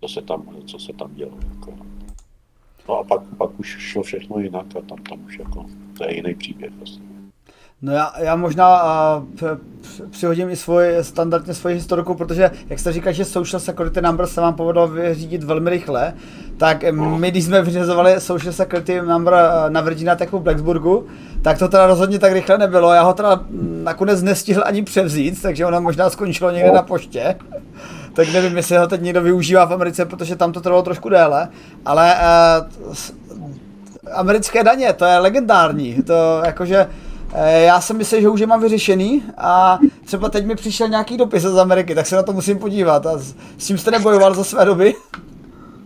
co 0.00 0.08
se 0.08 0.22
tam, 0.22 0.56
co 0.66 0.78
se 0.78 0.92
tam 0.92 1.14
dělo. 1.14 1.38
Jako. 1.54 1.74
No 2.88 2.98
a 2.98 3.04
pak, 3.04 3.22
pak 3.38 3.60
už 3.60 3.76
šlo 3.78 4.02
všechno 4.02 4.38
jinak 4.38 4.76
a 4.76 4.80
tam, 4.80 4.98
tam 4.98 5.24
už 5.24 5.38
jako, 5.38 5.66
to 5.98 6.04
je 6.04 6.16
jiný 6.16 6.34
příběh 6.34 6.72
vlastně. 6.72 7.11
No 7.84 7.92
já, 7.92 8.12
já 8.18 8.36
možná 8.36 8.84
uh, 8.84 9.48
přihodím 10.10 10.50
i 10.50 10.56
svůj, 10.56 10.84
standardně 11.00 11.54
svoji 11.54 11.74
historiku, 11.74 12.14
protože 12.14 12.50
jak 12.68 12.78
jste 12.78 12.92
říkal, 12.92 13.12
že 13.12 13.24
Social 13.24 13.60
Security 13.60 14.02
Number 14.02 14.26
se 14.26 14.40
vám 14.40 14.54
povedlo 14.54 14.88
vyřídit 14.88 15.44
velmi 15.44 15.70
rychle, 15.70 16.14
tak 16.56 16.84
my, 16.92 17.30
když 17.30 17.44
jsme 17.44 17.62
vyřizovali 17.62 18.14
Social 18.20 18.52
Security 18.52 19.00
Number 19.02 19.34
na 19.68 19.80
Virginia 19.80 20.14
Techu 20.16 20.38
v 20.38 20.42
Blacksburgu, 20.42 21.06
tak 21.42 21.58
to 21.58 21.68
teda 21.68 21.86
rozhodně 21.86 22.18
tak 22.18 22.32
rychle 22.32 22.58
nebylo. 22.58 22.92
Já 22.92 23.02
ho 23.02 23.14
teda 23.14 23.40
nakonec 23.82 24.22
nestihl 24.22 24.62
ani 24.66 24.82
převzít, 24.82 25.42
takže 25.42 25.66
ono 25.66 25.80
možná 25.80 26.10
skončilo 26.10 26.50
někde 26.50 26.72
na 26.72 26.82
poště. 26.82 27.36
Tak 28.12 28.32
nevím, 28.32 28.56
jestli 28.56 28.76
ho 28.76 28.86
teď 28.86 29.00
někdo 29.00 29.22
využívá 29.22 29.64
v 29.64 29.72
Americe, 29.72 30.04
protože 30.04 30.36
tam 30.36 30.52
to 30.52 30.60
trvalo 30.60 30.82
trošku 30.82 31.08
déle. 31.08 31.48
Ale 31.84 32.14
uh, 32.88 32.96
americké 34.12 34.64
daně, 34.64 34.92
to 34.92 35.04
je 35.04 35.18
legendární. 35.18 36.02
To 36.02 36.42
jakože 36.44 36.86
Eh, 36.86 37.11
já 37.40 37.80
jsem 37.80 37.96
myslel, 37.96 38.20
že 38.20 38.28
už 38.28 38.40
je 38.40 38.46
mám 38.46 38.60
vyřešený 38.60 39.22
a 39.38 39.78
třeba 40.04 40.28
teď 40.28 40.46
mi 40.46 40.54
přišel 40.54 40.88
nějaký 40.88 41.16
dopis 41.16 41.42
z 41.42 41.58
Ameriky, 41.58 41.94
tak 41.94 42.06
se 42.06 42.16
na 42.16 42.22
to 42.22 42.32
musím 42.32 42.58
podívat. 42.58 43.06
A 43.06 43.18
s, 43.18 43.34
s 43.58 43.66
tím 43.66 43.78
jste 43.78 43.90
nebojoval 43.90 44.34
za 44.34 44.44
své 44.44 44.64
doby? 44.64 44.94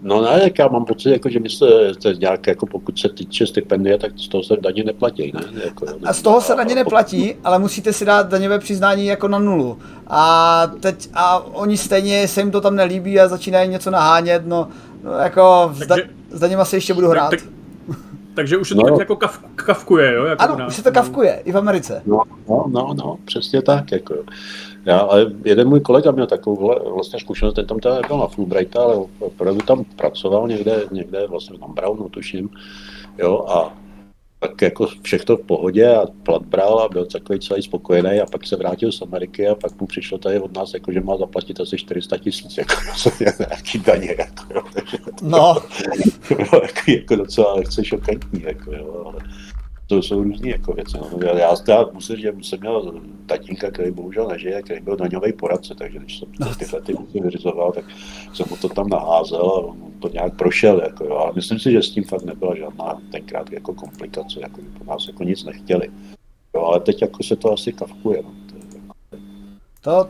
No 0.03 0.23
ne, 0.23 0.41
jak 0.45 0.59
já 0.59 0.69
mám 0.69 0.85
pocit, 0.85 1.11
jako, 1.11 1.29
že 1.29 1.41
mi 1.41 1.51
se 1.51 1.67
to 2.03 2.13
nějak, 2.13 2.47
jako 2.47 2.67
pokud 2.67 2.99
se 2.99 3.09
týče 3.09 3.47
stipendie, 3.47 3.99
tak 3.99 4.19
z 4.19 4.29
toho 4.29 4.45
se 4.45 4.57
daně 4.61 4.85
neplatí, 4.85 5.33
ne? 5.35 5.41
Jako, 5.65 5.85
ne 5.85 5.93
a 6.05 6.13
z 6.13 6.23
toho 6.23 6.41
se 6.41 6.55
daně 6.55 6.75
neplatí, 6.75 7.35
ale 7.45 7.59
musíte 7.59 7.93
si 7.93 8.05
dát 8.05 8.29
daňové 8.29 8.59
přiznání 8.59 9.07
jako 9.07 9.29
na 9.29 9.39
nulu. 9.39 9.79
A 10.07 10.63
teď, 10.81 11.09
a 11.15 11.39
oni 11.39 11.77
stejně 11.77 12.29
se 12.29 12.41
jim 12.41 12.51
to 12.51 12.61
tam 12.61 12.77
nelíbí 12.77 13.21
a 13.21 13.29
začínají 13.29 13.71
něco 13.71 13.91
nahánět, 13.91 14.47
no, 14.47 14.69
no 15.05 15.13
jako 15.13 15.71
s, 15.75 15.87
da, 15.87 15.97
s 16.31 16.41
daněma 16.41 16.65
se 16.65 16.77
ještě 16.77 16.95
budu 16.95 17.09
hrát. 17.09 17.31
Tak, 17.31 17.41
Takže 18.37 18.57
už 18.57 18.69
se 18.69 18.75
No. 18.75 18.83
to 18.83 18.89
tak 18.91 18.99
jako 18.99 19.17
kaf, 19.17 19.45
kafkuje, 19.55 20.15
jo? 20.15 20.25
Jako 20.25 20.43
Ano, 20.43 20.57
nás. 20.57 20.69
už 20.69 20.77
se 20.77 20.83
to 20.83 20.93
kavkuje, 20.93 21.43
i 21.45 21.53
v 21.53 21.57
Americe. 21.57 22.03
No, 22.07 22.23
no, 22.49 22.65
no, 22.69 22.95
no, 22.95 23.19
přesně 23.25 23.63
tak. 23.63 23.93
Jako. 23.93 24.15
jo. 24.15 24.23
Já, 24.85 24.99
ale 24.99 25.27
jeden 25.45 25.69
můj 25.69 25.81
kolega 25.81 26.11
měl 26.11 26.27
takovou 26.27 26.75
vlastně 26.95 27.21
zkušenost, 27.21 27.55
ten 27.55 27.67
tam 27.67 27.79
teda 27.79 27.95
nebyl 27.95 28.19
na 28.19 28.27
Fulbrighta, 28.27 28.83
ale 28.83 28.97
opravdu 29.19 29.61
tam 29.61 29.85
pracoval 29.85 30.49
někde, 30.49 30.83
někde 30.93 31.27
vlastně 31.27 31.59
tam 31.59 31.75
Brownu, 31.75 32.09
tuším, 32.09 32.51
jo, 33.19 33.45
a 33.49 33.73
tak 34.41 34.63
jako 34.63 34.89
všechno 35.03 35.37
v 35.37 35.47
pohodě 35.47 35.95
a 35.97 36.07
plat 36.23 36.43
bral 36.43 36.79
a 36.79 36.89
byl 36.89 37.07
takový 37.07 37.41
celý 37.41 37.63
spokojený 37.63 38.21
a 38.21 38.27
pak 38.27 38.47
se 38.47 38.57
vrátil 38.57 38.93
z 38.93 39.03
Ameriky 39.03 39.49
a 39.49 39.55
pak 39.55 39.81
mu 39.81 39.87
přišlo 39.87 40.19
tady 40.19 40.41
od 40.41 40.57
nás, 40.57 40.75
jako, 40.75 40.93
že 40.93 41.01
má 41.01 41.17
zaplatit 41.17 41.61
asi 41.61 41.77
400 41.77 42.19
tisíc, 42.19 42.59
jako, 42.59 42.75
nějaký 43.39 43.79
daně, 43.79 44.15
jako, 44.19 44.55
jo, 44.55 44.63
takže 44.73 44.99
No, 45.23 45.55
to 46.29 46.35
bylo 46.35 46.63
jako, 46.63 46.91
jako 46.91 47.17
docela 47.17 47.55
lehce 47.55 47.85
šokantní, 47.85 48.43
jako, 48.43 48.73
jo, 48.73 49.03
ale 49.07 49.21
to 49.87 50.03
jsou 50.03 50.23
různé 50.23 50.49
jako 50.51 50.73
věci. 50.73 50.99
No. 50.99 51.19
Já, 51.27 51.39
já, 51.39 51.55
já 51.69 51.85
musím, 51.93 52.17
že 52.17 52.33
jsem 52.43 52.61
měl 52.61 53.01
tatínka, 53.27 53.71
který 53.71 53.91
bohužel 53.91 54.29
nežije, 54.29 54.63
který 54.63 54.81
byl 54.81 54.97
daňový 54.97 55.33
poradce, 55.33 55.75
takže 55.75 55.99
když 55.99 56.19
jsem 56.19 56.29
No. 56.41 56.55
ty 56.55 56.65
ty 56.65 56.93
věci 56.93 57.21
vyřizoval, 57.21 57.73
tak 57.73 57.85
jsem 58.35 58.47
mu 58.51 58.57
to 58.57 58.69
tam 58.69 58.89
naházel 58.89 59.41
a 59.41 59.53
on 59.59 59.93
to 60.01 60.09
nějak 60.09 60.37
prošel. 60.37 60.81
Jako, 60.85 61.05
jo. 61.05 61.17
Ale 61.17 61.33
myslím 61.35 61.59
si, 61.59 61.73
že 61.73 61.83
s 61.83 61.91
tím 61.91 62.05
fakt 62.05 62.23
nebyla 62.25 62.57
žádná 62.57 62.99
tenkrát 63.13 63.53
jako 63.53 63.75
komplikace, 63.75 64.41
jako 64.41 64.61
po 64.79 64.85
nás 64.85 65.07
jako 65.07 65.25
nic 65.25 65.45
nechtěli. 65.45 65.89
Jo, 66.55 66.63
ale 66.63 66.81
teď 66.81 67.03
jako 67.03 67.23
se 67.23 67.37
to 67.37 67.53
asi 67.53 67.73
kavkuje. 67.73 68.23
No. 68.23 68.31
To 69.87 70.07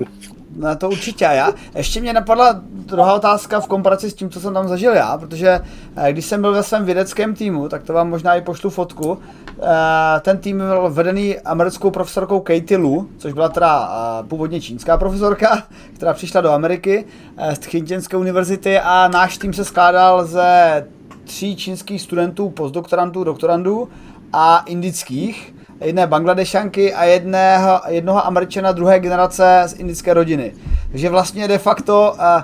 na 0.56 0.74
to 0.74 0.88
určitě. 0.90 1.24
Já, 1.24 1.52
ještě 1.74 2.00
mě 2.00 2.12
napadla 2.12 2.60
druhá 2.62 3.14
otázka 3.14 3.60
v 3.60 3.66
komparaci 3.66 4.10
s 4.10 4.14
tím, 4.14 4.30
co 4.30 4.40
jsem 4.40 4.54
tam 4.54 4.68
zažil 4.68 4.94
já, 4.94 5.18
protože 5.18 5.60
eh, 5.96 6.12
když 6.12 6.26
jsem 6.26 6.40
byl 6.40 6.52
ve 6.52 6.62
svém 6.62 6.84
vědeckém 6.84 7.34
týmu, 7.34 7.68
tak 7.68 7.82
to 7.82 7.92
vám 7.92 8.10
možná 8.10 8.34
i 8.34 8.40
pošlu 8.40 8.70
fotku, 8.70 9.18
eh, 9.48 10.20
ten 10.20 10.38
tým 10.38 10.58
byl 10.58 10.90
vedený 10.90 11.38
americkou 11.38 11.90
profesorkou 11.90 12.40
Katie 12.40 12.78
Lu, 12.78 13.08
což 13.18 13.32
byla 13.32 13.48
teda 13.48 13.90
eh, 13.90 14.28
původně 14.28 14.60
čínská 14.60 14.96
profesorka, 14.96 15.62
která 15.94 16.12
přišla 16.14 16.40
do 16.40 16.50
Ameriky 16.50 17.04
z 17.54 17.58
Tchintěnské 17.58 18.16
univerzity 18.16 18.78
a 18.78 19.08
náš 19.08 19.38
tým 19.38 19.52
se 19.52 19.64
skládal 19.64 20.26
ze 20.26 20.86
tří 21.24 21.56
čínských 21.56 22.02
studentů, 22.02 22.50
postdoktorantů, 22.50 23.24
doktorandů 23.24 23.88
a 24.32 24.58
indických 24.66 25.55
jedné 25.80 26.06
Bangladešanky 26.06 26.94
a 26.94 27.04
jedného, 27.04 27.80
jednoho 27.88 28.26
Američana 28.26 28.72
druhé 28.72 29.00
generace 29.00 29.62
z 29.66 29.72
indické 29.72 30.14
rodiny. 30.14 30.52
Takže 30.90 31.08
vlastně 31.08 31.48
de 31.48 31.58
facto, 31.58 32.14
uh, 32.14 32.42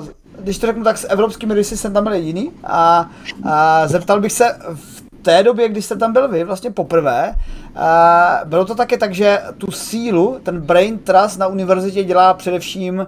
uh, 0.00 0.06
když 0.38 0.58
to 0.58 0.66
řeknu 0.66 0.84
tak, 0.84 0.98
s 0.98 1.08
evropskými 1.08 1.54
rysy 1.54 1.76
jsem 1.76 1.92
tam 1.92 2.04
byl 2.04 2.12
jediný 2.12 2.50
a, 2.64 3.10
a 3.44 3.88
zeptal 3.88 4.20
bych 4.20 4.32
se 4.32 4.56
v 4.74 5.04
té 5.22 5.42
době, 5.42 5.68
když 5.68 5.84
jste 5.84 5.96
tam 5.96 6.12
byl 6.12 6.28
vy, 6.28 6.44
vlastně 6.44 6.70
poprvé, 6.70 7.34
uh, 7.76 8.48
bylo 8.48 8.64
to 8.64 8.74
také 8.74 8.98
tak, 8.98 9.14
že 9.14 9.42
tu 9.58 9.70
sílu, 9.70 10.38
ten 10.42 10.60
brain 10.60 10.98
trust 10.98 11.38
na 11.38 11.46
univerzitě 11.46 12.04
dělá 12.04 12.34
především 12.34 13.06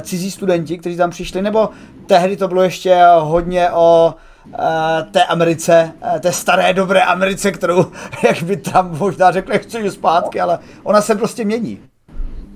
cizí 0.00 0.30
studenti, 0.30 0.78
kteří 0.78 0.96
tam 0.96 1.10
přišli, 1.10 1.42
nebo 1.42 1.68
tehdy 2.06 2.36
to 2.36 2.48
bylo 2.48 2.62
ještě 2.62 3.02
hodně 3.18 3.70
o 3.70 4.14
té 5.10 5.24
Americe, 5.24 5.92
eh, 6.16 6.20
té 6.20 6.32
staré 6.32 6.74
dobré 6.74 7.02
Americe, 7.02 7.52
kterou, 7.52 7.84
jak 8.24 8.42
by 8.42 8.56
tam 8.56 8.98
možná 8.98 9.32
řekl, 9.32 9.58
chci 9.58 9.90
zpátky, 9.90 10.40
ale 10.40 10.58
ona 10.82 11.00
se 11.00 11.14
prostě 11.14 11.44
mění. 11.44 11.78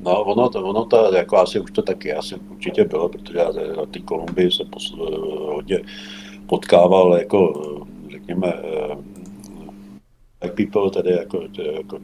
No, 0.01 0.25
ono 0.25 0.49
to, 0.49 0.65
ono 0.65 0.85
to, 0.85 1.15
jako 1.15 1.37
asi 1.37 1.61
už 1.61 1.71
to 1.71 1.83
taky, 1.83 2.13
asi 2.13 2.35
určitě 2.35 2.85
bylo, 2.85 3.09
protože 3.09 3.39
já 3.39 3.53
na 3.77 3.87
té 3.91 4.01
Kolumbii 4.01 4.53
se 4.53 4.65
posl, 4.65 4.97
hodně 5.55 5.81
potkával, 6.47 7.17
jako, 7.19 7.53
řekněme, 8.11 8.47
eh, 8.47 8.97
black 10.41 10.57
people, 10.57 10.91
tedy 10.91 11.11
jako, 11.11 11.41
jako 11.77 11.99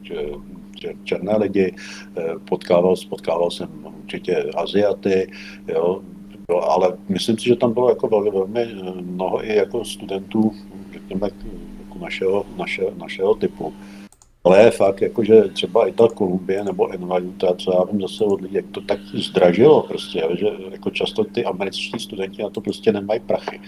černé 1.03 1.37
lidi, 1.37 1.75
eh, 2.17 2.33
potkával, 2.49 2.95
potkával 3.09 3.51
jsem 3.51 3.69
určitě 4.03 4.43
Aziaty, 4.55 5.31
jo, 5.67 6.01
ale 6.49 6.97
myslím 7.09 7.37
si, 7.37 7.45
že 7.45 7.55
tam 7.55 7.73
bylo 7.73 7.89
jako 7.89 8.07
velmi, 8.07 8.31
velmi 8.31 8.61
eh, 8.61 9.01
mnoho 9.01 9.45
i 9.45 9.55
jako 9.55 9.85
studentů, 9.85 10.51
řekněme, 10.93 11.29
jako 11.85 11.99
našeho, 11.99 12.45
našeho, 12.57 12.91
našeho 12.97 13.35
typu. 13.35 13.73
Ale 14.45 14.63
je 14.63 14.71
fakt, 14.71 15.01
jako, 15.01 15.23
že 15.23 15.41
třeba 15.41 15.87
i 15.87 15.91
ta 15.91 16.07
Kolumbie 16.07 16.63
nebo 16.63 16.87
NYU, 16.97 17.33
co 17.57 17.71
já 17.73 17.83
vím 17.83 18.01
zase 18.01 18.23
od 18.23 18.41
lidí, 18.41 18.55
jak 18.55 18.65
to 18.71 18.81
tak 18.81 18.99
zdražilo 19.13 19.83
prostě, 19.83 20.23
že 20.39 20.47
jako 20.71 20.89
často 20.89 21.23
ty 21.23 21.45
američtí 21.45 21.99
studenti 21.99 22.43
na 22.43 22.49
to 22.49 22.61
prostě 22.61 22.91
nemají 22.91 23.19
prachy. 23.19 23.61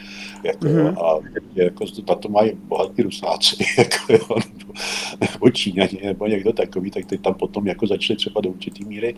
Jako, 0.43 0.65
Mhm. 0.67 0.75
mm-hmm. 0.75 1.05
A 1.05 1.19
jako, 1.55 1.85
na 2.09 2.15
to 2.15 2.29
mají 2.29 2.51
bohatí 2.53 3.01
rusáci, 3.01 3.55
jako, 3.77 4.13
jo, 4.13 4.39
nebo, 4.59 4.73
nebo 5.21 5.49
Číňani, 5.49 5.99
nebo 6.03 6.27
někdo 6.27 6.53
takový, 6.53 6.91
tak 6.91 7.05
ty 7.05 7.17
tam 7.17 7.33
potom 7.33 7.67
jako 7.67 7.87
začali 7.87 8.17
třeba 8.17 8.41
do 8.41 8.49
určitý 8.49 8.85
míry, 8.85 9.15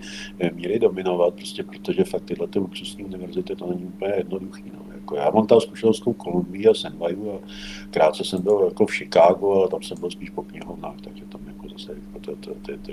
míry 0.54 0.80
dominovat, 0.80 1.34
prostě 1.34 1.64
protože 1.64 2.04
fakt 2.04 2.26
tyhle 2.26 2.48
ty 2.48 2.60
luxusní 2.60 3.04
univerzity 3.04 3.56
to 3.56 3.68
není 3.68 3.86
úplně 3.86 4.14
jednoduchý. 4.18 4.64
No. 4.74 4.97
Jako, 5.08 5.16
já 5.16 5.30
mám 5.30 5.48
tam 5.48 5.62
zkušenost 5.62 5.98
s 5.98 6.02
tou 6.02 6.14
Kolumbií 6.14 6.68
a 6.68 6.74
s 6.74 6.84
NYU 6.84 7.32
a 7.32 7.48
krátce 7.92 8.24
jsem 8.24 8.42
byl 8.42 8.62
jako 8.66 8.86
v 8.86 8.92
Chicagu, 8.92 9.54
ale 9.54 9.68
tam 9.68 9.84
jsem 9.84 10.00
byl 10.00 10.12
spíš 10.12 10.30
po 10.30 10.44
knihovnách, 10.44 10.96
takže 11.04 11.26
tam 11.26 11.42
jako 11.48 11.70
zase 11.70 11.92
jako 11.92 12.20
to, 12.20 12.36
to, 12.36 12.56
to, 12.56 12.72
to, 12.86 12.92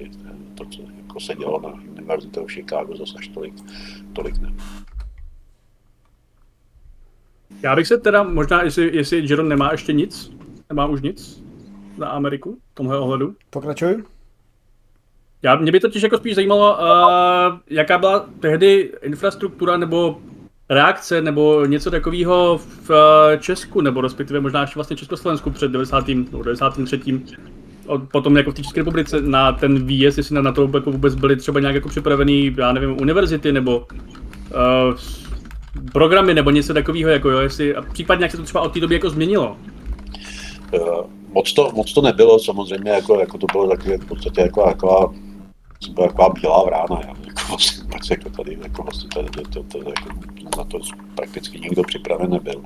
to, 0.55 0.65
co 0.65 0.83
jako 0.97 1.21
se 1.21 1.35
dělo 1.35 1.61
na 1.61 1.75
univerzitě 1.93 2.41
v 2.41 2.53
Chicagu, 2.53 2.97
zase 2.97 3.15
až 3.19 3.29
tolik, 3.29 3.55
tolik 4.13 4.39
ne. 4.39 4.55
Já 7.63 7.77
bych 7.77 7.87
se 7.87 7.99
teda 7.99 8.23
možná, 8.23 8.63
jestli, 8.63 8.97
jestli 8.97 9.27
Jeron 9.29 9.49
nemá 9.49 9.73
ještě 9.73 9.93
nic, 9.93 10.33
nemá 10.69 10.87
už 10.87 11.03
nic 11.03 11.43
na 11.99 12.09
Ameriku 12.09 12.59
v 12.73 12.75
tomhle 12.75 12.99
ohledu. 12.99 13.35
Pokračuj. 13.51 14.05
Já, 15.43 15.57
mě 15.57 15.73
by 15.73 15.81
totiž 15.81 16.03
jako 16.03 16.17
spíš 16.17 16.35
zajímalo, 16.35 16.79
uh, 16.79 17.59
jaká 17.71 17.99
byla 17.99 18.29
tehdy 18.41 18.93
infrastruktura 19.03 19.77
nebo 19.77 20.21
reakce 20.69 21.21
nebo 21.21 21.65
něco 21.67 21.91
takového 21.91 22.59
v 22.59 22.91
uh, 22.91 22.97
Česku, 23.41 23.81
nebo 23.81 24.01
respektive 24.01 24.41
možná 24.41 24.61
ještě 24.61 24.75
vlastně 24.75 24.97
Československu 24.97 25.51
před 25.51 25.71
90. 25.71 26.09
nebo 26.09 26.43
93. 26.43 27.01
Od, 27.87 28.03
potom 28.13 28.37
jako 28.37 28.51
v 28.51 28.55
té 28.55 28.63
České 28.63 28.81
republice 28.81 29.21
na 29.21 29.53
ten 29.53 29.87
výjezd, 29.87 30.19
jestli 30.19 30.35
na, 30.35 30.43
na 30.43 30.53
to 30.53 30.71
jako 30.75 30.91
vůbec 30.91 31.15
byly 31.15 31.37
třeba 31.37 31.61
nějak 31.61 31.75
jako 31.75 31.89
připravený, 31.89 32.55
já 32.59 32.73
nevím, 32.73 33.01
univerzity 33.01 33.53
nebo 33.53 33.79
uh, 33.79 34.95
programy 35.93 36.35
nebo 36.35 36.51
něco 36.51 36.75
takového, 36.75 37.11
jako 37.11 37.31
jo, 37.31 37.39
jestli, 37.39 37.75
a 37.75 37.83
případně 37.83 38.25
jak 38.25 38.31
se 38.31 38.37
to 38.37 38.43
třeba 38.43 38.61
od 38.61 38.73
té 38.73 38.81
doby 38.81 38.95
jako 38.95 39.11
změnilo. 39.11 39.57
Uh, 40.73 41.07
moc, 41.33 41.53
to, 41.53 41.71
moc 41.75 41.93
to 41.93 42.03
nebylo, 42.03 42.39
samozřejmě, 42.39 42.91
jako, 42.91 43.21
jako 43.21 43.39
to 43.39 43.47
bylo 43.53 43.69
taky 43.69 43.99
v 43.99 44.05
podstatě 44.05 44.41
jako, 44.41 44.65
jako 44.69 45.15
byla 45.89 46.07
taková 46.07 46.29
bílá 46.29 46.65
vrána, 46.65 47.01
já, 47.03 47.15
jako 47.27 47.41
vlastně, 47.49 47.85
jako 48.11 48.31
tady, 48.31 48.59
jako 48.63 48.83
vlastně 48.83 49.09
tady, 49.15 49.29
to, 49.31 49.43
to, 49.43 49.63
to, 49.63 49.79
jako, 49.79 50.09
na 50.59 50.65
to 50.65 50.79
prakticky 51.15 51.61
nikdo 51.61 51.83
připraven 51.83 52.31
nebyl. 52.31 52.65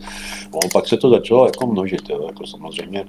No, 0.54 0.60
pak 0.72 0.88
se 0.88 0.96
to 0.96 1.10
začalo 1.10 1.46
jako 1.46 1.66
množit, 1.66 2.10
jo, 2.10 2.26
jako 2.26 2.46
samozřejmě 2.46 3.04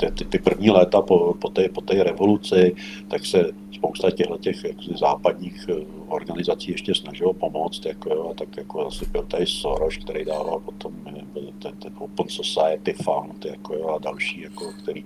ty, 0.00 0.10
ty, 0.12 0.24
ty 0.24 0.38
první 0.38 0.70
léta 0.70 1.02
po, 1.02 1.34
po, 1.34 1.48
té, 1.48 1.68
po 1.68 1.80
té 1.80 2.04
revoluci, 2.04 2.74
tak 3.08 3.26
se 3.26 3.52
spousta 3.74 4.10
těchto 4.10 4.38
těch 4.38 4.64
jak 4.64 4.82
si, 4.82 4.90
západních 4.98 5.66
eh, 5.68 5.84
organizací 6.08 6.70
ještě 6.70 6.94
snažilo 6.94 7.32
pomoct, 7.32 7.86
jako, 7.86 8.14
jo, 8.14 8.28
a 8.30 8.34
tak 8.34 8.56
jako 8.56 8.86
asi 8.86 9.06
byl 9.06 9.22
tady 9.22 9.46
Soros, 9.46 9.96
který 9.96 10.24
dával 10.24 10.60
potom 10.60 10.92
eh, 11.06 11.52
ten, 11.58 11.76
ten 11.76 11.92
Open 11.98 12.28
Society 12.28 12.92
Fund 12.92 13.44
jako, 13.44 13.74
jo, 13.74 13.88
a 13.88 13.98
další, 13.98 14.40
jako, 14.40 14.72
který, 14.82 15.04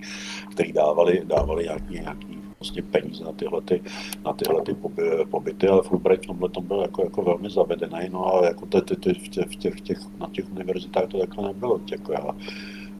který 0.51 0.73
dávali, 0.73 1.21
dávali 1.25 1.63
nějaký, 1.63 1.93
nějaký 1.93 2.38
vlastně 2.59 2.81
peníze 2.81 3.23
na 3.23 3.31
tyhle, 3.31 3.61
ty, 3.61 3.83
na 4.25 4.33
tyhle 4.33 4.61
ty 4.61 4.73
poby, 4.73 5.03
pobyty, 5.31 5.67
ale 5.67 5.81
Fulbright 5.81 6.23
v 6.23 6.27
tomhle 6.27 6.49
tom 6.49 6.67
byl 6.67 6.81
jako, 6.81 7.03
jako 7.03 7.21
velmi 7.21 7.49
zavedený, 7.49 8.09
no 8.11 8.35
a 8.35 8.45
jako 8.45 8.65
ty, 8.65 8.81
ty, 8.81 8.95
ty, 8.95 9.13
v, 9.13 9.29
těch, 9.29 9.45
v 9.45 9.55
těch, 9.55 9.81
těch, 9.81 9.97
na 10.19 10.29
těch 10.31 10.51
univerzitách 10.51 11.07
to 11.07 11.19
takhle 11.19 11.47
nebylo. 11.47 11.81
Jako 11.91 12.11
já, 12.13 12.35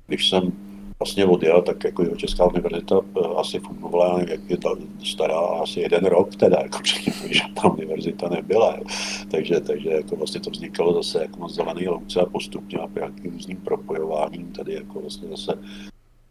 když 0.07 0.29
jsem 0.29 0.51
vlastně 0.99 1.25
odjel, 1.25 1.61
tak 1.61 1.83
jako 1.83 2.03
jo, 2.03 2.15
Česká 2.15 2.45
univerzita 2.45 2.99
eh, 3.17 3.27
asi 3.37 3.59
fungovala, 3.59 4.19
jak 4.19 4.49
je 4.49 4.57
ta 4.57 4.69
stará, 5.03 5.39
asi 5.39 5.79
jeden 5.79 6.05
rok 6.05 6.35
teda, 6.35 6.57
jako 6.63 6.79
předtím, 6.83 7.13
že 7.33 7.41
ta 7.55 7.69
univerzita 7.69 8.29
nebyla. 8.29 8.75
Jo. 8.75 8.83
Takže, 9.31 9.59
takže 9.59 9.89
jako 9.89 10.15
vlastně 10.15 10.39
to 10.41 10.49
vznikalo 10.49 11.03
zase 11.03 11.21
jako 11.21 11.39
na 11.39 11.47
zelený 11.47 11.87
louce 11.87 12.21
a 12.21 12.25
postupně 12.25 12.79
a 12.79 12.89
nějakým 12.95 13.31
různým 13.31 13.57
propojováním 13.57 14.51
tady 14.51 14.73
jako 14.73 14.99
vlastně 14.99 15.27
zase 15.27 15.53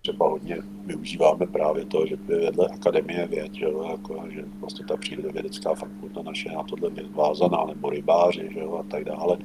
třeba 0.08 0.28
hodně 0.28 0.56
využíváme 0.86 1.46
právě 1.46 1.84
to, 1.84 2.06
že 2.06 2.16
je 2.28 2.38
vedle 2.40 2.68
akademie 2.68 3.26
věd, 3.26 3.54
že, 3.54 3.66
jako, 3.90 4.24
že 4.30 4.44
vlastně 4.60 4.86
ta 4.86 4.96
přírodovědecká 4.96 5.74
fakulta 5.74 6.22
naše 6.22 6.48
na 6.48 6.62
tohle 6.62 6.90
je 6.96 7.04
vázaná, 7.10 7.64
nebo 7.66 7.90
rybáři, 7.90 8.48
že 8.54 8.60
a 8.60 8.82
tak 8.82 9.04
dále. 9.04 9.38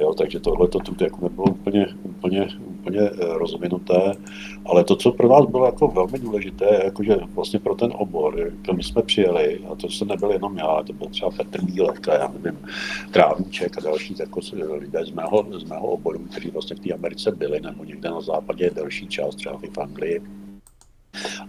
Jo, 0.00 0.14
takže 0.14 0.40
tohle 0.40 0.68
to 0.68 0.78
tu 0.78 1.04
jako 1.04 1.24
nebylo 1.24 1.46
úplně, 1.46 1.86
úplně, 2.02 2.48
úplně 2.84 3.00
eh, 3.00 3.38
rozvinuté, 3.38 4.12
ale 4.66 4.84
to, 4.84 4.96
co 4.96 5.12
pro 5.12 5.28
nás 5.28 5.46
bylo 5.46 5.66
jako 5.66 5.88
velmi 5.88 6.18
důležité, 6.18 6.80
jakože 6.84 7.16
vlastně 7.34 7.58
pro 7.58 7.74
ten 7.74 7.92
obor, 7.94 8.38
jak 8.38 8.76
my 8.76 8.82
jsme 8.82 9.02
přijeli, 9.02 9.60
a 9.72 9.74
to 9.74 9.90
se 9.90 10.04
nebyl 10.04 10.30
jenom 10.30 10.58
já, 10.58 10.82
to 10.86 10.92
byl 10.92 11.06
třeba 11.06 11.30
Petr 11.30 11.64
Bílek, 11.64 12.08
a 12.08 12.14
já 12.14 12.28
nevím, 12.28 12.58
Trávníček 13.10 13.78
a 13.78 13.80
další 13.80 14.14
jako 14.18 14.40
lidé 14.80 15.04
z 15.04 15.10
mého, 15.10 15.46
z 15.58 15.64
mého 15.64 15.86
oboru, 15.86 16.18
kteří 16.18 16.50
vlastně 16.50 16.76
v 16.76 16.80
té 16.80 16.94
Americe 16.94 17.32
byli, 17.32 17.60
nebo 17.60 17.84
někde 17.84 18.10
na 18.10 18.20
západě 18.20 18.70
další 18.74 19.06
část, 19.06 19.34
třeba 19.34 19.58
v 19.74 19.78
Anglii, 19.78 20.20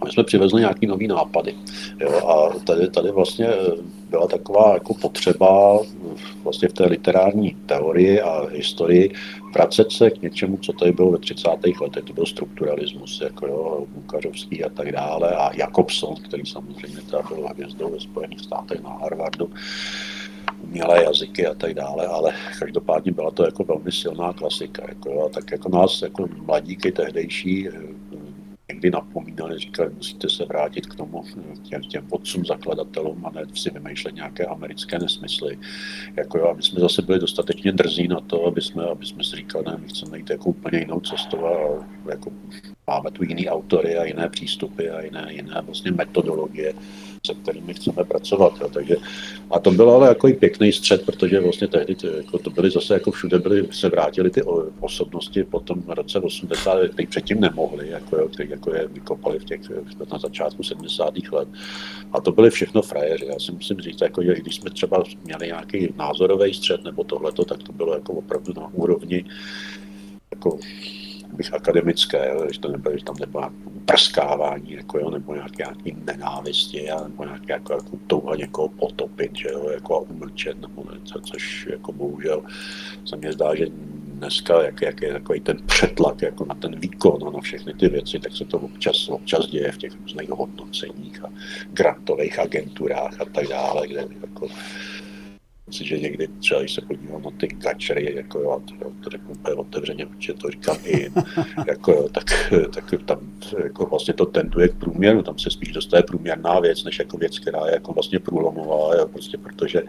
a 0.02 0.06
my 0.06 0.12
jsme 0.12 0.24
přivezli 0.24 0.62
nějaký 0.62 0.88
nový 0.88 1.08
nápady. 1.08 1.56
Jo, 2.00 2.28
a 2.28 2.60
tady, 2.60 2.90
tady 2.90 3.12
vlastně 3.12 3.50
byla 4.10 4.28
taková 4.28 4.74
jako 4.74 4.94
potřeba 4.94 5.80
vlastně 6.44 6.68
v 6.68 6.74
té 6.74 6.86
literární 6.86 7.58
teorii 7.66 8.22
a 8.22 8.48
historii 8.50 9.14
vracet 9.54 9.92
se 9.92 10.12
k 10.12 10.22
něčemu, 10.22 10.58
co 10.58 10.74
tady 10.74 10.92
bylo 10.92 11.12
ve 11.12 11.18
30. 11.18 11.50
letech. 11.82 12.04
To 12.04 12.14
byl 12.14 12.26
strukturalismus, 12.26 13.22
jako 13.22 13.48
jo, 13.48 13.86
Bukařovský 13.90 14.64
a 14.64 14.70
tak 14.70 14.92
dále. 14.92 15.36
A 15.36 15.56
Jakobson, 15.56 16.16
který 16.16 16.46
samozřejmě 16.46 17.02
teda 17.02 17.22
byl 17.36 17.48
hvězdou 17.48 17.90
ve 17.90 18.00
Spojených 18.00 18.40
státech 18.40 18.84
na 18.84 18.90
Harvardu 18.90 19.50
umělé 20.64 21.04
jazyky 21.04 21.48
a 21.48 21.54
tak 21.54 21.74
dále, 21.74 22.08
ale 22.08 22.34
každopádně 22.60 23.12
byla 23.12 23.32
to 23.32 23.46
jako 23.46 23.64
velmi 23.64 23.92
silná 23.92 24.34
klasika. 24.34 24.84
Jako, 24.90 25.26
a 25.26 25.30
tak 25.30 25.52
jako 25.52 25.70
nás, 25.70 26.02
jako 26.02 26.28
mladíky 26.46 26.92
tehdejší, 26.92 27.70
někdy 28.70 28.92
napomínali, 28.92 29.60
říkali, 29.60 29.90
musíte 29.94 30.30
se 30.30 30.46
vrátit 30.46 30.86
k 30.86 30.96
tomu, 30.96 31.24
těm, 31.64 31.82
těm 31.82 32.08
otcům 32.10 32.46
zakladatelům 32.46 33.26
a 33.26 33.32
ne 33.32 33.42
si 33.56 33.70
vymýšlet 33.70 34.16
nějaké 34.16 34.46
americké 34.46 35.00
nesmysly. 35.00 35.60
Jako 36.18 36.38
jo, 36.38 36.58
jsme 36.60 36.80
zase 36.80 37.02
byli 37.02 37.20
dostatečně 37.20 37.72
drzí 37.72 38.08
na 38.08 38.20
to, 38.20 38.46
aby 38.46 38.62
jsme, 38.62 38.84
aby 38.84 39.06
jsme 39.06 39.24
si 39.24 39.36
říkali, 39.36 39.66
ne, 39.68 39.78
my 39.78 39.88
chceme 39.88 40.18
jít 40.18 40.30
jako 40.30 40.50
úplně 40.50 40.80
jinou 40.80 41.00
cestou 41.00 41.46
a 41.46 41.86
jako 42.10 42.32
máme 42.88 43.12
tu 43.12 43.24
jiný 43.24 43.50
autory 43.50 43.98
a 43.98 44.06
jiné 44.06 44.30
přístupy 44.30 44.90
a 44.90 45.02
jiné, 45.02 45.28
jiné 45.30 45.62
vlastně 45.62 45.92
metodologie 45.92 46.74
se 47.26 47.34
kterými 47.34 47.74
chceme 47.74 48.04
pracovat. 48.04 48.54
Jo. 48.62 48.70
Takže, 48.74 48.96
a 49.52 49.60
to 49.60 49.72
byl 49.72 49.90
ale 49.90 50.08
jako 50.08 50.28
i 50.28 50.34
pěkný 50.34 50.72
střed, 50.72 51.06
protože 51.06 51.40
vlastně 51.40 51.68
tehdy 51.68 51.96
to, 51.96 52.08
jako 52.08 52.38
to 52.38 52.50
byly 52.50 52.72
zase 52.72 52.94
jako 52.94 53.12
všude 53.12 53.40
byly, 53.40 53.68
se 53.72 53.90
vrátily 53.90 54.30
ty 54.30 54.44
osobnosti 54.80 55.44
po 55.44 55.60
tom 55.60 55.84
roce 55.88 56.20
80, 56.20 56.80
kteří 56.94 57.08
předtím 57.08 57.40
nemohli, 57.40 57.90
jako, 57.90 58.18
jo, 58.18 58.28
kteří 58.28 58.50
jako 58.50 58.76
je 58.76 58.88
vykopali 58.88 59.40
v 59.40 59.46
těch, 59.46 59.62
na 60.12 60.20
začátku 60.20 60.64
70. 60.64 61.14
let. 61.32 61.48
A 62.14 62.22
to 62.22 62.32
byly 62.32 62.50
všechno 62.50 62.82
frajeři. 62.82 63.26
Já 63.26 63.40
si 63.40 63.52
musím 63.52 63.80
říct, 63.80 64.02
jako, 64.02 64.24
že 64.24 64.36
když 64.36 64.56
jsme 64.56 64.70
třeba 64.70 65.04
měli 65.24 65.48
nějaký 65.48 65.94
názorový 65.98 66.54
střed 66.54 66.84
nebo 66.84 67.04
tohleto, 67.04 67.46
tak 67.46 67.64
to 67.64 67.72
bylo 67.72 67.94
jako 67.94 68.14
opravdu 68.14 68.54
na 68.58 68.70
úrovni 68.74 69.26
jako 70.32 70.60
bych 71.36 71.54
akademické, 71.54 72.30
jo, 72.34 72.48
že 72.52 72.60
to 72.60 72.72
nebylo, 72.72 72.98
že 72.98 73.04
tam 73.04 73.16
nebylo 73.20 73.50
prskávání, 73.86 74.74
jako, 74.74 75.00
jo, 75.00 75.10
nebo 75.10 75.34
nějaké, 75.34 75.64
nějaký 75.64 75.98
nenávisti, 76.06 76.88
nebo 77.04 77.24
nějaké 77.24 77.54
jako, 77.54 77.74
jako 77.74 77.98
touha 78.08 78.36
někoho 78.36 78.70
potopit, 78.70 79.36
že 79.36 79.50
jo, 79.50 79.70
jako 79.70 80.00
umlčet, 80.00 80.62
nebo 80.62 80.86
něco, 80.94 81.20
což 81.20 81.68
jako 81.72 81.92
bohužel 81.92 82.44
se 83.06 83.16
mně 83.16 83.34
zdá, 83.34 83.56
že 83.56 83.66
dneska, 84.16 84.64
jak, 84.64 84.82
jak 84.82 85.02
je 85.02 85.14
takový 85.14 85.40
ten 85.40 85.58
přetlak 85.66 86.22
jako 86.22 86.46
na 86.46 86.56
ten 86.56 86.80
výkon 86.80 87.28
a 87.28 87.32
na 87.32 87.40
všechny 87.40 87.74
ty 87.74 87.88
věci, 87.88 88.20
tak 88.20 88.36
se 88.36 88.46
to 88.46 88.58
občas, 88.60 89.10
občas 89.10 89.48
děje 89.48 89.72
v 89.72 89.78
těch 89.78 89.94
různých 90.02 90.30
hodnoceních 90.30 91.24
a 91.26 91.30
grantových 91.74 92.40
agenturách 92.40 93.22
a 93.22 93.26
tak 93.26 93.48
dále, 93.48 93.88
kde 93.88 94.08
jako 94.22 94.48
si, 95.72 95.86
že 95.86 96.00
někdy 96.00 96.28
třeba, 96.28 96.60
když 96.60 96.74
se 96.74 96.82
podívám 96.82 97.22
na 97.22 97.32
ty 97.32 97.48
gačery, 97.48 98.16
jako 98.16 98.40
jo, 98.40 98.62
to, 98.66 98.92
to 99.04 99.10
řeknu 99.10 99.32
úplně 99.32 99.56
otevřeně, 99.56 100.06
protože 100.06 100.34
to 100.34 100.50
říkám 100.50 100.78
i 100.84 101.12
jako 101.68 101.92
jo, 101.92 102.10
tak, 102.10 102.54
tak 102.74 102.94
tam 103.06 103.20
jako 103.64 103.86
vlastně 103.86 104.14
to 104.14 104.26
tenduje 104.26 104.68
k 104.68 104.76
průměru, 104.76 105.22
tam 105.22 105.40
se 105.40 105.50
spíš 105.50 105.72
dostane 105.72 106.04
průměrná 106.04 106.60
věc, 106.60 106.84
než 106.84 107.00
jako 107.00 107.18
věc, 107.18 107.40
která 107.40 107.66
je 107.66 107.74
jako 107.74 107.94
vlastně 107.94 108.20
průlomová, 108.20 108.96
jo, 108.96 109.08
prostě 109.08 109.38
protože, 109.38 109.84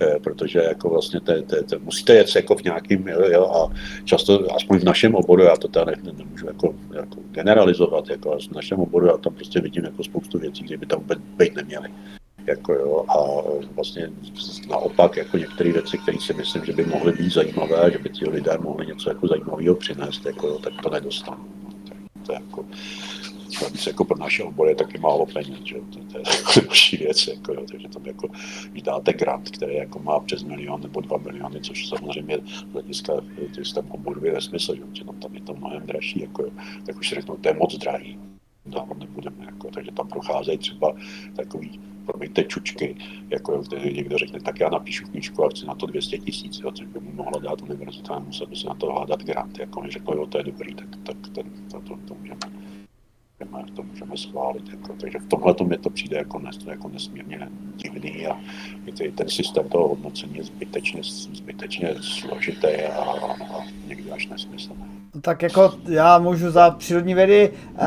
eh, 0.00 0.18
protože 0.22 0.58
jako 0.58 0.88
vlastně 0.88 1.20
te, 1.20 1.42
te, 1.42 1.62
te, 1.62 1.78
musíte 1.78 2.14
jet 2.14 2.36
jako 2.36 2.56
v 2.56 2.62
nějakým, 2.62 3.08
jo, 3.08 3.20
jo, 3.32 3.46
a 3.46 3.74
často, 4.04 4.54
aspoň 4.54 4.78
v 4.78 4.84
našem 4.84 5.14
oboru, 5.14 5.42
já 5.42 5.56
to 5.56 5.68
teda 5.68 5.84
ne, 5.84 5.92
ne, 6.02 6.12
nemůžu 6.12 6.46
jako, 6.46 6.74
jako 6.94 7.16
generalizovat, 7.30 8.10
jako 8.10 8.38
v 8.50 8.54
našem 8.54 8.78
oboru 8.78 9.06
já 9.06 9.16
tam 9.16 9.34
prostě 9.34 9.60
vidím 9.60 9.84
jako 9.84 10.04
spoustu 10.04 10.38
věcí, 10.38 10.64
kde 10.64 10.76
by 10.76 10.86
tam 10.86 10.98
vůbec 10.98 11.18
být 11.36 11.54
neměly. 11.54 11.88
Jako 12.46 12.72
jo, 12.72 13.04
a 13.08 13.16
vlastně 13.74 14.10
naopak 14.68 15.16
jako 15.16 15.36
některé 15.36 15.72
věci, 15.72 15.98
které 15.98 16.18
si 16.20 16.34
myslím, 16.34 16.64
že 16.64 16.72
by 16.72 16.86
mohly 16.86 17.12
být 17.12 17.32
zajímavé, 17.32 17.90
že 17.92 17.98
by 17.98 18.08
ti 18.08 18.28
lidé 18.28 18.58
mohli 18.58 18.86
něco 18.86 19.10
jako 19.10 19.26
zajímavého 19.26 19.74
přinést, 19.74 20.26
jako 20.26 20.46
jo, 20.46 20.58
tak 20.58 20.72
to 20.82 20.90
nedostanou. 20.90 21.44
Tak 21.88 21.96
to 22.26 22.32
je 22.32 22.38
jako, 22.46 22.64
navíc 23.62 23.86
jako 23.86 24.04
pro 24.04 24.18
naše 24.18 24.42
obory 24.42 24.70
je 24.70 24.74
taky 24.74 24.98
málo 24.98 25.26
peněz, 25.26 25.58
že 25.64 25.74
to, 25.74 25.98
to 26.12 26.18
je 26.18 26.24
jako 26.36 26.60
další 26.66 26.96
věc, 26.96 27.26
jako, 27.26 27.52
jo, 27.52 27.64
takže 27.70 27.88
tam 27.88 28.06
jako 28.06 28.28
vydáte 28.72 29.12
grant, 29.12 29.50
který 29.50 29.74
jako 29.74 29.98
má 29.98 30.20
přes 30.20 30.42
milion 30.42 30.80
nebo 30.82 31.00
dva 31.00 31.16
miliony, 31.16 31.60
což 31.60 31.88
samozřejmě 31.88 32.38
z 32.44 32.72
hlediska 32.72 33.12
systém 33.52 33.90
oboru 33.90 34.24
je 34.24 34.32
nesmysl, 34.32 34.74
že 34.92 35.04
tam, 35.04 35.16
tam 35.16 35.34
je 35.34 35.40
to 35.40 35.54
mnohem 35.54 35.86
dražší, 35.86 36.20
jako, 36.20 36.44
tak 36.86 36.96
už 36.96 37.08
řeknou, 37.08 37.36
to 37.36 37.48
je 37.48 37.54
moc 37.54 37.78
drahý, 37.78 38.18
dávno 38.66 38.94
nebudeme, 38.94 39.44
jako, 39.44 39.70
takže 39.70 39.92
tam 39.92 40.08
procházejí 40.08 40.58
třeba 40.58 40.92
takový 41.36 41.80
promiňte, 42.06 42.44
čučky, 42.44 42.96
jako 43.30 43.62
který 43.62 43.94
někdo 43.94 44.18
řekne, 44.18 44.40
tak 44.40 44.60
já 44.60 44.68
napíšu 44.68 45.06
knížku 45.06 45.44
a 45.44 45.48
chci 45.48 45.66
na 45.66 45.74
to 45.74 45.86
200 45.86 46.18
tisíc, 46.18 46.60
což 46.74 46.86
by 46.86 47.00
mu 47.00 47.12
mohla 47.12 47.40
dát 47.40 47.62
univerzita, 47.62 48.18
musel 48.18 48.46
by 48.46 48.56
se 48.56 48.66
na 48.66 48.74
to 48.74 48.92
hádat 48.92 49.22
grant, 49.22 49.58
jako 49.58 49.80
mi 49.80 49.90
řekl, 49.90 50.12
jo, 50.14 50.26
to 50.26 50.38
je 50.38 50.44
dobrý, 50.44 50.74
tak, 50.74 50.88
tak 51.02 51.16
ten, 51.34 51.50
to, 51.70 51.80
to, 51.80 51.98
to 52.08 52.14
můžeme 52.14 52.40
to 53.74 53.82
můžeme 53.82 54.16
schválit. 54.16 54.68
Jako, 54.68 54.96
takže 55.00 55.18
v 55.18 55.28
tomhle 55.28 55.54
mi 55.66 55.78
to 55.78 55.90
přijde 55.90 56.16
jako, 56.16 56.38
nes, 56.38 56.58
jako 56.66 56.88
nesmírně 56.88 57.48
divný 57.76 58.26
a 58.26 58.40
ten 59.14 59.28
systém 59.28 59.68
toho 59.68 59.88
hodnocení 59.88 60.36
je 60.36 60.44
zbytečně, 60.44 61.02
zbytečně 61.32 61.94
složitý 62.00 62.66
a, 62.66 63.02
a, 63.02 63.32
a 63.32 63.64
někdy 63.86 64.10
až 64.10 64.26
nesmyslný. 64.26 64.99
Tak 65.22 65.42
jako 65.42 65.72
já 65.88 66.18
můžu 66.18 66.50
za 66.50 66.70
přírodní 66.70 67.14
vědy 67.14 67.50
uh, 67.72 67.86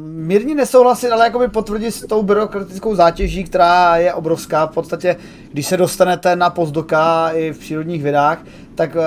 mírně 0.00 0.54
nesouhlasit, 0.54 1.10
ale 1.10 1.24
jakoby 1.24 1.48
potvrdit 1.48 1.90
s 1.90 2.06
tou 2.06 2.22
byrokratickou 2.22 2.94
zátěží, 2.94 3.44
která 3.44 3.96
je 3.96 4.14
obrovská. 4.14 4.66
V 4.66 4.70
podstatě, 4.70 5.16
když 5.52 5.66
se 5.66 5.76
dostanete 5.76 6.36
na 6.36 6.50
pozdoka 6.50 7.30
i 7.30 7.52
v 7.52 7.58
přírodních 7.58 8.02
vědách, 8.02 8.38
tak 8.74 8.94
uh, 8.94 9.02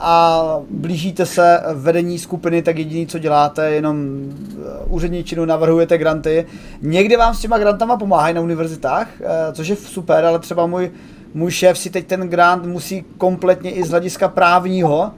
a 0.00 0.42
blížíte 0.70 1.26
se 1.26 1.60
vedení 1.74 2.18
skupiny, 2.18 2.62
tak 2.62 2.78
jediný, 2.78 3.06
co 3.06 3.18
děláte, 3.18 3.70
jenom 3.70 3.96
uh, 3.96 4.94
úředničinu 4.94 5.44
navrhujete 5.44 5.98
granty. 5.98 6.46
Někdy 6.82 7.16
vám 7.16 7.34
s 7.34 7.40
těma 7.40 7.58
grantama 7.58 7.96
pomáhají 7.96 8.34
na 8.34 8.40
univerzitách, 8.40 9.08
uh, 9.20 9.26
což 9.52 9.68
je 9.68 9.76
super, 9.76 10.24
ale 10.24 10.38
třeba 10.38 10.66
můj, 10.66 10.90
můj 11.34 11.50
šéf 11.50 11.78
si 11.78 11.90
teď 11.90 12.06
ten 12.06 12.20
grant 12.20 12.66
musí 12.66 13.04
kompletně 13.18 13.70
i 13.70 13.84
z 13.84 13.90
hlediska 13.90 14.28
právního 14.28 15.12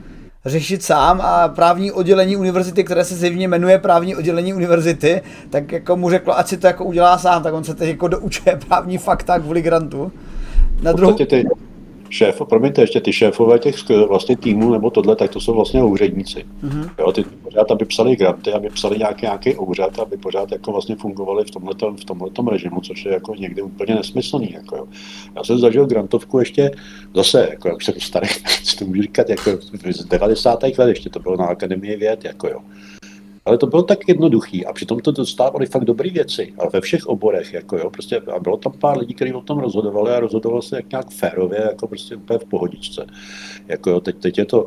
řešit 0.45 0.83
sám 0.83 1.21
a 1.21 1.47
právní 1.47 1.91
oddělení 1.91 2.35
univerzity, 2.35 2.83
které 2.83 3.05
se 3.05 3.15
zjevně 3.15 3.47
jmenuje 3.47 3.79
právní 3.79 4.15
oddělení 4.15 4.53
univerzity, 4.53 5.21
tak 5.49 5.71
jako 5.71 5.95
mu 5.95 6.09
řeklo, 6.09 6.37
ať 6.37 6.47
si 6.47 6.57
to 6.57 6.67
jako 6.67 6.85
udělá 6.85 7.17
sám, 7.17 7.43
tak 7.43 7.53
on 7.53 7.63
se 7.63 7.75
teď 7.75 7.89
jako 7.89 8.07
doučuje 8.07 8.59
právní 8.67 8.97
fakta 8.97 9.39
kvůli 9.39 9.61
grantu. 9.61 10.11
Na 10.81 10.91
druhou... 10.91 11.13
Ty, 11.13 11.45
šéf, 12.13 12.41
promiňte, 12.49 12.81
ještě 12.81 13.01
ty 13.01 13.13
šéfové 13.13 13.59
těch 13.59 13.75
vlastně 14.07 14.37
týmů 14.37 14.71
nebo 14.71 14.89
tohle, 14.89 15.15
tak 15.15 15.31
to 15.31 15.39
jsou 15.39 15.53
vlastně 15.53 15.83
úředníci. 15.83 16.45
Mm-hmm. 16.63 16.89
Jo, 16.99 17.11
ty 17.11 17.23
pořád, 17.23 17.71
aby 17.71 17.85
psali 17.85 18.15
granty, 18.15 18.53
aby 18.53 18.69
psali 18.69 18.97
nějaký, 18.97 19.25
nějaký 19.25 19.55
úřad, 19.55 19.99
aby 19.99 20.17
pořád 20.17 20.51
jako 20.51 20.71
vlastně 20.71 20.95
fungovali 20.95 21.43
v 21.43 21.51
tomhletom, 21.51 21.97
v 21.97 22.05
tomhletom 22.05 22.47
režimu, 22.47 22.81
což 22.81 23.05
je 23.05 23.11
jako 23.11 23.35
někdy 23.35 23.61
úplně 23.61 23.95
nesmyslný. 23.95 24.51
Jako 24.53 24.75
jo. 24.75 24.85
Já 25.35 25.43
jsem 25.43 25.59
zažil 25.59 25.85
grantovku 25.85 26.39
ještě 26.39 26.71
zase, 27.15 27.47
jako 27.51 27.67
jak 27.67 27.81
jsem 27.81 27.93
starý, 27.99 28.27
to 28.79 28.85
můžu 28.85 29.01
říkat, 29.01 29.29
jako 29.29 29.51
z 29.91 30.05
90. 30.05 30.63
let 30.63 30.87
ještě 30.87 31.09
to 31.09 31.19
bylo 31.19 31.37
na 31.37 31.45
Akademii 31.45 31.95
věd, 31.95 32.25
jako 32.25 32.47
jo. 32.47 32.59
Ale 33.45 33.57
to 33.57 33.67
bylo 33.67 33.83
tak 33.83 33.99
jednoduchý 34.07 34.65
a 34.65 34.73
přitom 34.73 34.99
to 34.99 35.11
dostávali 35.11 35.65
fakt 35.65 35.85
dobré 35.85 36.09
věci. 36.09 36.53
A 36.59 36.69
ve 36.69 36.81
všech 36.81 37.05
oborech, 37.05 37.53
jako 37.53 37.77
jo, 37.77 37.89
prostě, 37.89 38.17
a 38.17 38.39
bylo 38.39 38.57
tam 38.57 38.73
pár 38.79 38.97
lidí, 38.97 39.13
kteří 39.13 39.33
o 39.33 39.41
tom 39.41 39.59
rozhodovali 39.59 40.11
a 40.11 40.19
rozhodovalo 40.19 40.61
se 40.61 40.75
jak 40.75 40.91
nějak 40.91 41.11
férově, 41.11 41.61
jako 41.61 41.87
prostě 41.87 42.15
úplně 42.15 42.39
v 42.39 42.45
pohodičce. 42.45 43.05
Jako 43.67 43.89
jo, 43.89 43.99
teď, 43.99 44.15
teď 44.17 44.37
je 44.37 44.45
to 44.45 44.65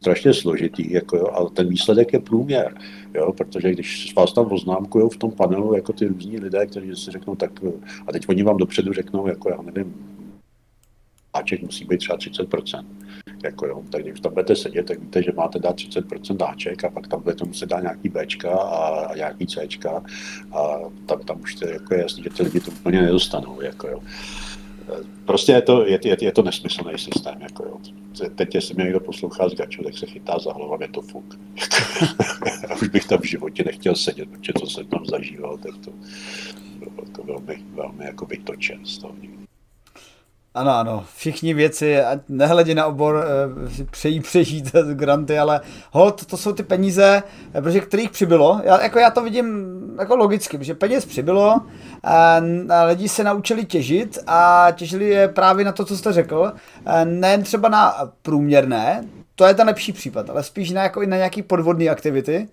strašně 0.00 0.34
složitý, 0.34 0.92
jako 0.92 1.16
jo, 1.16 1.28
ale 1.32 1.50
ten 1.50 1.68
výsledek 1.68 2.12
je 2.12 2.20
průměr, 2.20 2.74
jo, 3.14 3.32
protože 3.32 3.72
když 3.72 4.14
vás 4.16 4.32
tam 4.32 4.52
oznámkují 4.52 5.08
v 5.10 5.16
tom 5.16 5.30
panelu 5.30 5.74
jako 5.74 5.92
ty 5.92 6.06
různí 6.06 6.38
lidé, 6.38 6.66
kteří 6.66 6.96
si 6.96 7.10
řeknou, 7.10 7.34
tak 7.34 7.50
a 8.06 8.12
teď 8.12 8.28
oni 8.28 8.42
vám 8.42 8.56
dopředu 8.56 8.92
řeknou, 8.92 9.26
jako 9.26 9.50
já 9.50 9.62
nevím, 9.62 9.94
Aček 11.34 11.62
musí 11.62 11.84
být 11.84 11.98
třeba 11.98 12.18
30%. 12.18 12.84
Jako 13.44 13.66
jo, 13.66 13.82
tak 13.90 14.02
když 14.02 14.20
tam 14.20 14.32
budete 14.32 14.56
sedět, 14.56 14.86
tak 14.86 15.00
víte, 15.00 15.22
že 15.22 15.32
máte 15.32 15.58
dát 15.58 15.76
30% 15.76 16.36
dáček 16.36 16.84
a 16.84 16.90
pak 16.90 17.08
tam 17.08 17.22
budete 17.22 17.44
muset 17.44 17.68
dát 17.68 17.80
nějaký 17.80 18.08
Bčka 18.08 18.50
a, 18.50 19.06
a 19.06 19.16
nějaký 19.16 19.46
Cčka 19.46 20.02
a 20.52 20.76
tam, 21.06 21.20
tam 21.20 21.40
už 21.40 21.54
to, 21.54 21.68
jako 21.68 21.94
je 21.94 22.00
jasný, 22.00 22.22
že 22.22 22.30
ty 22.30 22.42
lidi 22.42 22.60
to 22.60 22.70
úplně 22.70 23.02
nedostanou. 23.02 23.60
Jako 23.60 23.88
jo. 23.88 24.00
Prostě 25.24 25.52
je 25.52 25.62
to, 25.62 25.86
je, 25.86 25.98
je, 26.04 26.16
je 26.20 26.32
to 26.32 26.42
nesmyslný 26.42 26.98
systém. 26.98 27.40
Jako 27.40 27.64
jo. 27.64 27.78
Teď, 28.34 28.54
jestli 28.54 28.74
mě 28.74 28.84
někdo 28.84 29.00
poslouchá 29.00 29.48
z 29.48 29.54
gaču, 29.54 29.82
tak 29.82 29.98
se 29.98 30.06
chytá 30.06 30.38
za 30.38 30.52
hlavu, 30.52 30.78
je 30.80 30.88
to 30.88 31.02
fuk. 31.02 31.38
Už 32.82 32.88
bych 32.88 33.04
tam 33.04 33.18
v 33.18 33.26
životě 33.26 33.64
nechtěl 33.64 33.94
sedět, 33.94 34.28
protože 34.28 34.52
co 34.60 34.66
jsem 34.66 34.86
tam 34.86 35.06
zažíval, 35.06 35.58
tak 35.58 35.72
to 35.78 35.90
bylo 37.24 37.38
velmi, 37.40 37.64
velmi 37.74 38.04
jako 38.04 38.26
vytočen 38.26 38.86
z 38.86 38.98
toho. 38.98 39.14
Ano, 40.54 40.70
ano, 40.70 41.04
všichni 41.16 41.54
věci, 41.54 42.00
ať 42.00 42.18
nehledě 42.28 42.74
na 42.74 42.86
obor, 42.86 43.24
eh, 43.80 43.84
přejí 43.90 44.20
přežít 44.20 44.72
granty, 44.92 45.38
ale 45.38 45.60
hold, 45.90 46.26
to 46.26 46.36
jsou 46.36 46.52
ty 46.52 46.62
peníze, 46.62 47.22
eh, 47.54 47.62
protože 47.62 47.80
kterých 47.80 48.10
přibylo. 48.10 48.60
Já, 48.64 48.82
jako 48.82 48.98
já 48.98 49.10
to 49.10 49.22
vidím 49.22 49.76
jako 49.98 50.16
logicky, 50.16 50.58
protože 50.58 50.74
peněz 50.74 51.06
přibylo, 51.06 51.60
a, 52.04 52.40
a 52.68 52.84
lidi 52.84 53.08
se 53.08 53.24
naučili 53.24 53.64
těžit 53.64 54.18
a 54.26 54.68
těžili 54.72 55.08
je 55.08 55.28
právě 55.28 55.64
na 55.64 55.72
to, 55.72 55.84
co 55.84 55.96
jste 55.96 56.12
řekl, 56.12 56.52
nejen 57.04 57.42
třeba 57.42 57.68
na 57.68 57.94
průměrné, 58.22 59.04
to 59.34 59.46
je 59.46 59.54
ten 59.54 59.66
lepší 59.66 59.92
případ, 59.92 60.30
ale 60.30 60.42
spíš 60.42 60.70
na, 60.70 60.82
jako 60.82 61.02
i 61.02 61.06
na 61.06 61.16
nějaký 61.16 61.42
podvodné 61.42 61.88
aktivity. 61.88 62.48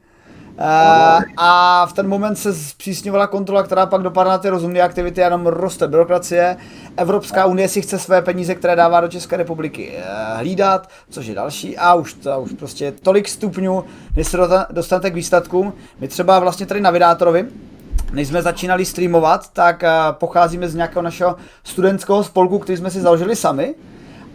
Uh, 0.60 1.24
a 1.38 1.86
v 1.86 1.94
ten 1.94 2.08
moment 2.08 2.36
se 2.36 2.54
zpřísňovala 2.54 3.28
kontrola, 3.28 3.64
která 3.64 3.86
pak 3.86 4.02
dopadla 4.02 4.34
na 4.34 4.38
ty 4.38 4.50
rozumné 4.50 4.82
aktivity, 4.82 5.22
jenom 5.22 5.48
roste 5.48 5.88
byrokracie. 5.88 6.58
Evropská 6.98 7.46
unie 7.46 7.70
si 7.70 7.82
chce 7.82 8.00
své 8.00 8.22
peníze, 8.22 8.56
které 8.56 8.76
dává 8.76 9.02
do 9.02 9.08
České 9.08 9.38
republiky, 9.38 9.92
uh, 9.98 10.38
hlídat, 10.38 10.90
což 11.10 11.26
je 11.26 11.36
další. 11.36 11.78
A 11.78 11.94
už 11.94 12.14
to 12.14 12.40
už 12.40 12.52
prostě 12.52 12.92
tolik 12.92 13.28
stupňů, 13.28 13.84
než 14.16 14.28
se 14.28 14.38
dostanete 14.70 15.12
k 15.12 15.16
výsledkům. 15.16 15.74
My 16.00 16.08
třeba 16.08 16.40
vlastně 16.40 16.66
tady 16.66 16.82
na 16.82 16.92
Vydátorovi, 16.92 17.46
než 18.14 18.28
jsme 18.28 18.42
začínali 18.42 18.86
streamovat, 18.86 19.50
tak 19.54 19.84
uh, 19.84 20.16
pocházíme 20.16 20.70
z 20.70 20.76
nějakého 20.76 21.02
našeho 21.02 21.36
studentského 21.64 22.24
spolku, 22.24 22.60
který 22.60 22.78
jsme 22.78 22.92
si 22.92 23.02
založili 23.02 23.36
sami. 23.36 23.76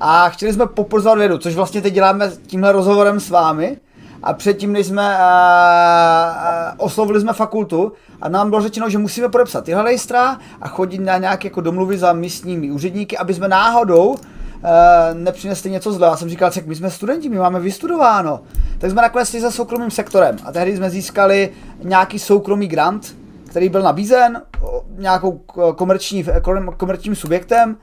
A 0.00 0.28
chtěli 0.28 0.52
jsme 0.52 0.66
popozovat 0.66 1.18
vědu, 1.18 1.38
což 1.38 1.54
vlastně 1.54 1.82
teď 1.82 1.94
děláme 1.94 2.30
tímhle 2.46 2.72
rozhovorem 2.72 3.20
s 3.20 3.30
vámi 3.30 3.76
a 4.22 4.32
předtím, 4.32 4.72
než 4.72 4.86
jsme 4.86 5.18
uh, 5.18 5.24
oslovili 6.76 7.20
jsme 7.20 7.32
fakultu 7.32 7.92
a 8.20 8.28
nám 8.28 8.50
bylo 8.50 8.62
řečeno, 8.62 8.90
že 8.90 8.98
musíme 8.98 9.28
podepsat 9.28 9.64
tyhle 9.64 9.82
lejstra 9.82 10.38
a 10.60 10.68
chodit 10.68 10.98
na 10.98 11.18
nějaké 11.18 11.46
jako 11.46 11.60
domluvy 11.60 11.98
za 11.98 12.12
místními 12.12 12.70
úředníky, 12.70 13.18
aby 13.18 13.34
jsme 13.34 13.48
náhodou 13.48 14.06
uh, 14.08 14.18
nepřinesli 15.14 15.70
něco 15.70 15.92
zlého. 15.92 16.12
Já 16.12 16.16
jsem 16.16 16.28
říkal, 16.28 16.50
my 16.66 16.74
jsme 16.74 16.90
studenti, 16.90 17.28
my 17.28 17.38
máme 17.38 17.60
vystudováno. 17.60 18.40
Tak 18.78 18.90
jsme 18.90 19.02
nakonec 19.02 19.30
šli 19.30 19.40
za 19.40 19.50
soukromým 19.50 19.90
sektorem 19.90 20.36
a 20.44 20.52
tehdy 20.52 20.76
jsme 20.76 20.90
získali 20.90 21.50
nějaký 21.84 22.18
soukromý 22.18 22.68
grant, 22.68 23.16
který 23.50 23.68
byl 23.68 23.82
nabízen 23.82 24.42
nějakou 24.96 25.40
komerční, 25.76 26.24
komerčním 26.76 27.14
subjektem 27.14 27.76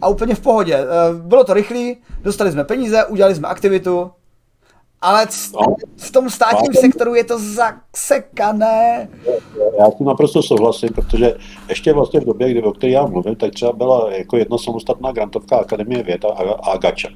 a 0.00 0.08
úplně 0.08 0.34
v 0.34 0.40
pohodě. 0.40 0.84
Bylo 1.18 1.44
to 1.44 1.54
rychlé, 1.54 1.94
dostali 2.22 2.52
jsme 2.52 2.64
peníze, 2.64 3.04
udělali 3.04 3.34
jsme 3.34 3.48
aktivitu, 3.48 4.10
ale 5.04 5.26
no. 5.54 5.76
v 5.96 6.10
tom 6.10 6.30
státním 6.30 6.72
no. 6.74 6.80
sektoru 6.80 7.14
je 7.14 7.24
to 7.24 7.38
zasekané. 7.38 9.08
Já 9.78 9.90
s 9.90 9.94
tím 9.94 10.06
naprosto 10.06 10.42
souhlasím, 10.42 10.88
protože 10.88 11.34
ještě 11.68 11.92
vlastně 11.92 12.20
v 12.20 12.24
době, 12.24 12.50
kdy, 12.50 12.62
o 12.62 12.72
které 12.72 12.92
já 12.92 13.06
mluvím, 13.06 13.36
tak 13.36 13.52
třeba 13.52 13.72
byla 13.72 14.12
jako 14.12 14.36
jedna 14.36 14.58
samostatná 14.58 15.12
grantovka 15.12 15.56
Akademie 15.56 16.02
věd 16.02 16.24
a, 16.24 16.28
a 16.62 16.76
Gača. 16.76 17.08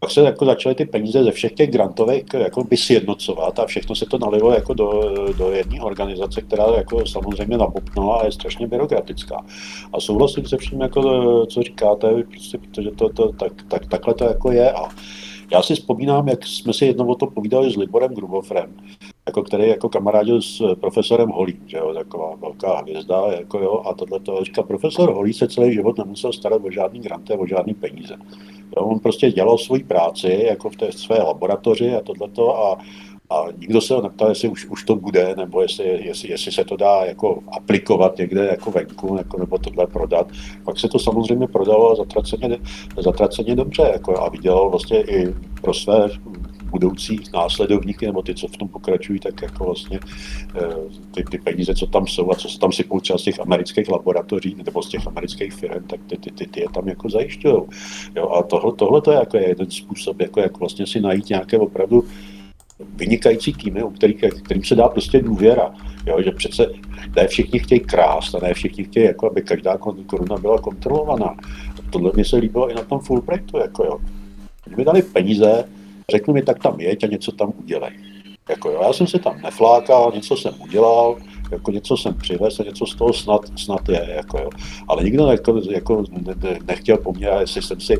Pak 0.00 0.10
se 0.10 0.20
jako 0.20 0.44
začaly 0.44 0.74
ty 0.74 0.84
peníze 0.84 1.24
ze 1.24 1.30
všech 1.30 1.52
těch 1.52 1.70
grantovek 1.70 2.34
jako 2.34 2.64
by 2.64 2.76
sjednocovat 2.76 3.58
a 3.58 3.66
všechno 3.66 3.94
se 3.94 4.06
to 4.06 4.18
nalilo 4.18 4.52
jako 4.52 4.74
do, 4.74 5.14
do 5.38 5.50
jedné 5.50 5.80
organizace, 5.80 6.42
která 6.42 6.64
jako 6.76 7.06
samozřejmě 7.06 7.58
nabopnula 7.58 8.16
a 8.16 8.24
je 8.24 8.32
strašně 8.32 8.66
byrokratická. 8.66 9.44
A 9.92 10.00
souhlasím 10.00 10.46
se 10.46 10.56
vším, 10.56 10.80
jako, 10.80 11.46
co 11.46 11.62
říkáte, 11.62 12.22
prostě, 12.30 12.58
protože 12.58 12.90
to, 12.90 13.08
to, 13.08 13.32
tak, 13.32 13.52
tak, 13.68 13.86
takhle 13.86 14.14
to 14.14 14.24
jako 14.24 14.52
je. 14.52 14.72
A 14.72 14.88
já 15.50 15.62
si 15.62 15.74
vzpomínám, 15.74 16.28
jak 16.28 16.46
jsme 16.46 16.72
si 16.72 16.84
jednou 16.84 17.06
o 17.06 17.14
to 17.14 17.26
povídali 17.26 17.72
s 17.72 17.76
Liborem 17.76 18.14
Grubofrem, 18.14 18.74
jako 19.26 19.42
který 19.42 19.68
jako 19.68 19.88
kamarádil 19.88 20.42
s 20.42 20.74
profesorem 20.74 21.28
Holím, 21.28 21.62
že 21.66 21.76
jo, 21.76 21.94
taková 21.94 22.34
velká 22.34 22.78
hvězda, 22.78 23.22
jako 23.26 23.58
jo, 23.58 23.82
a 23.86 23.94
tohle 23.94 24.20
to 24.20 24.44
říká, 24.44 24.62
profesor 24.62 25.12
Holí 25.12 25.32
se 25.32 25.48
celý 25.48 25.72
život 25.72 25.98
nemusel 25.98 26.32
starat 26.32 26.62
o 26.64 26.70
žádný 26.70 27.00
granty, 27.00 27.32
o 27.32 27.46
žádný 27.46 27.74
peníze. 27.74 28.16
Jo, 28.76 28.82
on 28.82 28.98
prostě 28.98 29.30
dělal 29.30 29.58
svoji 29.58 29.84
práci, 29.84 30.44
jako 30.48 30.70
v 30.70 30.76
té 30.76 30.92
své 30.92 31.18
laboratoři 31.22 31.94
a 31.94 32.00
tohleto 32.00 32.58
a 32.58 32.78
a 33.30 33.44
nikdo 33.58 33.80
se 33.80 33.94
ho 33.94 34.02
neptal, 34.02 34.28
jestli 34.28 34.48
už, 34.48 34.66
už 34.66 34.84
to 34.84 34.96
bude, 34.96 35.34
nebo 35.36 35.62
jestli, 35.62 36.06
jestli, 36.06 36.30
jestli, 36.30 36.52
se 36.52 36.64
to 36.64 36.76
dá 36.76 37.04
jako 37.04 37.42
aplikovat 37.52 38.18
někde 38.18 38.46
jako 38.46 38.70
venku, 38.70 39.14
jako, 39.18 39.38
nebo 39.38 39.58
tohle 39.58 39.86
prodat. 39.86 40.26
Pak 40.64 40.78
se 40.78 40.88
to 40.88 40.98
samozřejmě 40.98 41.46
prodalo 41.46 41.96
zatraceně, 41.96 42.58
zatraceně 42.98 43.56
dobře 43.56 43.90
jako, 43.92 44.20
a 44.20 44.28
vydělal 44.28 44.70
vlastně 44.70 45.02
i 45.02 45.34
pro 45.62 45.74
své 45.74 46.08
budoucí 46.70 47.20
následovníky, 47.34 48.06
nebo 48.06 48.22
ty, 48.22 48.34
co 48.34 48.48
v 48.48 48.56
tom 48.56 48.68
pokračují, 48.68 49.20
tak 49.20 49.42
jako 49.42 49.64
vlastně 49.64 50.00
eh, 50.56 50.74
ty, 51.14 51.24
ty 51.30 51.38
peníze, 51.38 51.74
co 51.74 51.86
tam 51.86 52.06
jsou 52.06 52.32
a 52.32 52.34
co 52.34 52.48
se 52.48 52.58
tam 52.58 52.72
si 52.72 52.84
třeba 53.02 53.18
z 53.18 53.22
těch 53.22 53.40
amerických 53.40 53.88
laboratoří 53.88 54.56
nebo 54.66 54.82
z 54.82 54.88
těch 54.88 55.06
amerických 55.06 55.54
firm, 55.54 55.84
tak 55.86 56.00
ty, 56.06 56.16
ty, 56.16 56.30
ty, 56.30 56.46
ty 56.46 56.60
je 56.60 56.68
tam 56.74 56.88
jako 56.88 57.10
zajišťují. 57.10 57.56
A 58.38 58.42
tohle, 58.42 58.72
tohle 58.72 59.00
to 59.00 59.10
je 59.10 59.18
jako 59.18 59.36
jeden 59.36 59.70
způsob, 59.70 60.20
jako 60.20 60.40
jak 60.40 60.58
vlastně 60.58 60.86
si 60.86 61.00
najít 61.00 61.28
nějaké 61.28 61.58
opravdu 61.58 62.04
vynikající 62.96 63.52
týmy, 63.52 63.82
u 63.82 63.90
kterých, 63.90 64.24
kterým 64.44 64.64
se 64.64 64.74
dá 64.74 64.88
prostě 64.88 65.22
důvěra. 65.22 65.74
Jo, 66.06 66.22
že 66.22 66.30
přece 66.30 66.66
ne 67.16 67.28
všichni 67.28 67.58
chtějí 67.58 67.80
krást 67.80 68.34
a 68.34 68.38
ne 68.38 68.54
všichni 68.54 68.84
chtějí, 68.84 69.06
jako 69.06 69.30
aby 69.30 69.42
každá 69.42 69.76
koruna 70.06 70.36
byla 70.36 70.58
kontrolovaná. 70.58 71.36
Tohle 71.90 72.12
mi 72.16 72.24
se 72.24 72.36
líbilo 72.36 72.70
i 72.70 72.74
na 72.74 72.82
tom 72.82 73.00
Fulbrightu. 73.00 73.58
Jako 73.58 73.84
jo. 73.84 73.98
Když 74.64 74.76
mi 74.76 74.84
dali 74.84 75.02
peníze, 75.02 75.64
řekli 76.10 76.34
mi, 76.34 76.42
tak 76.42 76.62
tam 76.62 76.80
jeď 76.80 77.04
a 77.04 77.06
něco 77.06 77.32
tam 77.32 77.52
udělej. 77.58 77.90
Jako 78.48 78.70
jo, 78.70 78.80
já 78.82 78.92
jsem 78.92 79.06
se 79.06 79.18
tam 79.18 79.42
neflákal, 79.42 80.12
něco 80.14 80.36
jsem 80.36 80.54
udělal, 80.62 81.16
jako 81.50 81.70
něco 81.70 81.96
jsem 81.96 82.14
přivez 82.14 82.60
a 82.60 82.64
něco 82.64 82.86
z 82.86 82.94
toho 82.94 83.12
snad, 83.12 83.40
snad 83.56 83.88
je. 83.88 84.10
Jako 84.16 84.38
jo. 84.38 84.50
Ale 84.88 85.04
nikdo 85.04 85.26
jako, 85.26 85.60
jako 85.70 86.04
ne, 86.10 86.34
ne, 86.42 86.58
nechtěl 86.66 86.96
po 86.96 87.12
mně, 87.12 87.28
jestli 87.40 87.62
jsem 87.62 87.80
si 87.80 87.96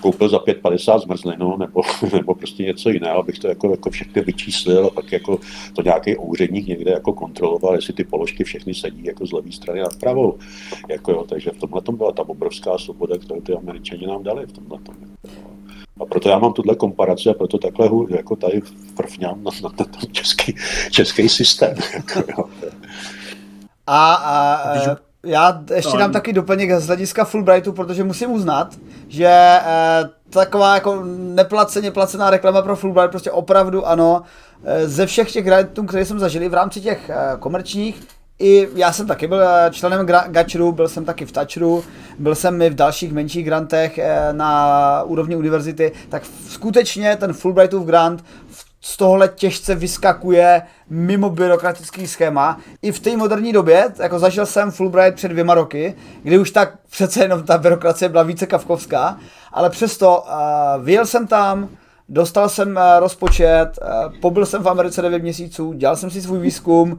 koupil 0.00 0.28
za 0.28 0.38
5,50 0.38 1.00
zmrzlinu 1.00 1.56
nebo, 1.56 1.82
nebo 2.12 2.34
prostě 2.34 2.62
něco 2.62 2.90
jiného, 2.90 3.18
abych 3.18 3.38
to 3.38 3.48
jako, 3.48 3.70
jako 3.70 3.90
všechny 3.90 4.22
vyčíslil 4.22 4.86
a 4.86 4.90
pak 4.90 5.12
jako 5.12 5.38
to 5.76 5.82
nějaký 5.82 6.16
úředník 6.16 6.66
někde 6.66 6.90
jako 6.90 7.12
kontroloval, 7.12 7.74
jestli 7.74 7.92
ty 7.92 8.04
položky 8.04 8.44
všechny 8.44 8.74
sedí 8.74 9.04
jako 9.04 9.26
z 9.26 9.32
levé 9.32 9.52
strany 9.52 9.80
na 9.80 9.88
pravou. 10.00 10.38
Jako 10.88 11.12
jo, 11.12 11.24
takže 11.28 11.50
v 11.50 11.58
tomhle 11.58 11.80
tom 11.80 11.96
byla 11.96 12.12
ta 12.12 12.28
obrovská 12.28 12.78
svoboda, 12.78 13.18
kterou 13.18 13.40
ty 13.40 13.52
američani 13.52 14.06
nám 14.06 14.22
dali 14.22 14.46
v 14.46 14.52
tomhle 14.52 14.78
tom. 14.78 14.94
A 16.00 16.06
proto 16.06 16.28
já 16.28 16.38
mám 16.38 16.52
tuhle 16.52 16.76
komparaci 16.76 17.28
a 17.28 17.34
proto 17.34 17.58
takhle 17.58 17.90
jako 18.10 18.36
tady 18.36 18.60
frfňám 18.96 19.44
na, 19.44 19.50
na, 19.62 19.68
na 19.78 19.84
ten 19.84 20.12
český, 20.12 20.54
český 20.90 21.28
systém. 21.28 21.76
Jako, 21.94 22.32
jo. 22.38 22.44
A, 23.86 24.14
a, 24.14 24.54
a 24.54 25.07
já 25.26 25.62
ještě 25.74 25.92
no, 25.92 25.98
dám 25.98 26.12
taky 26.12 26.32
doplněk 26.32 26.80
z 26.80 26.86
hlediska 26.86 27.24
Fulbrightu, 27.24 27.72
protože 27.72 28.04
musím 28.04 28.30
uznat, 28.30 28.74
že 29.08 29.26
eh, 29.26 30.08
taková 30.30 30.74
jako 30.74 31.02
neplaceně 31.16 31.90
placená 31.90 32.30
reklama 32.30 32.62
pro 32.62 32.76
Fulbright 32.76 33.10
prostě 33.10 33.30
opravdu 33.30 33.86
ano, 33.86 34.22
eh, 34.64 34.88
ze 34.88 35.06
všech 35.06 35.32
těch 35.32 35.44
grantů, 35.44 35.82
které 35.82 36.04
jsem 36.04 36.18
zažil 36.18 36.50
v 36.50 36.54
rámci 36.54 36.80
těch 36.80 37.10
eh, 37.10 37.36
komerčních, 37.38 38.02
i 38.40 38.68
já 38.74 38.92
jsem 38.92 39.06
taky 39.06 39.26
byl 39.26 39.40
členem 39.70 40.06
Gačru, 40.06 40.72
byl 40.72 40.88
jsem 40.88 41.04
taky 41.04 41.26
v 41.26 41.32
Tačru, 41.32 41.84
byl 42.18 42.34
jsem 42.34 42.62
i 42.62 42.70
v 42.70 42.74
dalších 42.74 43.12
menších 43.12 43.44
grantech 43.44 43.98
na 44.32 45.02
úrovni 45.02 45.36
univerzity, 45.36 45.92
tak 46.08 46.22
skutečně 46.48 47.16
ten 47.16 47.32
Fulbrightův 47.32 47.86
grant 47.86 48.24
z 48.80 48.96
tohohle 48.96 49.28
těžce 49.28 49.74
vyskakuje 49.74 50.62
mimo 50.90 51.30
byrokratický 51.30 52.06
schéma. 52.06 52.60
I 52.82 52.92
v 52.92 53.00
té 53.00 53.16
moderní 53.16 53.52
době, 53.52 53.92
jako 53.98 54.18
zažil 54.18 54.46
jsem 54.46 54.70
Fulbright 54.70 55.16
před 55.16 55.28
dvěma 55.28 55.54
roky, 55.54 55.94
kdy 56.22 56.38
už 56.38 56.50
tak 56.50 56.74
přece 56.90 57.20
jenom 57.20 57.42
ta 57.42 57.58
byrokracie 57.58 58.08
byla 58.08 58.22
více 58.22 58.46
kavkovská, 58.46 59.18
ale 59.52 59.70
přesto 59.70 60.22
uh, 60.22 60.84
vyjel 60.84 61.06
jsem 61.06 61.26
tam, 61.26 61.68
Dostal 62.10 62.48
jsem 62.48 62.76
uh, 62.76 62.82
rozpočet, 62.98 63.66
uh, 63.82 64.12
pobyl 64.20 64.46
jsem 64.46 64.62
v 64.62 64.68
Americe 64.68 65.02
9 65.02 65.22
měsíců, 65.22 65.72
dělal 65.72 65.96
jsem 65.96 66.10
si 66.10 66.22
svůj 66.22 66.38
výzkum, 66.38 66.98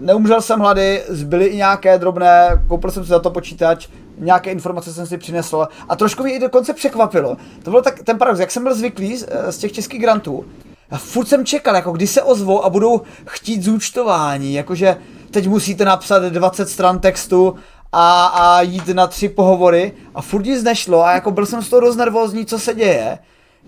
neumřel 0.00 0.40
jsem 0.40 0.60
hlady, 0.60 1.02
zbyly 1.08 1.46
i 1.46 1.56
nějaké 1.56 1.98
drobné, 1.98 2.62
koupil 2.68 2.90
jsem 2.90 3.04
si 3.04 3.08
za 3.08 3.18
to 3.18 3.30
počítač, 3.30 3.88
nějaké 4.18 4.52
informace 4.52 4.92
jsem 4.92 5.06
si 5.06 5.18
přinesl 5.18 5.68
a 5.88 5.96
trošku 5.96 6.22
mě 6.22 6.34
i 6.34 6.38
dokonce 6.38 6.74
překvapilo. 6.74 7.36
To 7.62 7.70
byl 7.70 7.82
tak 7.82 8.02
ten 8.02 8.18
paradox, 8.18 8.40
jak 8.40 8.50
jsem 8.50 8.62
byl 8.62 8.74
zvyklý 8.74 9.16
z, 9.16 9.28
z 9.50 9.58
těch 9.58 9.72
českých 9.72 10.00
grantů, 10.00 10.44
a 10.90 10.98
furt 10.98 11.26
jsem 11.26 11.46
čekal, 11.46 11.74
jako 11.74 11.92
kdy 11.92 12.06
se 12.06 12.22
ozvou 12.22 12.64
a 12.64 12.70
budou 12.70 13.00
chtít 13.26 13.62
zúčtování, 13.62 14.54
jakože 14.54 14.96
teď 15.30 15.48
musíte 15.48 15.84
napsat 15.84 16.22
20 16.22 16.68
stran 16.68 16.98
textu 16.98 17.54
a, 17.92 18.24
a 18.26 18.62
jít 18.62 18.88
na 18.88 19.06
tři 19.06 19.28
pohovory 19.28 19.92
a 20.14 20.22
furt 20.22 20.44
nic 20.44 20.62
nešlo 20.62 21.04
a 21.04 21.12
jako 21.12 21.30
byl 21.30 21.46
jsem 21.46 21.62
z 21.62 21.68
toho 21.68 21.80
dost 21.80 21.96
nervózní, 21.96 22.46
co 22.46 22.58
se 22.58 22.74
děje. 22.74 23.18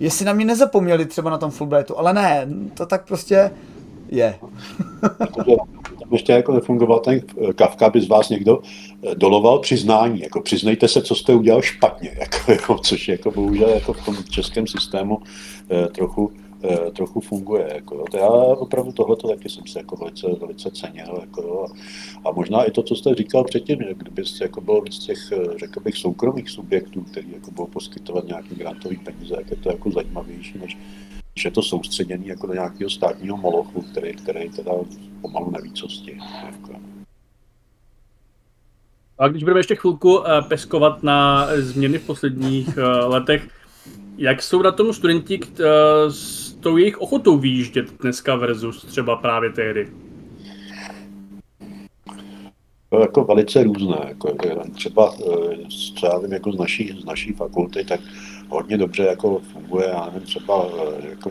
Jestli 0.01 0.25
na 0.25 0.33
mě 0.33 0.45
nezapomněli 0.45 1.07
třeba 1.07 1.31
na 1.31 1.39
tom 1.39 1.51
Fulbrightu, 1.51 1.99
ale 1.99 2.12
ne, 2.14 2.49
to 2.75 2.87
tak 2.87 3.07
prostě 3.07 3.51
je. 4.09 4.39
ještě 6.11 6.33
jako 6.33 6.53
nefungoval 6.53 7.01
ten 7.01 7.21
Kafka, 7.55 7.87
aby 7.87 8.01
z 8.01 8.09
vás 8.09 8.29
někdo 8.29 8.59
eh, 8.62 9.14
doloval 9.14 9.59
přiznání, 9.59 10.21
jako 10.21 10.41
přiznejte 10.41 10.89
se, 10.89 11.03
co 11.03 11.14
jste 11.14 11.35
udělal 11.35 11.62
špatně, 11.62 12.11
jako, 12.21 12.53
jako, 12.53 12.79
což 12.79 13.09
jako 13.09 13.31
bohužel 13.31 13.68
jako 13.68 13.93
v 13.93 14.05
tom 14.05 14.16
českém 14.31 14.66
systému 14.66 15.18
eh, 15.71 15.89
trochu, 15.89 16.33
eh, 16.65 16.91
trochu 16.91 17.21
funguje. 17.21 17.71
Jako, 17.75 18.05
to 18.11 18.17
já 18.17 18.29
opravdu 18.29 18.93
tohleto 18.93 19.29
taky 19.29 19.49
jsem 19.49 19.67
se 19.67 19.79
jako 19.79 19.97
velice, 19.97 20.27
velice 20.41 20.71
cenil. 20.71 21.19
Jako, 21.21 21.67
a, 22.25 22.31
možná 22.31 22.65
i 22.65 22.71
to, 22.71 22.83
co 22.83 22.97
jste 22.97 23.15
říkal 23.15 23.45
předtím, 23.45 23.79
že 23.83 23.95
kdybyste 23.95 24.45
jako 24.45 24.61
byl 24.61 24.83
z 24.91 24.99
těch, 24.99 25.33
eh, 25.33 25.59
řekl 25.59 25.81
bych, 25.81 25.97
soukromých 25.97 26.51
subjektů, 26.51 27.03
který 27.03 27.33
jako 27.33 27.51
budou 27.51 27.67
poskytovat 27.67 28.27
nějaké 28.27 28.55
grantové 28.55 28.97
peníze, 29.05 29.35
jak 29.39 29.51
je 29.51 29.57
to 29.57 29.69
jako 29.69 29.91
zajímavější, 29.91 30.59
než 30.59 30.79
že 31.39 31.47
je 31.47 31.53
to 31.53 31.63
soustředěný 31.63 32.27
jako 32.27 32.47
do 32.47 32.53
nějakého 32.53 32.91
státního 32.91 33.37
molochu, 33.37 33.83
který, 33.83 34.15
který 34.15 34.51
teda 34.51 34.73
pomalu 35.21 35.51
neví, 35.51 35.73
co 35.73 35.89
s 35.89 36.01
tím. 36.01 36.23
Jako. 36.47 36.81
A 39.19 39.29
když 39.29 39.43
budeme 39.43 39.61
ještě 39.61 39.75
chvilku 39.75 40.27
eh, 40.27 40.43
peskovat 40.43 41.03
na 41.03 41.49
změny 41.57 41.99
v 41.99 42.07
posledních 42.07 42.79
letech, 43.07 43.49
jak 44.21 44.43
jsou 44.43 44.63
na 44.63 44.73
tom 44.73 44.93
studenti 44.93 45.41
s 46.09 46.49
tou 46.61 46.77
jejich 46.77 47.01
ochotou 47.01 47.39
výjíždět 47.39 48.01
dneska 48.03 48.37
versus 48.37 48.85
třeba 48.85 49.17
právě 49.17 49.51
tehdy? 49.51 49.89
To 52.91 53.01
jako 53.01 53.25
velice 53.25 53.63
různé. 53.63 53.97
Jako, 54.09 54.37
třeba, 54.75 55.15
třeba 55.95 56.19
vím, 56.19 56.33
jako 56.33 56.53
z 56.53 56.59
naší, 56.59 56.99
z 57.01 57.05
naší 57.05 57.33
fakulty, 57.33 57.85
tak 57.85 58.01
hodně 58.49 58.79
dobře 58.79 59.03
jako 59.03 59.41
funguje, 59.53 59.89
já 59.89 60.07
nevím, 60.07 60.21
třeba 60.21 60.67
jako 61.11 61.31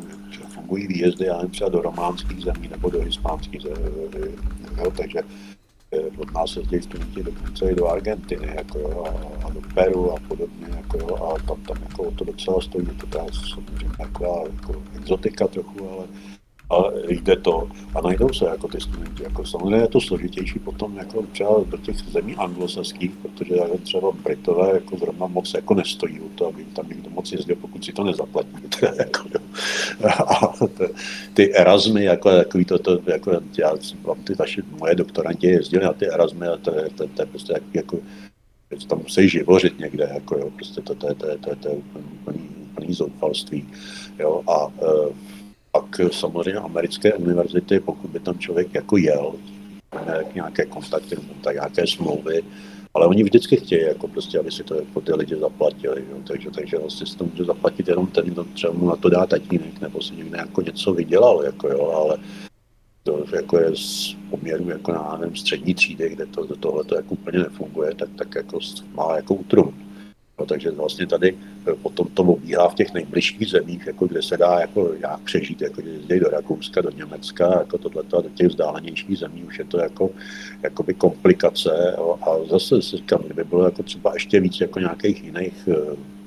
fungují 0.54 0.88
výjezdy, 0.88 1.26
já 1.26 1.38
nevím, 1.38 1.52
třeba 1.52 1.70
do 1.70 1.82
románských 1.82 2.44
zemí 2.44 2.68
nebo 2.68 2.90
do 2.90 3.02
hispánských 3.02 3.62
zemí, 3.62 3.76
jo, 4.78 4.92
takže 4.98 5.20
eh, 5.92 6.12
od 6.18 6.50
se 6.50 6.60
jezdí 6.60 6.82
studenti 6.82 7.24
dokonce 7.24 7.72
i 7.72 7.76
do 7.76 7.88
Argentiny 7.88 8.48
jako 8.56 8.80
jo, 8.80 9.04
a, 9.06 9.46
a, 9.48 9.50
do 9.50 9.62
Peru 9.74 10.12
a 10.12 10.20
podobně 10.28 10.68
jako 10.78 10.98
jo, 10.98 11.16
a 11.16 11.40
tam, 11.48 11.62
tam 11.62 11.78
jako 11.90 12.12
to 12.12 12.24
docela 12.24 12.62
stojí, 12.62 12.86
to 12.86 13.08
teda 13.08 13.26
samozřejmě 13.52 13.96
taková 13.98 14.44
jako 14.44 14.84
exotika 14.96 15.48
trochu, 15.48 15.90
ale 15.90 16.08
ale 16.70 16.94
jde 17.08 17.36
to 17.36 17.70
a 17.96 18.02
najdou 18.02 18.34
se 18.34 18.46
jako 18.46 18.68
ty 18.68 18.82
studenti. 18.82 19.24
Jako 19.24 19.46
samozřejmě 19.46 19.78
je 19.78 19.88
to 19.88 20.02
složitější 20.02 20.60
potom 20.60 20.98
jako 20.98 21.24
třeba 21.32 21.64
do 21.70 21.78
těch 21.78 21.96
zemí 21.98 22.36
anglosaských, 22.36 23.12
protože 23.22 23.56
třeba 23.84 24.12
Britové 24.12 24.74
jako 24.74 24.98
zrovna 24.98 25.28
moc 25.28 25.54
jako 25.54 25.74
nestojí 25.74 26.20
u 26.20 26.30
to, 26.30 26.48
aby 26.48 26.66
tam 26.66 26.90
někdo 26.90 27.10
moc 27.10 27.32
jezdil, 27.32 27.56
pokud 27.56 27.86
si 27.86 27.94
to 27.94 28.04
nezaplatí. 28.04 28.50
jako, 28.98 29.24
a 30.18 30.54
ty, 31.34 31.56
Erasmy, 31.56 32.04
jako, 32.04 32.30
jako, 32.30 32.60
to, 32.68 32.80
to, 32.80 33.00
jako 33.06 33.32
já 33.58 33.74
vám 34.04 34.24
ty 34.24 34.34
naše, 34.40 34.62
moje 34.80 34.96
doktoranti 34.96 35.48
jezdili 35.48 35.86
na 35.86 35.94
ty 35.94 36.08
Erasmy 36.08 36.48
a 36.48 36.58
to 36.58 36.76
je, 36.76 36.90
to, 36.90 37.08
to 37.08 37.22
je 37.22 37.26
prostě 37.26 37.54
jako, 37.54 37.98
jako 38.72 38.86
tam 38.86 39.00
musí 39.00 39.30
živořit 39.30 39.80
někde, 39.80 40.10
jako 40.14 40.38
jo, 40.38 40.50
prostě 40.56 40.82
to, 40.82 40.96
to, 40.96 41.08
to, 41.08 41.26
to, 41.26 41.38
to, 41.38 41.56
to 41.56 41.70
je 41.70 41.76
úplný, 41.76 42.50
úplný 42.72 42.94
zoufalství. 42.94 43.68
Jo, 44.20 44.44
a 44.48 44.66
uh, 44.66 45.16
pak 45.72 45.86
samozřejmě 46.12 46.60
americké 46.60 47.14
univerzity, 47.14 47.80
pokud 47.80 48.12
by 48.12 48.20
tam 48.20 48.40
člověk 48.40 48.74
jako 48.74 48.98
jel, 48.98 49.34
nějaké 50.34 50.66
kontakty, 50.66 51.16
tak 51.44 51.56
nějaké 51.56 51.88
smlouvy, 51.88 52.44
ale 52.94 53.08
oni 53.08 53.24
vždycky 53.24 53.58
chtějí, 53.58 53.82
jako 53.82 54.08
prostě, 54.08 54.40
aby 54.40 54.52
si 54.52 54.64
to 54.64 54.76
jako 54.76 55.02
ty 55.02 55.14
lidi 55.14 55.36
zaplatili. 55.36 56.06
Jo. 56.10 56.18
Takže, 56.28 56.52
takže 56.52 56.78
vlastně 56.78 57.08
si 57.08 57.18
to 57.18 57.26
může 57.26 57.44
zaplatit 57.44 57.88
jenom 57.88 58.08
ten, 58.08 58.26
kdo 58.26 58.44
třeba 58.44 58.74
mu 58.74 58.88
na 58.88 58.96
to 58.96 59.10
dá 59.10 59.26
tatínek, 59.26 59.82
nebo 59.82 60.02
si 60.02 60.16
někde 60.16 60.38
jako 60.38 60.62
něco 60.62 60.94
vydělal, 60.94 61.44
jako 61.44 61.68
jo, 61.68 61.92
ale 61.92 62.18
to 63.04 63.26
jako 63.36 63.60
je 63.60 63.76
z 63.76 64.16
poměru 64.30 64.70
jako 64.70 64.92
na 64.92 65.18
nevím, 65.22 65.36
střední 65.36 65.74
třídy, 65.74 66.10
kde 66.10 66.26
to, 66.26 66.56
tohle 66.56 66.84
to 66.84 66.96
jako 66.96 67.14
úplně 67.14 67.40
nefunguje, 67.40 67.96
tak, 67.96 68.10
tak 68.18 68.36
jako 68.36 68.60
má 68.94 69.16
jako 69.16 69.34
útrum. 69.34 69.89
No, 70.40 70.46
takže 70.46 70.72
vlastně 70.72 71.08
tady 71.08 71.38
eh, 71.68 71.74
potom 71.82 72.08
to 72.14 72.24
obíhá 72.24 72.70
v 72.70 72.76
těch 72.76 72.94
nejbližších 72.94 73.48
zemích, 73.48 73.88
jako 73.88 74.08
kde 74.08 74.22
se 74.22 74.38
dá 74.38 74.60
jako 74.60 74.94
jak 75.00 75.20
přežít, 75.20 75.62
jako 75.62 75.82
jezdí 75.82 76.20
do 76.20 76.30
Rakouska, 76.30 76.82
do 76.82 76.92
Německa, 76.92 77.60
jako 77.60 77.78
tohleto 77.78 78.18
a 78.18 78.22
do 78.22 78.30
těch 78.30 78.48
vzdálenějších 78.48 79.18
zemí 79.18 79.44
už 79.44 79.60
je 79.60 79.66
to 79.66 79.80
jako 79.80 80.10
jakoby 80.64 80.94
komplikace. 80.94 81.94
Jo, 81.98 82.20
a 82.22 82.50
zase 82.50 82.82
si 82.82 82.98
říkám, 82.98 83.22
kdyby 83.26 83.44
bylo 83.44 83.66
jako 83.66 83.84
třeba 83.84 84.14
ještě 84.14 84.40
víc 84.40 84.62
jako 84.62 84.80
nějakých 84.80 85.24
jiných 85.24 85.68
eh, 85.68 85.80
Eh, 85.80 86.19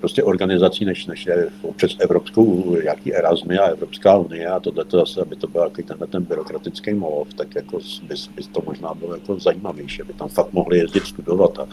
prostě 0.00 0.22
organizací, 0.22 0.84
než, 0.84 1.06
než 1.06 1.26
je 1.26 1.48
přes 1.76 1.96
Evropskou, 1.98 2.76
jaký 2.82 3.14
Erasmy 3.14 3.58
a 3.58 3.64
Evropská 3.64 4.16
unie 4.16 4.46
a 4.46 4.60
tohle 4.60 4.84
to 4.84 4.98
zase, 4.98 5.20
aby 5.20 5.36
to 5.36 5.46
byl 5.46 5.62
jaký 5.62 5.82
tenhle 5.82 6.06
ten 6.06 6.24
byrokratický 6.24 6.94
molov, 6.94 7.34
tak 7.34 7.54
jako 7.54 7.78
by, 8.02 8.14
by, 8.34 8.42
to 8.42 8.62
možná 8.66 8.94
bylo 8.94 9.14
jako 9.14 9.38
zajímavější, 9.38 10.02
aby 10.02 10.12
tam 10.12 10.28
fakt 10.28 10.52
mohli 10.52 10.78
jezdit 10.78 11.06
studovat 11.06 11.58
a 11.58 11.66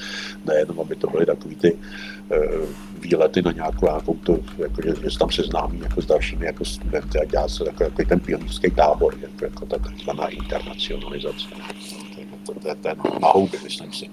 nejenom, 0.46 0.80
aby 0.80 0.96
to 0.96 1.08
byly 1.08 1.26
takový 1.26 1.56
ty 1.56 1.74
uh, 1.74 1.80
výlety 3.00 3.42
na 3.42 3.52
nějakou, 3.52 3.86
nějakou 3.86 4.14
to, 4.14 4.40
jako, 4.58 4.82
že, 4.82 4.96
že 5.04 5.10
se 5.12 5.20
tam 5.20 5.32
seznámí 5.32 5.80
jako 5.80 6.02
s 6.02 6.06
dalšími 6.06 6.46
jako 6.46 6.66
studenty 6.66 7.20
a 7.20 7.26
dělá 7.26 7.48
se 7.48 7.64
jako, 7.66 7.84
jako 7.84 8.06
ten 8.10 8.20
pionýrský 8.20 8.72
tábor, 8.72 9.16
jako, 9.22 9.46
jako 9.46 9.66
ta 9.66 9.78
takzvaná 9.78 10.28
internacionalizace. 10.28 11.46
To, 12.46 12.54
to, 12.54 12.60
to 12.60 12.68
je 12.68 12.76
ten 12.76 12.98
na 13.22 13.28
houby, 13.28 13.58
myslím 13.64 13.94
si 13.94 14.10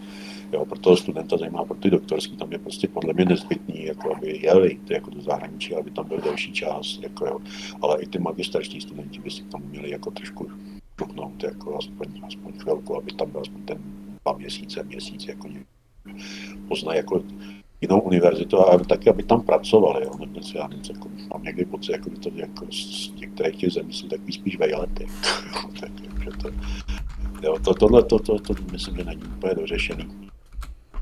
jo, 0.52 0.64
pro 0.64 0.78
toho 0.78 0.96
studenta 0.96 1.36
zajímá, 1.36 1.64
pro 1.64 1.76
ty 1.76 1.90
doktorský, 1.90 2.36
tam 2.36 2.52
je 2.52 2.58
prostě 2.58 2.88
podle 2.88 3.14
mě 3.14 3.24
nezbytný, 3.24 3.75
jako 3.84 4.16
aby 4.16 4.38
jeli 4.42 4.78
jako 4.90 5.10
do 5.10 5.20
zahraničí, 5.20 5.74
aby 5.74 5.90
tam 5.90 6.08
byl 6.08 6.20
delší 6.20 6.52
čas, 6.52 6.98
jako 7.00 7.26
jo. 7.26 7.38
ale 7.82 8.02
i 8.02 8.06
ty 8.06 8.18
magisterští 8.18 8.80
studenti 8.80 9.18
by 9.18 9.30
si 9.30 9.44
tam 9.44 9.62
měli 9.62 9.90
jako 9.90 10.10
trošku 10.10 10.50
šuknout, 10.98 11.42
jako 11.42 11.78
aspoň, 11.78 12.06
aspoň 12.26 12.52
chvilku, 12.58 12.96
aby 12.96 13.12
tam 13.12 13.30
byl 13.30 13.40
aspoň 13.40 13.62
ten 13.62 13.78
dva 14.22 14.32
měsíce, 14.32 14.82
měsíc, 14.82 15.26
jako 15.26 15.48
poznají 16.68 16.96
jako 16.96 17.22
jinou 17.80 18.00
univerzitu 18.00 18.58
a 18.58 18.78
taky, 18.78 19.10
aby 19.10 19.22
tam 19.22 19.42
pracovali. 19.42 20.04
Jo. 20.04 20.12
Dnes 20.24 20.54
já 20.54 20.66
nevím, 20.66 20.84
jako, 20.94 21.08
mám 21.30 21.42
někdy 21.42 21.64
pocit, 21.64 21.92
jako 21.92 22.10
by 22.10 22.16
to 22.16 22.30
jako 22.34 22.66
z 22.72 23.10
některých 23.14 23.56
těch 23.56 23.72
zemí 23.72 23.92
jsou 23.92 24.08
takový 24.08 24.32
spíš 24.32 24.58
vejlety. 24.58 25.06
tak, 25.80 25.90
to, 26.42 26.50
jo, 27.42 27.58
to, 27.64 27.74
tohle 27.74 28.02
to, 28.02 28.18
to, 28.18 28.38
to, 28.38 28.54
to, 28.54 28.62
myslím, 28.72 28.96
že 28.96 29.04
není 29.04 29.22
úplně 29.24 29.54
dořešený 29.54 30.28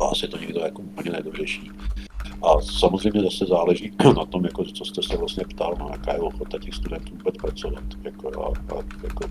a 0.01 0.05
asi 0.05 0.29
to 0.29 0.39
nikdo 0.39 0.61
jako 0.61 0.83
úplně 0.83 1.11
nedořeší. 1.11 1.71
A 2.45 2.61
samozřejmě 2.61 3.23
zase 3.23 3.45
záleží 3.47 3.93
na 4.17 4.25
tom, 4.25 4.45
jako, 4.45 4.65
co 4.65 4.85
jste 4.85 5.03
se 5.03 5.17
vlastně 5.17 5.45
ptal, 5.45 5.77
no, 5.79 5.89
jaká 5.93 6.13
je 6.13 6.19
ochota 6.19 6.59
těch 6.59 6.75
studentů 6.75 7.13
vůbec 7.13 7.37
pracovat. 7.37 7.85
Jako, 8.03 8.45
a, 8.45 8.47
a, 8.47 8.83
jako, 9.03 9.25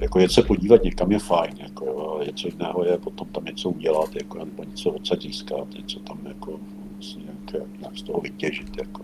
jako 0.00 0.18
jet 0.18 0.32
se 0.32 0.42
podívat 0.42 0.82
někam 0.82 1.12
je 1.12 1.18
fajn, 1.18 1.54
jako, 1.58 1.84
jo, 1.86 2.08
ale 2.14 2.26
něco 2.26 2.48
jiného 2.48 2.84
je 2.84 2.98
potom 2.98 3.28
tam 3.28 3.44
něco 3.44 3.70
udělat, 3.70 4.16
jako, 4.16 4.38
nebo 4.38 4.64
něco 4.64 4.90
odsaď 4.90 5.22
získat, 5.22 5.70
něco 5.70 6.00
tam 6.00 6.26
jako, 6.26 6.60
vlastně 6.94 7.24
nějak, 7.24 7.68
nějak 7.80 7.96
z 7.96 8.02
toho 8.02 8.20
vytěžit. 8.20 8.78
Jako. 8.78 9.02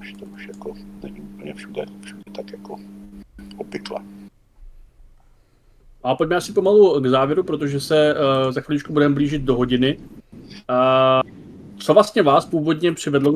Už 0.00 0.12
to 0.12 0.24
už 0.24 0.46
jako 0.46 0.74
není 1.02 1.20
úplně 1.20 1.54
všude, 1.54 1.84
všude 2.00 2.22
tak 2.32 2.52
jako 2.52 2.76
obvykle. 3.56 4.00
A 6.02 6.14
pojďme 6.14 6.36
asi 6.36 6.52
pomalu 6.52 7.00
k 7.00 7.06
závěru, 7.06 7.42
protože 7.42 7.80
se 7.80 8.14
uh, 8.14 8.52
za 8.52 8.60
chviličku 8.60 8.92
budeme 8.92 9.14
blížit 9.14 9.42
do 9.42 9.56
hodiny. 9.56 9.98
Co 11.78 11.94
vlastně 11.94 12.22
vás 12.22 12.46
původně 12.46 12.92
přivedlo 12.92 13.32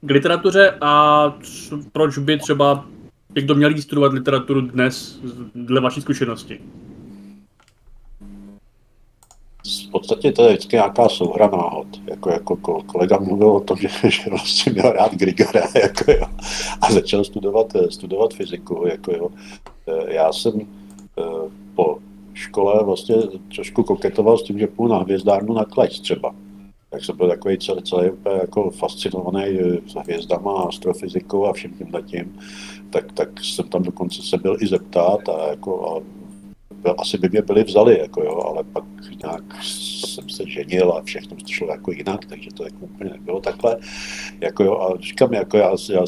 k 0.00 0.10
literatuře 0.10 0.74
a 0.80 1.24
co, 1.42 1.78
proč 1.92 2.18
by 2.18 2.38
třeba 2.38 2.86
někdo 3.34 3.54
měl 3.54 3.70
jít 3.70 3.82
studovat 3.82 4.12
literaturu 4.12 4.60
dnes, 4.60 5.20
dle 5.54 5.80
vaší 5.80 6.00
zkušenosti? 6.00 6.60
V 9.88 9.90
podstatě 9.90 10.32
to 10.32 10.42
je 10.42 10.48
vždycky 10.48 10.76
nějaká 10.76 11.08
souhra 11.08 11.46
náhod. 11.46 11.86
Jako, 12.10 12.30
jako 12.30 12.56
kolega 12.86 13.18
mluvil 13.18 13.48
o 13.48 13.60
tom, 13.60 13.76
že, 13.76 13.88
že 14.10 14.30
vlastně 14.30 14.72
měl 14.72 14.92
rád 14.92 15.14
Grigora 15.14 15.62
jako 15.82 16.12
jo, 16.12 16.26
a 16.80 16.92
začal 16.92 17.24
studovat, 17.24 17.66
studovat 17.90 18.34
fyziku. 18.34 18.86
Jako 18.86 19.12
jo. 19.12 19.28
Eh, 19.88 20.14
já 20.14 20.32
jsem 20.32 20.52
po 21.74 21.98
škole 22.34 22.84
vlastně 22.84 23.16
trošku 23.54 23.82
koketoval 23.82 24.38
s 24.38 24.42
tím, 24.42 24.58
že 24.58 24.66
půjdu 24.66 24.92
na 24.92 24.98
hvězdárnu 24.98 25.54
na 25.54 25.64
Kleč 25.64 26.00
třeba. 26.00 26.34
Tak 26.92 27.04
jsem 27.04 27.16
byl 27.16 27.28
takový 27.28 27.58
celý, 27.58 27.82
celý 27.82 28.10
úplně 28.10 28.34
jako 28.34 28.70
fascinovaný 28.70 29.44
eh, 29.44 29.78
s 29.86 29.94
hvězdama, 29.94 30.62
astrofyzikou 30.62 31.46
a 31.46 31.52
všem 31.52 31.70
tím 31.74 31.92
tím. 32.06 32.38
Tak, 32.90 33.12
tak 33.12 33.28
jsem 33.42 33.68
tam 33.68 33.82
dokonce 33.82 34.22
se 34.22 34.38
byl 34.38 34.56
i 34.60 34.66
zeptat 34.66 35.28
a, 35.28 35.50
jako, 35.50 35.96
a 35.96 36.00
byl, 36.74 36.94
asi 36.98 37.18
by 37.18 37.28
mě 37.28 37.42
byli 37.42 37.64
vzali, 37.64 37.98
jako 37.98 38.22
jo, 38.22 38.40
ale 38.40 38.64
pak 38.64 38.84
nějak 39.22 39.62
jsem 39.62 40.28
se 40.28 40.50
ženil 40.50 40.92
a 40.92 41.02
všechno 41.02 41.36
šlo 41.46 41.70
jako 41.70 41.92
jinak, 41.92 42.26
takže 42.26 42.50
to 42.54 42.64
jako 42.64 42.78
úplně 42.80 43.10
nebylo 43.10 43.40
takhle. 43.40 43.76
Jako 44.40 44.64
jo, 44.64 44.80
a 44.80 45.00
říkám, 45.00 45.32
jako 45.32 45.56
já, 45.56 45.70
já 45.92 46.00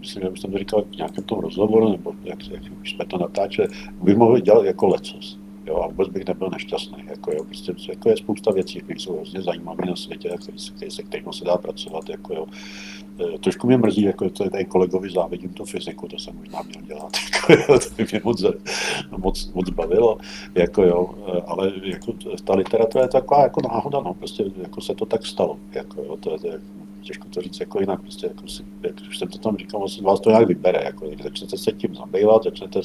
myslím, 0.00 0.22
že 0.22 0.40
jsem 0.40 0.52
to 0.52 0.58
říkal 0.58 0.82
v 0.82 0.96
nějakém 0.96 1.24
tom 1.24 1.38
rozhovoru, 1.38 1.92
nebo 1.92 2.12
jak, 2.24 2.48
jak 2.50 2.62
jsme 2.84 3.04
to 3.06 3.18
natáčeli, 3.18 3.68
by 4.02 4.14
mohl 4.14 4.40
dělat 4.40 4.64
jako 4.64 4.88
lecos 4.88 5.43
Jo, 5.66 5.82
a 5.82 5.86
vůbec 5.86 6.08
bych 6.08 6.26
nebyl 6.26 6.50
nešťastný. 6.50 7.04
Jako, 7.06 7.32
jo, 7.32 7.44
prostě, 7.44 7.72
jako 7.88 8.08
je 8.08 8.16
spousta 8.16 8.52
věcí, 8.52 8.80
které 8.80 9.00
jsou 9.00 9.16
hrozně 9.16 9.42
zajímavé 9.42 9.86
na 9.86 9.96
světě, 9.96 10.30
který, 10.42 10.58
který, 10.76 10.90
se 10.90 11.02
kterými 11.02 11.32
se 11.32 11.44
dá 11.44 11.56
pracovat. 11.56 12.08
Jako, 12.08 12.34
jo. 12.34 12.46
E, 13.34 13.38
trošku 13.38 13.66
mě 13.66 13.76
mrzí, 13.76 14.02
jako 14.02 14.30
to 14.30 14.50
tady 14.50 14.64
kolegovi 14.64 15.10
závidím 15.10 15.52
to 15.52 15.64
fyziku, 15.64 16.08
to 16.08 16.18
jsem 16.18 16.36
možná 16.36 16.62
měl 16.62 16.82
dělat. 16.82 17.12
Jako, 17.34 17.72
jo, 17.72 17.78
to 17.78 17.94
by 17.96 18.06
mě 18.12 18.20
moc, 18.24 18.44
moc, 19.16 19.52
moc 19.52 19.70
bavilo. 19.70 20.18
Jako, 20.54 20.82
jo, 20.82 21.14
e, 21.26 21.40
ale 21.46 21.72
jako, 21.82 22.12
ta 22.44 22.54
literatura 22.54 23.04
je 23.04 23.08
taková 23.08 23.42
jako 23.42 23.60
náhoda, 23.68 24.00
no, 24.00 24.14
prostě 24.14 24.44
jako 24.62 24.80
se 24.80 24.94
to 24.94 25.06
tak 25.06 25.26
stalo. 25.26 25.58
Jako, 25.72 26.02
jo, 26.02 26.16
to 26.16 26.32
je, 26.32 26.38
to 26.38 26.46
je 26.46 26.60
těžko 27.04 27.28
to 27.28 27.40
říct 27.40 27.60
jako 27.60 27.80
jinak, 27.80 28.00
prostě 28.00 28.26
jako 28.26 28.48
si, 28.48 28.62
jak 28.82 28.94
už 29.08 29.18
jsem 29.18 29.28
to 29.28 29.38
tam 29.38 29.56
říkal, 29.56 29.80
vlastně 29.80 30.02
vás 30.02 30.20
to 30.20 30.30
nějak 30.30 30.48
vybere, 30.48 30.84
jako, 30.84 31.08
když 31.08 31.22
začnete 31.22 31.58
se 31.58 31.72
tím 31.72 31.94
zabývat, 31.94 32.44
začnete 32.44 32.82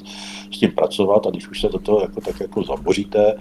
s 0.52 0.58
tím 0.60 0.72
pracovat 0.72 1.28
a 1.28 1.30
když 1.30 1.48
už 1.48 1.62
se 1.62 1.70
do 1.70 1.80
toho 1.80 2.02
jako, 2.02 2.22
tak 2.22 2.40
jako 2.40 2.64
zaboříte, 2.64 3.34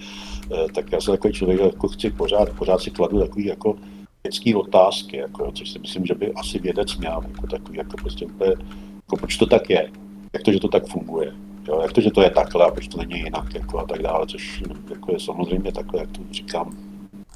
eh, 0.51 0.65
tak 0.75 0.91
já 0.91 1.01
jsem 1.01 1.13
takový 1.13 1.33
člověk, 1.33 1.59
jako 1.59 1.87
chci 1.87 2.09
pořád, 2.09 2.49
pořád 2.49 2.81
si 2.81 2.91
kladu 2.91 3.19
takový 3.19 3.45
jako 3.45 3.75
vědecký 4.23 4.55
otázky, 4.55 5.17
jako, 5.17 5.51
což 5.51 5.71
si 5.71 5.79
myslím, 5.79 6.05
že 6.05 6.15
by 6.15 6.33
asi 6.33 6.59
vědec 6.59 6.97
měl, 6.97 7.21
jako 7.27 7.47
takový, 7.47 7.77
jako 7.77 7.97
prostě 7.97 8.25
úplně, 8.25 8.51
jako 8.95 9.17
proč 9.17 9.37
to 9.37 9.45
tak 9.45 9.69
je, 9.69 9.91
jak 10.33 10.43
to, 10.43 10.51
že 10.51 10.59
to 10.59 10.67
tak 10.67 10.87
funguje, 10.87 11.33
jo, 11.67 11.79
jak 11.81 11.93
to, 11.93 12.01
že 12.01 12.11
to 12.11 12.21
je 12.21 12.29
takhle 12.29 12.65
a 12.65 12.71
proč 12.71 12.87
to 12.87 12.97
není 12.97 13.19
jinak, 13.19 13.53
jako 13.53 13.79
a 13.79 13.85
tak 13.85 14.01
dále, 14.01 14.27
což 14.27 14.63
jako 14.89 15.11
je 15.11 15.19
samozřejmě 15.19 15.71
takhle, 15.71 15.99
jak 15.99 16.11
to 16.11 16.21
říkám, 16.31 16.88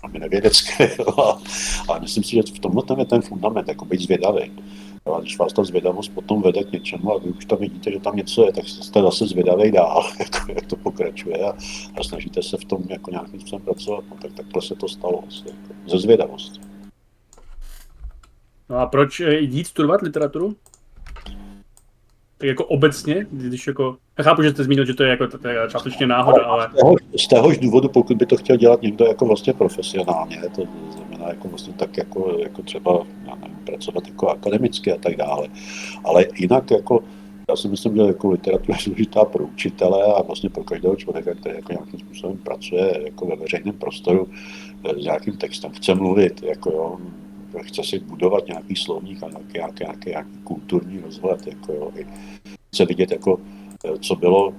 velmi 0.03 0.19
nevědecké, 0.19 0.89
ale 1.87 1.99
myslím 1.99 2.23
si, 2.23 2.31
že 2.35 2.41
v 2.41 2.59
tomhle 2.59 2.83
tam 2.83 2.99
je 2.99 3.05
ten 3.05 3.21
fundament, 3.21 3.67
jako 3.67 3.85
být 3.85 4.01
zvědavý. 4.01 4.51
A 5.15 5.19
když 5.19 5.37
vás 5.37 5.53
ta 5.53 5.63
zvědavost 5.63 6.11
potom 6.13 6.41
vede 6.41 6.63
k 6.63 6.71
něčemu 6.71 7.13
a 7.13 7.17
vy 7.17 7.29
už 7.29 7.45
tam 7.45 7.59
vidíte, 7.59 7.91
že 7.91 7.99
tam 7.99 8.15
něco 8.15 8.45
je, 8.45 8.53
tak 8.53 8.67
jste 8.67 9.01
zase 9.01 9.27
zvědavý 9.27 9.71
dál, 9.71 10.03
jako, 10.19 10.51
jak 10.51 10.65
to 10.65 10.75
pokračuje 10.75 11.37
a, 11.37 11.53
a, 11.99 12.03
snažíte 12.03 12.43
se 12.43 12.57
v 12.57 12.65
tom 12.65 12.83
jako 12.89 13.11
nějakým 13.11 13.39
způsobem 13.39 13.65
pracovat. 13.65 14.05
No, 14.09 14.17
tak 14.21 14.33
takhle 14.33 14.61
se 14.61 14.75
to 14.75 14.87
stalo 14.87 15.23
asi, 15.27 15.43
jako, 15.47 15.89
ze 15.89 15.99
zvědavosti. 15.99 16.59
No 18.69 18.77
a 18.77 18.85
proč 18.85 19.19
jít 19.19 19.67
studovat 19.67 20.01
literaturu? 20.01 20.55
tak 22.37 22.47
jako 22.47 22.65
obecně, 22.65 23.27
když 23.31 23.67
jako, 23.67 23.97
já 24.17 24.23
chápu, 24.23 24.41
že 24.43 24.51
jste 24.51 24.63
zmínil, 24.63 24.85
že 24.85 24.93
to 24.93 25.03
je 25.03 25.09
jako 25.09 25.27
částečně 25.67 26.07
náhoda, 26.07 26.43
ale... 26.43 26.69
Z, 26.69 26.75
téhož, 26.75 27.01
z 27.17 27.27
téhož 27.27 27.57
důvodu, 27.57 27.89
pokud 27.89 28.17
by 28.17 28.25
to 28.25 28.37
chtěl 28.37 28.57
dělat 28.57 28.81
někdo 28.81 29.05
jako 29.05 29.25
vlastně 29.25 29.53
profesionálně, 29.53 30.41
to 30.55 30.67
znamená 30.91 31.29
jako 31.29 31.47
vlastně 31.47 31.73
tak 31.73 31.97
jako, 31.97 32.37
jako 32.39 32.61
třeba, 32.61 32.99
já 33.27 33.35
nevím, 33.35 33.57
pracovat 33.65 34.07
jako 34.07 34.29
akademicky 34.29 34.91
a 34.91 34.97
tak 34.97 35.15
dále, 35.15 35.47
ale 36.03 36.25
jinak 36.35 36.71
jako, 36.71 37.03
já 37.49 37.55
si 37.55 37.67
myslím, 37.67 37.95
že 37.95 38.01
jako 38.01 38.29
literatura 38.29 38.77
je 38.77 38.85
důležitá 38.85 39.25
pro 39.25 39.43
učitele 39.43 40.03
a 40.03 40.21
vlastně 40.21 40.49
pro 40.49 40.63
každého 40.63 40.95
člověka, 40.95 41.33
který 41.33 41.55
jako 41.55 41.71
nějakým 41.71 41.99
způsobem 41.99 42.37
pracuje 42.37 43.01
jako 43.05 43.25
ve 43.25 43.35
veřejném 43.35 43.73
prostoru 43.73 44.27
eh, 44.85 45.01
s 45.01 45.03
nějakým 45.03 45.37
textem, 45.37 45.71
chce 45.71 45.95
mluvit, 45.95 46.43
jako 46.43 46.71
jo, 46.71 46.97
chce 47.61 47.83
si 47.83 47.99
budovat 47.99 48.47
nějaký 48.47 48.75
slovník 48.75 49.23
a 49.23 49.29
nějaký, 49.29 49.53
nějaký, 49.53 49.83
nějaký, 49.83 50.09
nějaký 50.09 50.37
kulturní 50.43 50.99
rozhled, 50.99 51.47
jako 51.47 51.73
jo, 51.73 51.91
i 51.95 52.07
chce 52.73 52.85
vidět, 52.85 53.11
jako, 53.11 53.39
co 53.99 54.15
bylo, 54.15 54.53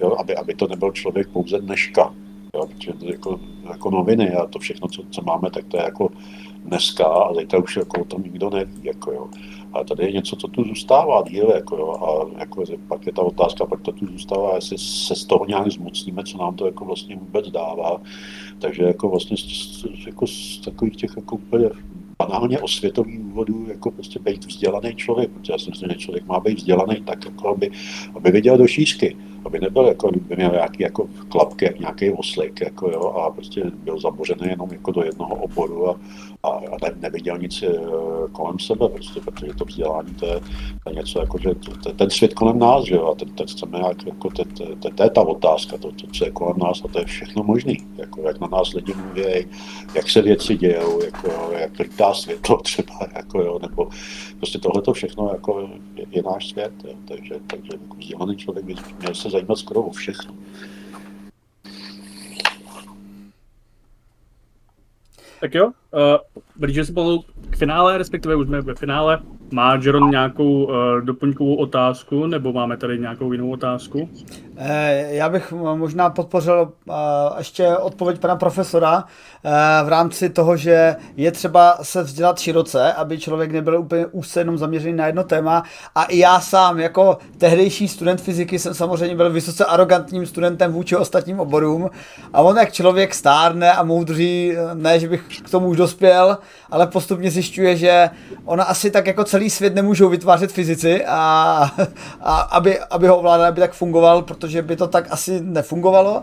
jo, 0.00 0.16
aby, 0.18 0.36
aby 0.36 0.54
to 0.54 0.66
nebyl 0.66 0.92
člověk 0.92 1.28
pouze 1.28 1.58
dneška, 1.58 2.14
jo, 2.54 2.66
protože 2.66 2.92
jako, 3.00 3.40
jako 3.70 3.90
noviny 3.90 4.30
a 4.30 4.46
to 4.46 4.58
všechno, 4.58 4.88
co, 4.88 5.02
co 5.10 5.22
máme, 5.22 5.50
tak 5.50 5.64
to 5.64 5.76
je 5.76 5.82
jako 5.82 6.10
dneska 6.64 7.04
a 7.04 7.34
zítra 7.34 7.58
už 7.58 7.76
jako 7.76 8.00
o 8.00 8.04
tom 8.04 8.22
nikdo 8.22 8.50
neví, 8.50 8.80
jako 8.82 9.12
jo. 9.12 9.28
A 9.72 9.84
tady 9.84 10.04
je 10.04 10.12
něco, 10.12 10.36
co 10.36 10.48
tu 10.48 10.64
zůstává 10.64 11.22
díl, 11.22 11.50
jako 11.54 11.76
jo, 11.76 11.92
a 11.92 12.38
jako, 12.40 12.64
pak 12.88 13.06
je 13.06 13.12
ta 13.12 13.22
otázka, 13.22 13.66
pak 13.66 13.80
to 13.80 13.92
tu 13.92 14.06
zůstává, 14.06 14.54
jestli 14.54 14.78
se 14.78 15.14
z 15.14 15.24
toho 15.24 15.46
nějak 15.46 15.70
zmocníme, 15.70 16.24
co 16.24 16.38
nám 16.38 16.56
to 16.56 16.66
jako 16.66 16.84
vlastně 16.84 17.16
vůbec 17.16 17.48
dává. 17.50 18.00
Takže 18.58 18.82
jako 18.82 19.08
vlastně 19.08 19.36
z, 19.36 19.84
jako 20.06 20.26
z 20.26 20.60
takových 20.64 20.96
těch 20.96 21.10
jako 21.16 21.36
úplně 21.36 21.70
banálně 22.26 22.58
osvětový 22.58 23.18
důvodů 23.18 23.66
jako 23.68 23.90
prostě 23.90 24.18
být 24.18 24.44
vzdělaný 24.44 24.94
člověk, 24.94 25.30
protože 25.30 25.52
já 25.52 25.58
si 25.58 25.70
myslím, 25.70 25.90
že 25.90 25.96
člověk 25.96 26.26
má 26.26 26.40
být 26.40 26.58
vzdělaný 26.58 26.96
tak, 27.06 27.24
jako 27.24 27.48
aby, 27.48 27.70
aby 28.14 28.30
viděl 28.30 28.58
do 28.58 28.66
šířky, 28.66 29.16
aby 29.44 29.60
nebyl 29.60 29.84
jako, 29.84 30.08
aby 30.08 30.36
měl 30.36 30.50
nějaký 30.50 30.82
jako 30.82 31.08
klapky, 31.28 31.64
jak 31.64 31.80
nějaký 31.80 32.10
oslik, 32.10 32.60
jako 32.60 32.90
jo, 32.90 33.02
a 33.02 33.30
prostě 33.30 33.62
byl 33.84 34.00
zabořený 34.00 34.48
jenom 34.48 34.68
jako 34.72 34.92
do 34.92 35.02
jednoho 35.02 35.34
oboru 35.34 35.88
a, 35.88 36.00
a, 36.44 36.60
ne, 36.82 36.94
neviděl 37.00 37.38
nic 37.38 37.62
eh, 37.62 37.76
kolem 38.32 38.58
sebe, 38.58 38.88
prostě, 38.88 39.20
protože 39.20 39.54
to 39.54 39.64
vzdělání 39.64 40.14
to 40.14 40.26
je, 40.26 40.40
to 40.84 40.90
je 40.90 40.96
něco 40.96 41.20
jako, 41.20 41.38
že 41.38 41.54
to, 41.54 41.76
to, 41.76 41.92
ten 41.92 42.10
svět 42.10 42.34
kolem 42.34 42.58
nás, 42.58 42.84
že 42.84 42.94
jo, 42.94 43.06
a 43.06 43.14
ten, 43.14 43.28
ten 43.28 43.46
chceme 43.46 43.78
jak, 43.78 44.06
jako, 44.06 44.30
to, 44.30 44.44
to, 44.44 44.76
to, 44.76 44.90
to, 44.90 45.02
je 45.02 45.10
ta 45.10 45.22
otázka, 45.22 45.78
to, 45.78 45.92
to, 45.92 46.06
co 46.06 46.24
je 46.24 46.30
kolem 46.30 46.58
nás 46.58 46.84
a 46.84 46.88
to 46.88 46.98
je 46.98 47.04
všechno 47.04 47.42
možný, 47.42 47.76
jako, 47.96 48.20
jak 48.22 48.40
na 48.40 48.46
nás 48.46 48.72
lidi 48.72 48.94
mluví, 48.94 49.46
jak 49.94 50.10
se 50.10 50.22
věci 50.22 50.56
dějou, 50.56 51.04
jako, 51.04 51.52
jak 51.52 51.78
lítá 51.78 52.14
světlo 52.14 52.56
třeba, 52.62 52.98
jako, 53.16 53.42
jo, 53.42 53.58
nebo 53.62 53.88
prostě 54.36 54.58
tohle 54.58 54.82
to 54.82 54.92
všechno 54.92 55.30
jako 55.32 55.68
je, 55.96 56.06
je 56.10 56.22
náš 56.22 56.48
svět, 56.48 56.72
jo, 56.84 56.94
takže, 57.08 57.34
takže 57.46 57.72
jako 57.82 57.96
vzdělaný 57.98 58.36
člověk 58.36 58.66
by 58.66 58.74
měl 58.98 59.14
se 59.14 59.30
zajímat 59.30 59.58
skoro 59.58 59.82
o 59.82 59.90
všechno. 59.90 60.34
Tak 65.44 65.54
jo, 65.54 65.66
uh, 65.66 65.72
blížíme 66.56 66.84
se 66.84 66.92
pomalu 66.92 67.24
k 67.50 67.56
finále, 67.56 67.98
respektive 67.98 68.36
už 68.36 68.46
jsme 68.46 68.60
ve 68.60 68.74
finále. 68.74 69.20
Má 69.54 69.74
Jeron 69.74 70.10
nějakou 70.10 70.64
uh, 70.64 70.74
doplňkovou 71.04 71.54
otázku, 71.54 72.26
nebo 72.26 72.52
máme 72.52 72.76
tady 72.76 72.98
nějakou 72.98 73.32
jinou 73.32 73.50
otázku? 73.50 74.08
Eh, 74.56 75.06
já 75.10 75.28
bych 75.28 75.52
možná 75.52 76.10
podpořil 76.10 76.72
uh, 76.84 76.94
ještě 77.38 77.76
odpověď 77.76 78.20
pana 78.20 78.36
profesora 78.36 78.96
uh, 78.96 79.50
v 79.86 79.88
rámci 79.88 80.28
toho, 80.30 80.56
že 80.56 80.96
je 81.16 81.32
třeba 81.32 81.78
se 81.82 82.02
vzdělat 82.02 82.38
široce, 82.38 82.92
aby 82.92 83.18
člověk 83.18 83.52
nebyl 83.52 83.80
úplně 83.80 84.06
úzce 84.06 84.40
jenom 84.40 84.58
zaměřený 84.58 84.96
na 84.96 85.06
jedno 85.06 85.24
téma. 85.24 85.62
A 85.94 86.04
i 86.04 86.18
já 86.18 86.40
sám, 86.40 86.80
jako 86.80 87.18
tehdejší 87.38 87.88
student 87.88 88.20
fyziky, 88.20 88.58
jsem 88.58 88.74
samozřejmě 88.74 89.16
byl 89.16 89.30
vysoce 89.30 89.64
arrogantním 89.64 90.26
studentem 90.26 90.72
vůči 90.72 90.96
ostatním 90.96 91.40
oborům. 91.40 91.90
A 92.32 92.42
on, 92.42 92.56
jak 92.56 92.72
člověk 92.72 93.14
stárne 93.14 93.72
a 93.72 93.82
moudří, 93.82 94.52
ne, 94.74 95.00
že 95.00 95.08
bych 95.08 95.24
k 95.44 95.50
tomu 95.50 95.68
už 95.68 95.76
dospěl, 95.76 96.38
ale 96.70 96.86
postupně 96.86 97.30
zjišťuje, 97.30 97.76
že 97.76 98.10
ona 98.44 98.64
asi 98.64 98.90
tak 98.90 99.06
jako 99.06 99.24
celý 99.24 99.43
svět 99.50 99.74
nemůžou 99.74 100.08
vytvářet 100.08 100.52
fyzici 100.52 101.04
a, 101.06 101.70
a 102.20 102.40
aby, 102.40 102.80
aby 102.80 103.08
ho 103.08 103.16
ovládali, 103.18 103.48
aby 103.48 103.60
tak 103.60 103.72
fungoval, 103.72 104.22
protože 104.22 104.62
by 104.62 104.76
to 104.76 104.86
tak 104.86 105.06
asi 105.10 105.40
nefungovalo. 105.40 106.22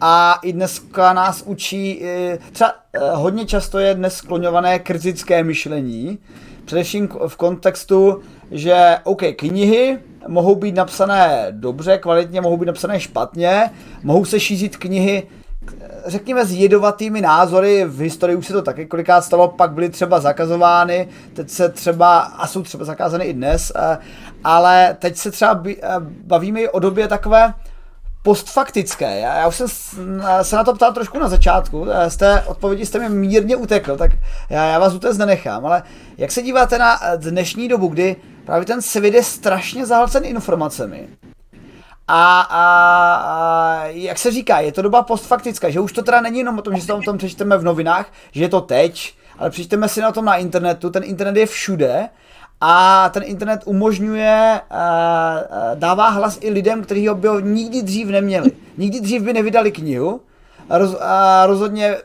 A 0.00 0.38
i 0.42 0.52
dneska 0.52 1.12
nás 1.12 1.42
učí, 1.46 2.02
třeba 2.52 2.72
eh, 2.92 3.00
hodně 3.12 3.46
často 3.46 3.78
je 3.78 3.94
dnes 3.94 4.14
skloňované 4.14 4.78
kritické 4.78 5.44
myšlení, 5.44 6.18
především 6.64 7.08
v 7.28 7.36
kontextu, 7.36 8.20
že 8.50 8.96
OK, 9.04 9.22
knihy 9.36 9.98
mohou 10.28 10.54
být 10.54 10.74
napsané 10.74 11.46
dobře, 11.50 11.98
kvalitně, 11.98 12.40
mohou 12.40 12.56
být 12.56 12.66
napsané 12.66 13.00
špatně, 13.00 13.70
mohou 14.02 14.24
se 14.24 14.40
šířit 14.40 14.76
knihy 14.76 15.22
řekněme, 16.06 16.46
s 16.46 16.52
jedovatými 16.52 17.20
názory, 17.20 17.84
v 17.84 18.00
historii 18.00 18.36
už 18.36 18.46
se 18.46 18.52
to 18.52 18.62
taky 18.62 18.86
kolikrát 18.86 19.20
stalo, 19.20 19.48
pak 19.48 19.72
byly 19.72 19.88
třeba 19.88 20.20
zakazovány, 20.20 21.08
teď 21.32 21.50
se 21.50 21.68
třeba, 21.68 22.18
a 22.18 22.46
jsou 22.46 22.62
třeba 22.62 22.84
zakázány 22.84 23.24
i 23.24 23.32
dnes, 23.32 23.72
eh, 23.76 23.98
ale 24.44 24.96
teď 24.98 25.16
se 25.16 25.30
třeba 25.30 25.62
eh, 25.66 25.76
bavíme 26.26 26.68
o 26.68 26.78
době 26.78 27.08
takové 27.08 27.54
postfaktické. 28.22 29.20
Já, 29.20 29.36
já 29.36 29.48
už 29.48 29.56
jsem 29.56 29.68
se 30.42 30.56
na 30.56 30.64
to 30.64 30.74
ptal 30.74 30.92
trošku 30.92 31.18
na 31.18 31.28
začátku, 31.28 31.86
eh, 31.90 32.10
z 32.10 32.16
té 32.16 32.42
odpovědi 32.42 32.86
jste 32.86 32.98
mi 32.98 33.08
mírně 33.08 33.56
utekl, 33.56 33.96
tak 33.96 34.10
já, 34.50 34.64
já 34.64 34.78
vás 34.78 34.92
vůbec 34.92 35.18
nenechám, 35.18 35.66
ale 35.66 35.82
jak 36.18 36.32
se 36.32 36.42
díváte 36.42 36.78
na 36.78 37.00
dnešní 37.16 37.68
dobu, 37.68 37.88
kdy 37.88 38.16
právě 38.44 38.66
ten 38.66 38.82
svět 38.82 39.14
je 39.14 39.22
strašně 39.22 39.86
zahlcen 39.86 40.24
informacemi, 40.24 41.08
a, 42.08 42.40
a, 42.40 43.14
a 43.14 43.86
jak 43.86 44.18
se 44.18 44.30
říká, 44.30 44.60
je 44.60 44.72
to 44.72 44.82
doba 44.82 45.02
postfaktická, 45.02 45.70
že 45.70 45.80
už 45.80 45.92
to 45.92 46.02
teda 46.02 46.20
není 46.20 46.38
jenom 46.38 46.58
o 46.58 46.62
tom, 46.62 46.76
že 46.76 46.82
se 46.82 46.92
o 46.92 47.02
tom 47.02 47.18
přečteme 47.18 47.58
v 47.58 47.64
novinách, 47.64 48.06
že 48.32 48.42
je 48.44 48.48
to 48.48 48.60
teď, 48.60 49.14
ale 49.38 49.50
přečteme 49.50 49.88
si 49.88 50.00
na 50.00 50.12
tom 50.12 50.24
na 50.24 50.36
internetu, 50.36 50.90
ten 50.90 51.02
internet 51.04 51.40
je 51.40 51.46
všude 51.46 52.08
a 52.60 53.08
ten 53.08 53.22
internet 53.26 53.62
umožňuje, 53.64 54.60
dává 55.74 56.08
hlas 56.08 56.38
i 56.40 56.50
lidem, 56.50 56.82
kteří 56.82 57.08
ho 57.08 57.14
by 57.14 57.28
ho 57.28 57.40
nikdy 57.40 57.82
dřív 57.82 58.08
neměli. 58.08 58.52
Nikdy 58.78 59.00
dřív 59.00 59.22
by 59.22 59.32
nevydali 59.32 59.72
knihu, 59.72 60.20
roz, 60.70 60.96
a 61.00 61.46
rozhodně 61.46 61.96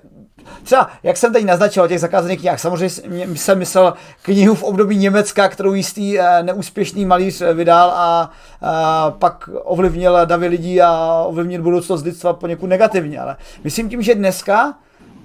Třeba, 0.63 0.89
jak 1.03 1.17
jsem 1.17 1.33
teď 1.33 1.45
naznačil 1.45 1.83
o 1.83 1.87
těch 1.87 1.99
zakázaných 1.99 2.39
knihách, 2.39 2.59
samozřejmě 2.59 3.27
jsem 3.35 3.59
myslel 3.59 3.93
knihu 4.21 4.55
v 4.55 4.63
období 4.63 4.97
Německa, 4.97 5.49
kterou 5.49 5.73
jistý 5.73 6.19
eh, 6.19 6.43
neúspěšný 6.43 7.05
malíř 7.05 7.41
eh, 7.41 7.53
vydal 7.53 7.91
a, 7.95 8.31
a 8.61 9.11
pak 9.11 9.49
ovlivnil 9.63 10.25
davy 10.25 10.47
lidí 10.47 10.81
a 10.81 11.23
ovlivnil 11.27 11.61
budoucnost 11.61 12.03
lidstva 12.03 12.33
poněkud 12.33 12.67
negativně. 12.67 13.19
Ale 13.19 13.37
myslím 13.63 13.89
tím, 13.89 14.01
že 14.01 14.15
dneska 14.15 14.73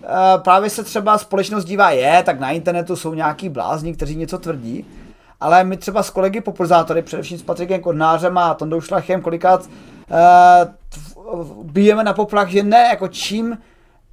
eh, 0.03 0.07
právě 0.39 0.71
se 0.71 0.85
třeba 0.85 1.19
společnost 1.19 1.65
dívá, 1.65 1.91
je, 1.91 2.23
tak 2.23 2.41
na 2.41 2.51
internetu 2.51 2.97
jsou 2.97 3.15
nějaký 3.15 3.49
blázni, 3.49 3.95
kteří 3.95 4.17
něco 4.17 4.39
tvrdí, 4.39 4.87
ale 5.41 5.65
my 5.65 5.77
třeba 5.77 6.03
s 6.03 6.11
kolegy 6.11 6.41
popularizátory, 6.41 7.03
především 7.03 7.39
s 7.39 7.43
Patrikem 7.43 7.81
Kodnářem 7.81 8.39
a 8.39 8.55
Tondou 8.55 8.81
Šlachem, 8.81 9.23
kolikrát 9.23 9.69
bijeme 11.63 12.05
na 12.05 12.13
poplach, 12.13 12.49
že 12.49 12.63
ne, 12.63 12.89
jako 12.91 13.09
čím 13.09 13.59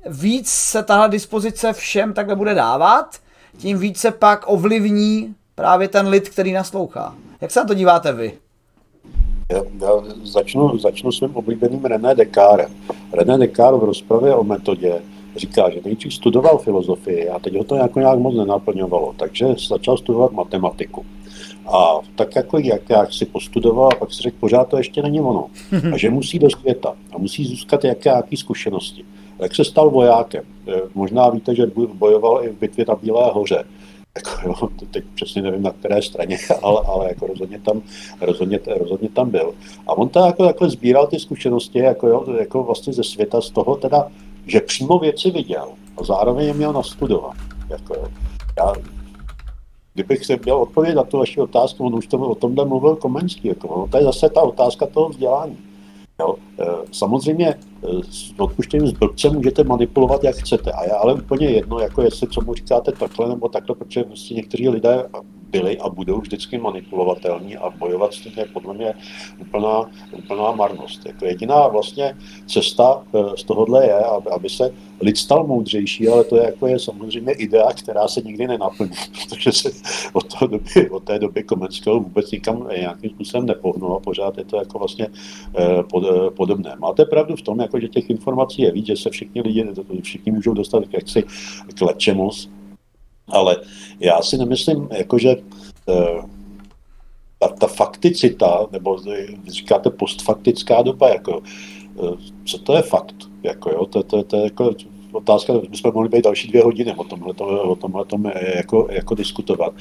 víc 0.09 0.49
se 0.49 0.83
tahle 0.83 1.09
dispozice 1.09 1.73
všem 1.73 2.13
takhle 2.13 2.35
bude 2.35 2.53
dávat, 2.53 3.17
tím 3.57 3.77
více 3.77 4.11
pak 4.11 4.43
ovlivní 4.47 5.35
právě 5.55 5.87
ten 5.87 6.07
lid, 6.07 6.29
který 6.29 6.51
naslouchá. 6.51 7.15
Jak 7.41 7.51
se 7.51 7.59
na 7.59 7.65
to 7.65 7.73
díváte 7.73 8.13
vy? 8.13 8.33
Já, 9.51 9.57
já 9.81 9.89
začnu, 10.23 10.77
začnu 10.77 11.11
svým 11.11 11.35
oblíbeným 11.35 11.85
René 11.85 12.15
Descartes. 12.15 12.71
René 13.13 13.37
Descartes 13.37 13.81
v 13.81 13.83
rozpravě 13.83 14.35
o 14.35 14.43
metodě 14.43 15.01
říká, 15.35 15.69
že 15.69 15.79
nejdřív 15.85 16.13
studoval 16.13 16.57
filozofii 16.57 17.29
a 17.29 17.39
teď 17.39 17.55
ho 17.57 17.63
to 17.63 17.75
jako 17.75 17.99
nějak 17.99 18.19
moc 18.19 18.35
nenaplňovalo, 18.35 19.13
takže 19.17 19.45
začal 19.67 19.97
studovat 19.97 20.31
matematiku. 20.31 21.05
A 21.73 21.99
tak 22.15 22.35
jako 22.35 22.59
jak, 22.59 22.89
jak 22.89 23.13
si 23.13 23.25
postudoval 23.25 23.89
a 23.93 23.95
pak 23.95 24.13
si 24.13 24.21
řekl, 24.21 24.37
pořád 24.39 24.67
to 24.67 24.77
ještě 24.77 25.01
není 25.01 25.21
ono. 25.21 25.47
A 25.93 25.97
že 25.97 26.09
musí 26.09 26.39
do 26.39 26.49
světa 26.49 26.95
a 27.13 27.17
musí 27.17 27.45
získat 27.45 27.83
jaké, 27.83 28.09
jaké 28.09 28.37
zkušenosti. 28.37 29.05
Jak 29.39 29.55
se 29.55 29.65
stal 29.65 29.89
vojákem? 29.89 30.43
Možná 30.95 31.29
víte, 31.29 31.55
že 31.55 31.71
bojoval 31.93 32.43
i 32.43 32.49
v 32.49 32.59
bitvě 32.59 32.85
na 32.87 32.95
Bílé 32.95 33.31
hoře. 33.31 33.63
Jako, 34.15 34.29
jo, 34.47 34.69
teď 34.91 35.03
přesně 35.15 35.41
nevím 35.41 35.61
na 35.61 35.71
které 35.71 36.01
straně, 36.01 36.37
ale, 36.61 36.81
ale 36.85 37.07
jako 37.07 37.27
rozhodně, 37.27 37.59
tam, 37.59 37.81
rozhodně, 38.21 38.59
rozhodně 38.79 39.09
tam 39.09 39.29
byl. 39.29 39.53
A 39.87 39.97
on 39.97 40.09
to 40.09 40.19
jako, 40.19 40.43
jako 40.43 40.69
sbíral 40.69 41.07
ty 41.07 41.19
zkušenosti 41.19 41.79
jako, 41.79 42.07
jo, 42.07 42.25
jako 42.39 42.63
vlastně 42.63 42.93
ze 42.93 43.03
světa 43.03 43.41
z 43.41 43.49
toho 43.49 43.75
teda, 43.75 44.07
že 44.47 44.61
přímo 44.61 44.99
věci 44.99 45.31
viděl 45.31 45.67
a 45.97 46.03
zároveň 46.03 46.47
je 46.47 46.53
měl 46.53 46.73
nastudovat. 46.73 47.33
Jako, 47.69 47.93
jo. 47.95 48.07
Já, 48.57 48.73
kdybych 49.93 50.25
se 50.25 50.39
měl 50.43 50.57
odpovědět 50.57 50.95
na 50.95 51.03
tu 51.03 51.17
vaši 51.17 51.41
otázku, 51.41 51.85
on 51.85 51.95
už 51.95 52.07
to, 52.07 52.17
o 52.17 52.35
tomhle 52.35 52.65
mluvil 52.65 52.95
Komenský, 52.95 53.47
jako, 53.47 53.67
no, 53.67 53.87
to 53.91 53.97
je 53.97 54.03
zase 54.03 54.29
ta 54.29 54.41
otázka 54.41 54.85
toho 54.85 55.09
vzdělání. 55.09 55.57
Jo? 56.19 56.35
E, 56.59 56.65
samozřejmě 56.91 57.47
e, 57.47 57.57
s 58.11 58.33
odpuštěním 58.37 58.87
s 58.87 58.91
blbcem 58.91 59.33
můžete 59.33 59.63
manipulovat, 59.63 60.23
jak 60.23 60.35
chcete. 60.35 60.71
A 60.71 60.83
je 60.83 60.91
ale 60.91 61.13
úplně 61.13 61.49
jedno, 61.49 61.79
jako 61.79 62.01
jestli 62.01 62.27
co 62.27 62.41
mu 62.41 62.53
říkáte 62.53 62.91
takhle 62.91 63.29
nebo 63.29 63.49
takhle, 63.49 63.75
protože 63.75 64.03
prostě 64.03 64.33
někteří 64.33 64.69
lidé 64.69 65.09
byli 65.53 65.77
a 65.77 65.89
budou 65.89 66.21
vždycky 66.21 66.57
manipulovatelní 66.57 67.57
a 67.57 67.69
bojovat 67.69 68.13
s 68.13 68.19
tím 68.19 68.31
je 68.37 68.45
podle 68.45 68.73
mě 68.73 68.93
úplná, 69.39 69.89
úplná 70.11 70.51
marnost. 70.51 71.05
Jako 71.05 71.25
jediná 71.25 71.67
vlastně 71.67 72.17
cesta 72.47 73.03
e, 73.13 73.37
z 73.37 73.43
tohohle 73.43 73.85
je, 73.85 73.93
aby, 73.93 74.29
aby 74.29 74.49
se 74.49 74.73
lid 75.01 75.17
stal 75.17 75.47
moudřejší, 75.47 76.07
ale 76.07 76.23
to 76.23 76.35
je, 76.37 76.43
jako 76.43 76.67
je 76.67 76.79
samozřejmě 76.79 77.31
idea, 77.31 77.73
která 77.73 78.07
se 78.07 78.21
nikdy 78.21 78.47
nenaplní, 78.47 78.91
protože 79.29 79.51
se 79.51 79.69
od, 80.13 80.39
té 80.39 80.47
doby, 80.47 80.89
od 80.89 81.03
té 81.03 81.19
doby 81.19 81.43
Komenského 81.43 81.99
vůbec 81.99 82.31
nikam 82.31 82.67
nějakým 82.77 83.09
způsobem 83.09 83.45
nepohnul 83.45 83.93
a 83.93 83.99
pořád 83.99 84.37
je 84.37 84.45
to 84.45 84.57
jako 84.57 84.79
vlastně 84.79 85.07
eh, 85.57 85.83
pod, 85.83 86.03
eh, 86.03 86.29
podobné. 86.29 86.75
Máte 86.79 87.05
pravdu 87.05 87.35
v 87.35 87.41
tom, 87.41 87.59
jako, 87.59 87.79
že 87.79 87.87
těch 87.87 88.09
informací 88.09 88.61
je 88.61 88.71
víc, 88.71 88.85
že 88.85 88.95
se 88.95 89.09
všichni 89.09 89.41
lidi, 89.41 89.67
všichni 90.01 90.31
můžou 90.31 90.53
dostat 90.53 90.83
jaksi, 90.93 91.23
k 91.75 91.81
lečemus, 91.81 92.49
ale 93.27 93.57
já 93.99 94.21
si 94.21 94.37
nemyslím, 94.37 94.89
jako, 94.91 95.19
že 95.19 95.29
eh, 95.89 96.21
ta, 97.39 97.47
ta 97.47 97.67
fakticita, 97.67 98.67
nebo 98.71 98.99
říkáte 99.47 99.89
postfaktická 99.89 100.81
doba, 100.81 101.09
jako, 101.09 101.41
co 102.45 102.57
to 102.57 102.75
je 102.75 102.81
fakt? 102.81 103.15
Jako, 103.43 103.69
jo, 103.69 103.85
to, 103.85 104.03
to, 104.03 104.23
to 104.23 104.35
je 104.35 104.43
jako 104.43 104.73
otázka, 105.13 105.53
my 105.69 105.77
jsme 105.77 105.91
mohli 105.91 106.09
být 106.09 106.23
další 106.23 106.47
dvě 106.47 106.63
hodiny 106.63 106.93
o 106.95 107.03
tomhle, 107.03 107.33
o 107.63 107.75
tomhle 107.75 108.05
tom 108.05 108.31
jako, 108.55 108.87
jako 108.91 109.15
diskutovat. 109.15 109.73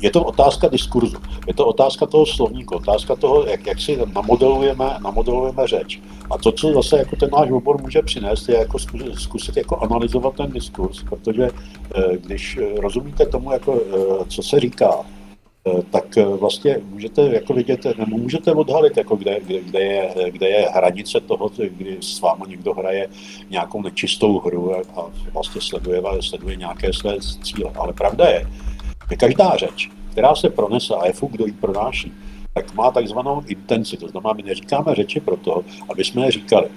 Je 0.00 0.10
to 0.10 0.24
otázka 0.24 0.68
diskurzu, 0.68 1.16
je 1.46 1.54
to 1.54 1.66
otázka 1.66 2.06
toho 2.06 2.26
slovníku, 2.26 2.74
otázka 2.74 3.16
toho, 3.16 3.46
jak, 3.46 3.66
jak 3.66 3.80
si 3.80 3.98
namodelujeme, 4.14 4.96
namodelujeme 5.02 5.66
řeč. 5.66 6.00
A 6.30 6.38
to, 6.38 6.52
co 6.52 6.72
zase 6.72 6.98
jako 6.98 7.16
ten 7.16 7.30
náš 7.38 7.50
obor 7.50 7.82
může 7.82 8.02
přinést, 8.02 8.48
je 8.48 8.56
jako 8.56 8.78
zkusit, 8.78 9.14
zkusit 9.14 9.56
jako 9.56 9.76
analyzovat 9.76 10.34
ten 10.34 10.50
diskurs, 10.50 11.02
protože 11.02 11.50
eh, 11.94 12.16
když 12.16 12.58
rozumíte 12.76 13.26
tomu, 13.26 13.52
jako, 13.52 13.80
eh, 13.94 14.24
co 14.28 14.42
se 14.42 14.60
říká, 14.60 14.88
Eh, 14.94 15.21
tak 15.90 16.18
eh, 16.18 16.24
vlastně 16.24 16.78
můžete 16.84 17.22
jako 17.22 17.54
vidět, 17.54 17.84
nebo 17.98 18.18
můžete 18.18 18.52
odhalit, 18.52 18.96
jako 18.96 19.16
kde, 19.16 19.40
kde, 19.40 19.60
kde, 19.60 19.80
je, 19.80 20.30
kde 20.30 20.48
je 20.48 20.68
hranice 20.68 21.20
toho, 21.20 21.50
kdy 21.68 21.96
s 22.00 22.20
vámi 22.20 22.42
někdo 22.48 22.74
hraje 22.74 23.08
nějakou 23.50 23.82
nečistou 23.82 24.38
hru 24.38 24.74
a 24.74 25.10
vlastně 25.32 25.60
sleduje, 25.60 26.02
sleduje 26.20 26.56
nějaké 26.56 26.92
své 26.92 27.16
cíle. 27.20 27.70
Ale 27.74 27.92
pravda 27.92 28.28
je, 28.28 28.46
že 29.10 29.16
každá 29.16 29.56
řeč, 29.56 29.90
která 30.12 30.34
se 30.34 30.50
pronese 30.50 30.94
a 30.94 31.06
je 31.06 31.12
fuk, 31.12 31.32
kdo 31.32 31.46
ji 31.46 31.52
pronáší, 31.52 32.12
tak 32.54 32.74
má 32.74 32.90
takzvanou 32.90 33.42
intenci. 33.46 33.96
To 33.96 34.08
znamená, 34.08 34.32
my 34.32 34.42
neříkáme 34.42 34.94
řeči 34.94 35.20
proto, 35.20 35.64
aby 35.88 36.04
jsme 36.04 36.24
je 36.24 36.30
říkali. 36.30 36.68